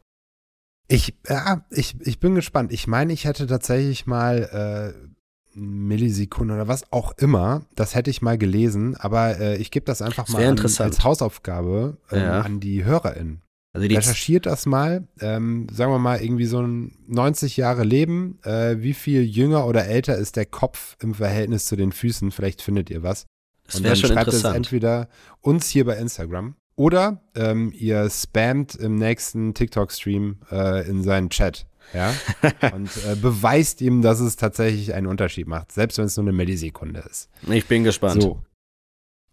ich, 0.90 1.14
ja, 1.28 1.64
ich, 1.70 1.96
ich 2.02 2.20
bin 2.20 2.36
gespannt. 2.36 2.74
Ich 2.74 2.88
meine, 2.88 3.14
ich 3.14 3.26
hätte 3.26 3.48
tatsächlich 3.48 4.08
mal 4.08 4.94
äh, 4.96 5.10
Millisekunden 5.54 6.56
oder 6.56 6.68
was 6.68 6.92
auch 6.92 7.14
immer, 7.18 7.66
das 7.76 7.96
hätte 7.96 8.10
ich 8.10 8.22
mal 8.22 8.38
gelesen, 8.38 8.96
aber 8.96 9.40
äh, 9.40 9.58
ich 9.58 9.72
gebe 9.72 9.86
das 9.86 10.02
einfach 10.02 10.26
das 10.26 10.34
mal 10.34 10.46
an, 10.46 10.60
als 10.60 11.04
Hausaufgabe 11.04 11.98
ähm, 12.12 12.20
ja. 12.20 12.42
an 12.42 12.60
die 12.60 12.84
HörerInnen. 12.84 13.42
Also 13.72 13.88
die 13.88 13.96
Recherchiert 13.96 14.48
das 14.48 14.66
mal, 14.66 15.08
ähm, 15.22 15.68
sagen 15.72 15.92
wir 15.92 16.00
mal 16.00 16.22
irgendwie 16.22 16.46
so 16.46 16.60
ein 16.60 16.98
90 17.08 17.56
Jahre 17.56 17.84
Leben, 17.84 18.40
äh, 18.44 18.78
wie 18.80 18.96
viel 18.96 19.22
jünger 19.22 19.68
oder 19.68 19.86
älter 19.86 20.18
ist 20.18 20.38
der 20.38 20.48
Kopf 20.48 20.98
im 21.02 21.14
Verhältnis 21.14 21.66
zu 21.66 21.76
den 21.76 21.92
Füßen, 21.92 22.32
vielleicht 22.32 22.64
findet 22.64 22.90
ihr 22.90 23.04
was. 23.04 23.28
Das 23.66 23.84
wäre 23.84 23.96
schon 23.96 24.10
schreibt 24.10 24.30
interessant. 24.30 24.54
es 24.54 24.58
entweder 24.58 25.10
uns 25.42 25.70
hier 25.70 25.86
bei 25.86 25.98
Instagram 25.98 26.56
oder 26.80 27.22
ähm, 27.36 27.74
ihr 27.76 28.10
spammt 28.10 28.74
im 28.74 28.96
nächsten 28.96 29.54
TikTok-Stream 29.54 30.38
äh, 30.50 30.90
in 30.90 31.04
seinen 31.04 31.30
Chat. 31.30 31.68
Ja, 31.94 32.14
und 32.74 32.90
äh, 33.06 33.16
beweist 33.16 33.82
ihm, 33.82 34.02
dass 34.02 34.22
es 34.22 34.38
tatsächlich 34.38 34.94
einen 34.94 35.08
Unterschied 35.08 35.48
macht, 35.48 35.74
selbst 35.74 35.98
wenn 35.98 36.06
es 36.06 36.16
nur 36.16 36.24
eine 36.24 36.32
Millisekunde 36.32 37.02
ist. 37.02 37.30
Ich 37.50 37.66
bin 37.66 37.84
gespannt. 37.84 38.22
So. 38.22 38.42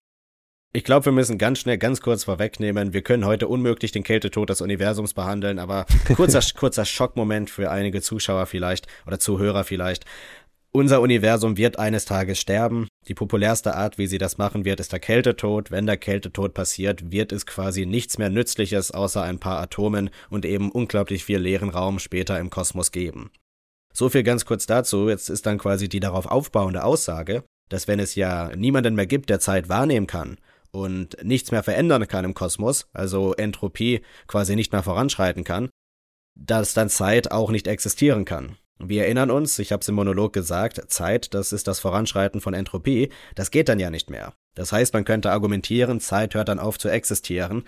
ich 0.73 0.83
glaube, 0.83 1.05
wir 1.05 1.13
müssen 1.13 1.37
ganz 1.37 1.59
schnell, 1.59 1.77
ganz 1.77 2.01
kurz 2.01 2.25
vorwegnehmen. 2.25 2.91
Wir 2.91 3.01
können 3.01 3.25
heute 3.25 3.47
unmöglich 3.47 3.93
den 3.93 4.03
Kältetod 4.03 4.49
des 4.49 4.59
Universums 4.59 5.13
behandeln, 5.13 5.57
aber 5.57 5.85
kurzer, 6.15 6.41
kurzer 6.57 6.83
Schockmoment 6.83 7.49
für 7.49 7.71
einige 7.71 8.01
Zuschauer 8.01 8.45
vielleicht 8.45 8.87
oder 9.07 9.19
Zuhörer 9.19 9.63
vielleicht. 9.63 10.05
Unser 10.73 10.99
Universum 10.99 11.55
wird 11.55 11.79
eines 11.79 12.03
Tages 12.03 12.39
sterben. 12.39 12.89
Die 13.07 13.13
populärste 13.13 13.75
Art, 13.75 13.97
wie 13.97 14.07
sie 14.07 14.17
das 14.17 14.37
machen 14.37 14.65
wird, 14.65 14.81
ist 14.81 14.91
der 14.91 14.99
Kältetod. 14.99 15.71
Wenn 15.71 15.85
der 15.85 15.97
Kältetod 15.97 16.53
passiert, 16.53 17.11
wird 17.11 17.31
es 17.31 17.45
quasi 17.45 17.85
nichts 17.85 18.17
mehr 18.17 18.29
Nützliches 18.29 18.91
außer 18.91 19.21
ein 19.21 19.39
paar 19.39 19.59
Atomen 19.59 20.09
und 20.29 20.45
eben 20.45 20.71
unglaublich 20.71 21.23
viel 21.23 21.39
leeren 21.39 21.69
Raum 21.69 21.99
später 21.99 22.37
im 22.37 22.49
Kosmos 22.49 22.91
geben. 22.91 23.31
So 23.93 24.09
viel 24.09 24.23
ganz 24.23 24.45
kurz 24.45 24.65
dazu. 24.65 25.07
Jetzt 25.09 25.29
ist 25.29 25.45
dann 25.45 25.57
quasi 25.57 25.87
die 25.87 26.01
darauf 26.01 26.25
aufbauende 26.25 26.83
Aussage, 26.83 27.43
dass 27.69 27.87
wenn 27.87 27.99
es 27.99 28.15
ja 28.15 28.53
niemanden 28.55 28.95
mehr 28.95 29.07
gibt, 29.07 29.29
der 29.29 29.39
Zeit 29.39 29.69
wahrnehmen 29.69 30.07
kann 30.07 30.37
und 30.71 31.17
nichts 31.23 31.51
mehr 31.51 31.63
verändern 31.63 32.07
kann 32.07 32.25
im 32.25 32.33
Kosmos, 32.33 32.87
also 32.91 33.33
Entropie 33.33 34.01
quasi 34.27 34.55
nicht 34.55 34.73
mehr 34.73 34.83
voranschreiten 34.83 35.45
kann, 35.45 35.69
dass 36.35 36.73
dann 36.73 36.89
Zeit 36.89 37.31
auch 37.31 37.51
nicht 37.51 37.67
existieren 37.67 38.25
kann. 38.25 38.57
Wir 38.79 39.03
erinnern 39.03 39.31
uns, 39.31 39.57
ich 39.59 39.71
habe 39.71 39.81
es 39.81 39.87
im 39.87 39.95
Monolog 39.95 40.33
gesagt, 40.33 40.81
Zeit, 40.87 41.33
das 41.33 41.51
ist 41.51 41.67
das 41.67 41.79
Voranschreiten 41.79 42.41
von 42.41 42.53
Entropie, 42.53 43.09
das 43.35 43.51
geht 43.51 43.69
dann 43.69 43.79
ja 43.79 43.89
nicht 43.89 44.09
mehr. 44.09 44.33
Das 44.55 44.71
heißt, 44.71 44.93
man 44.93 45.05
könnte 45.05 45.31
argumentieren, 45.31 45.99
Zeit 45.99 46.35
hört 46.35 46.49
dann 46.49 46.59
auf 46.59 46.77
zu 46.77 46.89
existieren. 46.89 47.63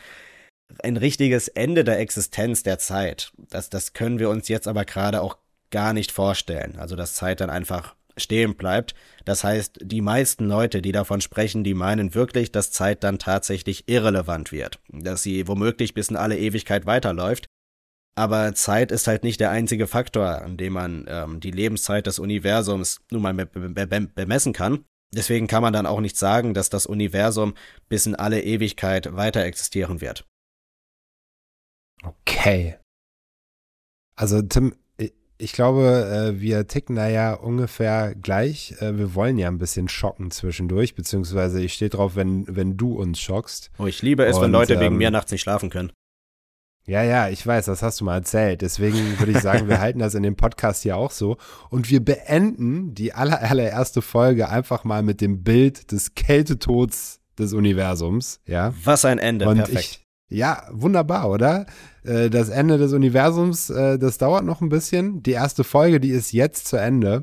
Ein 0.83 0.97
richtiges 0.97 1.47
Ende 1.47 1.83
der 1.83 1.99
Existenz 1.99 2.61
der 2.61 2.77
Zeit, 2.77 3.31
das, 3.37 3.69
das 3.69 3.93
können 3.93 4.19
wir 4.19 4.29
uns 4.29 4.47
jetzt 4.47 4.67
aber 4.67 4.85
gerade 4.85 5.21
auch 5.21 5.37
gar 5.71 5.93
nicht 5.93 6.11
vorstellen. 6.11 6.77
Also, 6.77 6.95
dass 6.95 7.13
Zeit 7.13 7.41
dann 7.41 7.49
einfach 7.49 7.95
stehen 8.17 8.55
bleibt. 8.55 8.95
Das 9.25 9.43
heißt, 9.43 9.79
die 9.81 10.01
meisten 10.01 10.47
Leute, 10.47 10.81
die 10.81 10.91
davon 10.91 11.21
sprechen, 11.21 11.63
die 11.63 11.73
meinen 11.73 12.13
wirklich, 12.15 12.51
dass 12.51 12.71
Zeit 12.71 13.03
dann 13.03 13.17
tatsächlich 13.17 13.87
irrelevant 13.87 14.51
wird, 14.51 14.79
dass 14.89 15.23
sie 15.23 15.47
womöglich 15.47 15.93
bis 15.93 16.09
in 16.09 16.15
alle 16.15 16.37
Ewigkeit 16.37 16.85
weiterläuft 16.85 17.48
aber 18.19 18.53
Zeit 18.53 18.91
ist 18.91 19.07
halt 19.07 19.23
nicht 19.23 19.39
der 19.39 19.49
einzige 19.49 19.87
Faktor, 19.87 20.41
an 20.41 20.57
dem 20.57 20.73
man 20.73 21.05
ähm, 21.07 21.39
die 21.39 21.51
Lebenszeit 21.51 22.05
des 22.05 22.19
Universums 22.19 22.99
nun 23.11 23.21
mal 23.21 23.33
be 23.33 23.45
be 23.45 23.87
be 23.87 24.07
bemessen 24.13 24.51
kann. 24.51 24.83
Deswegen 25.15 25.47
kann 25.47 25.63
man 25.63 25.71
dann 25.71 25.85
auch 25.85 26.01
nicht 26.01 26.17
sagen, 26.17 26.53
dass 26.53 26.69
das 26.69 26.85
Universum 26.85 27.53
bis 27.87 28.05
in 28.05 28.15
alle 28.15 28.43
Ewigkeit 28.43 29.15
weiter 29.15 29.43
existieren 29.45 30.01
wird. 30.01 30.27
Okay. 32.03 32.77
Also 34.15 34.41
Tim, 34.41 34.75
ich 35.37 35.53
glaube, 35.53 36.33
äh, 36.35 36.41
wir 36.41 36.67
ticken 36.67 36.97
da 36.97 37.07
ja 37.07 37.33
ungefähr 37.33 38.13
gleich. 38.15 38.75
Äh, 38.81 38.97
wir 38.97 39.15
wollen 39.15 39.37
ja 39.37 39.47
ein 39.47 39.59
bisschen 39.59 39.87
schocken 39.87 40.29
zwischendurch, 40.31 40.93
beziehungsweise 40.93 41.63
ich 41.63 41.73
stehe 41.73 41.89
drauf, 41.89 42.17
wenn, 42.17 42.45
wenn 42.53 42.75
du 42.75 42.95
uns 42.99 43.19
schockst. 43.19 43.71
Oh, 43.79 43.87
ich 43.87 44.01
liebe 44.01 44.25
es, 44.25 44.35
Und, 44.35 44.43
wenn 44.43 44.51
Leute 44.51 44.73
ähm, 44.73 44.79
wegen 44.81 44.97
mir 44.97 45.09
nachts 45.09 45.31
nicht 45.31 45.41
schlafen 45.41 45.69
können. 45.69 45.93
Ja, 46.89 47.03
ja, 47.03 47.29
ich 47.29 47.45
weiß, 47.45 47.65
das 47.65 47.83
hast 47.83 48.01
du 48.01 48.05
mal 48.05 48.15
erzählt. 48.15 48.63
Deswegen 48.63 49.19
würde 49.19 49.33
ich 49.33 49.41
sagen, 49.41 49.69
wir 49.69 49.79
halten 49.79 49.99
das 49.99 50.15
in 50.15 50.23
dem 50.23 50.35
Podcast 50.35 50.81
hier 50.81 50.97
auch 50.97 51.11
so. 51.11 51.37
Und 51.69 51.91
wir 51.91 52.03
beenden 52.03 52.95
die 52.95 53.13
aller, 53.13 53.43
allererste 53.43 54.01
Folge 54.01 54.49
einfach 54.49 54.83
mal 54.85 55.03
mit 55.03 55.21
dem 55.21 55.43
Bild 55.43 55.91
des 55.91 56.15
Kältetods 56.15 57.19
des 57.37 57.53
Universums. 57.53 58.39
Ja. 58.47 58.73
Was 58.83 59.05
ein 59.05 59.19
Ende, 59.19 59.47
Und 59.47 59.57
perfekt. 59.57 60.01
Ich, 60.29 60.37
ja, 60.39 60.63
wunderbar, 60.71 61.29
oder? 61.29 61.67
Äh, 62.03 62.31
das 62.31 62.49
Ende 62.49 62.79
des 62.79 62.91
Universums, 62.91 63.69
äh, 63.69 63.99
das 63.99 64.17
dauert 64.17 64.43
noch 64.43 64.61
ein 64.61 64.69
bisschen. 64.69 65.21
Die 65.21 65.33
erste 65.33 65.63
Folge, 65.63 65.99
die 65.99 66.09
ist 66.09 66.31
jetzt 66.31 66.67
zu 66.67 66.77
Ende. 66.77 67.21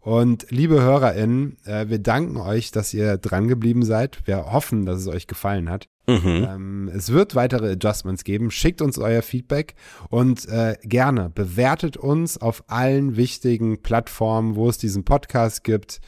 Und 0.00 0.46
liebe 0.50 0.80
HörerInnen, 0.80 1.58
äh, 1.66 1.90
wir 1.90 1.98
danken 1.98 2.38
euch, 2.38 2.70
dass 2.70 2.94
ihr 2.94 3.18
dran 3.18 3.46
geblieben 3.46 3.84
seid. 3.84 4.26
Wir 4.26 4.52
hoffen, 4.52 4.86
dass 4.86 5.00
es 5.00 5.06
euch 5.06 5.26
gefallen 5.26 5.68
hat. 5.68 5.86
Mhm. 6.06 6.46
Ähm, 6.48 6.90
es 6.92 7.12
wird 7.12 7.34
weitere 7.34 7.72
Adjustments 7.72 8.24
geben. 8.24 8.50
Schickt 8.50 8.82
uns 8.82 8.98
euer 8.98 9.22
Feedback 9.22 9.74
und 10.10 10.48
äh, 10.48 10.76
gerne 10.82 11.30
bewertet 11.30 11.96
uns 11.96 12.38
auf 12.38 12.64
allen 12.66 13.16
wichtigen 13.16 13.82
Plattformen, 13.82 14.56
wo 14.56 14.68
es 14.68 14.78
diesen 14.78 15.04
Podcast 15.04 15.62
gibt. 15.62 16.00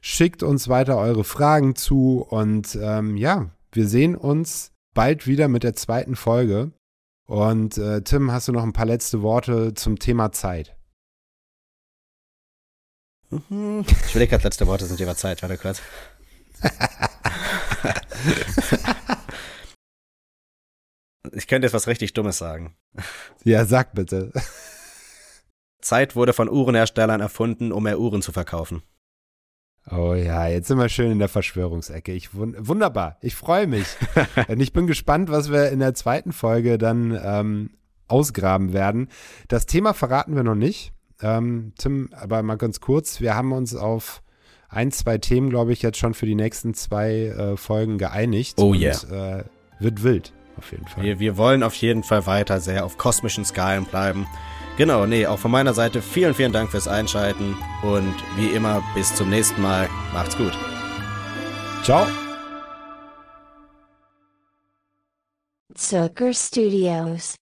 Schickt 0.00 0.42
uns 0.42 0.68
weiter 0.68 0.98
eure 0.98 1.24
Fragen 1.24 1.76
zu 1.76 2.26
und 2.28 2.78
ähm, 2.80 3.16
ja, 3.16 3.50
wir 3.72 3.88
sehen 3.88 4.16
uns 4.16 4.72
bald 4.94 5.26
wieder 5.26 5.48
mit 5.48 5.64
der 5.64 5.74
zweiten 5.74 6.14
Folge. 6.14 6.72
Und 7.26 7.78
äh, 7.78 8.02
Tim, 8.02 8.32
hast 8.32 8.48
du 8.48 8.52
noch 8.52 8.62
ein 8.62 8.72
paar 8.72 8.86
letzte 8.86 9.22
Worte 9.22 9.74
zum 9.74 9.98
Thema 9.98 10.32
Zeit? 10.32 10.76
Mhm. 13.30 13.84
Ich 14.06 14.14
will 14.14 14.26
gerade 14.26 14.44
letzte 14.44 14.66
Worte 14.66 14.86
zum 14.86 14.96
Thema 14.96 15.16
Zeit, 15.16 15.42
warte 15.42 15.58
kurz. 15.58 15.82
ich 21.32 21.46
könnte 21.46 21.66
jetzt 21.66 21.74
was 21.74 21.86
richtig 21.86 22.12
Dummes 22.14 22.38
sagen. 22.38 22.74
Ja, 23.44 23.64
sag 23.64 23.94
bitte. 23.94 24.32
Zeit 25.80 26.16
wurde 26.16 26.32
von 26.32 26.48
Uhrenherstellern 26.48 27.20
erfunden, 27.20 27.72
um 27.72 27.84
mehr 27.84 28.00
Uhren 28.00 28.22
zu 28.22 28.32
verkaufen. 28.32 28.82
Oh 29.90 30.14
ja, 30.14 30.46
jetzt 30.46 30.68
sind 30.68 30.78
wir 30.78 30.88
schön 30.88 31.12
in 31.12 31.18
der 31.18 31.28
Verschwörungsecke. 31.28 32.12
Ich, 32.12 32.34
wunderbar, 32.34 33.16
ich 33.22 33.34
freue 33.34 33.66
mich. 33.66 33.86
Und 34.48 34.60
ich 34.60 34.72
bin 34.72 34.86
gespannt, 34.86 35.30
was 35.30 35.50
wir 35.50 35.70
in 35.70 35.78
der 35.78 35.94
zweiten 35.94 36.32
Folge 36.32 36.76
dann 36.76 37.18
ähm, 37.22 37.70
ausgraben 38.06 38.72
werden. 38.72 39.08
Das 39.48 39.66
Thema 39.66 39.94
verraten 39.94 40.36
wir 40.36 40.42
noch 40.42 40.54
nicht. 40.54 40.92
Ähm, 41.22 41.72
Tim, 41.78 42.10
aber 42.12 42.42
mal 42.42 42.56
ganz 42.56 42.80
kurz, 42.80 43.20
wir 43.20 43.34
haben 43.34 43.52
uns 43.52 43.74
auf 43.74 44.22
ein, 44.68 44.92
zwei 44.92 45.18
Themen, 45.18 45.48
glaube 45.48 45.72
ich, 45.72 45.82
jetzt 45.82 45.98
schon 45.98 46.14
für 46.14 46.26
die 46.26 46.34
nächsten 46.34 46.74
zwei 46.74 47.26
äh, 47.26 47.56
Folgen 47.56 47.98
geeinigt. 47.98 48.58
Oh 48.58 48.74
ja. 48.74 48.92
Yeah. 49.10 49.38
Äh, 49.38 49.44
wird 49.80 50.02
wild, 50.02 50.32
auf 50.58 50.70
jeden 50.72 50.86
Fall. 50.86 51.02
Wir, 51.02 51.18
wir 51.18 51.36
wollen 51.36 51.62
auf 51.62 51.74
jeden 51.74 52.02
Fall 52.02 52.26
weiter 52.26 52.60
sehr 52.60 52.84
auf 52.84 52.98
kosmischen 52.98 53.44
Skalen 53.44 53.84
bleiben. 53.84 54.26
Genau, 54.76 55.06
nee, 55.06 55.26
auch 55.26 55.38
von 55.38 55.50
meiner 55.50 55.74
Seite 55.74 56.00
vielen, 56.00 56.34
vielen 56.34 56.52
Dank 56.52 56.70
fürs 56.70 56.86
Einschalten 56.86 57.56
und 57.82 58.14
wie 58.36 58.48
immer 58.48 58.82
bis 58.94 59.14
zum 59.14 59.28
nächsten 59.28 59.60
Mal. 59.60 59.88
Macht's 60.12 60.36
gut. 60.36 60.52
Ciao. 61.82 62.06
Zucker 65.74 66.32
Studios 66.32 67.36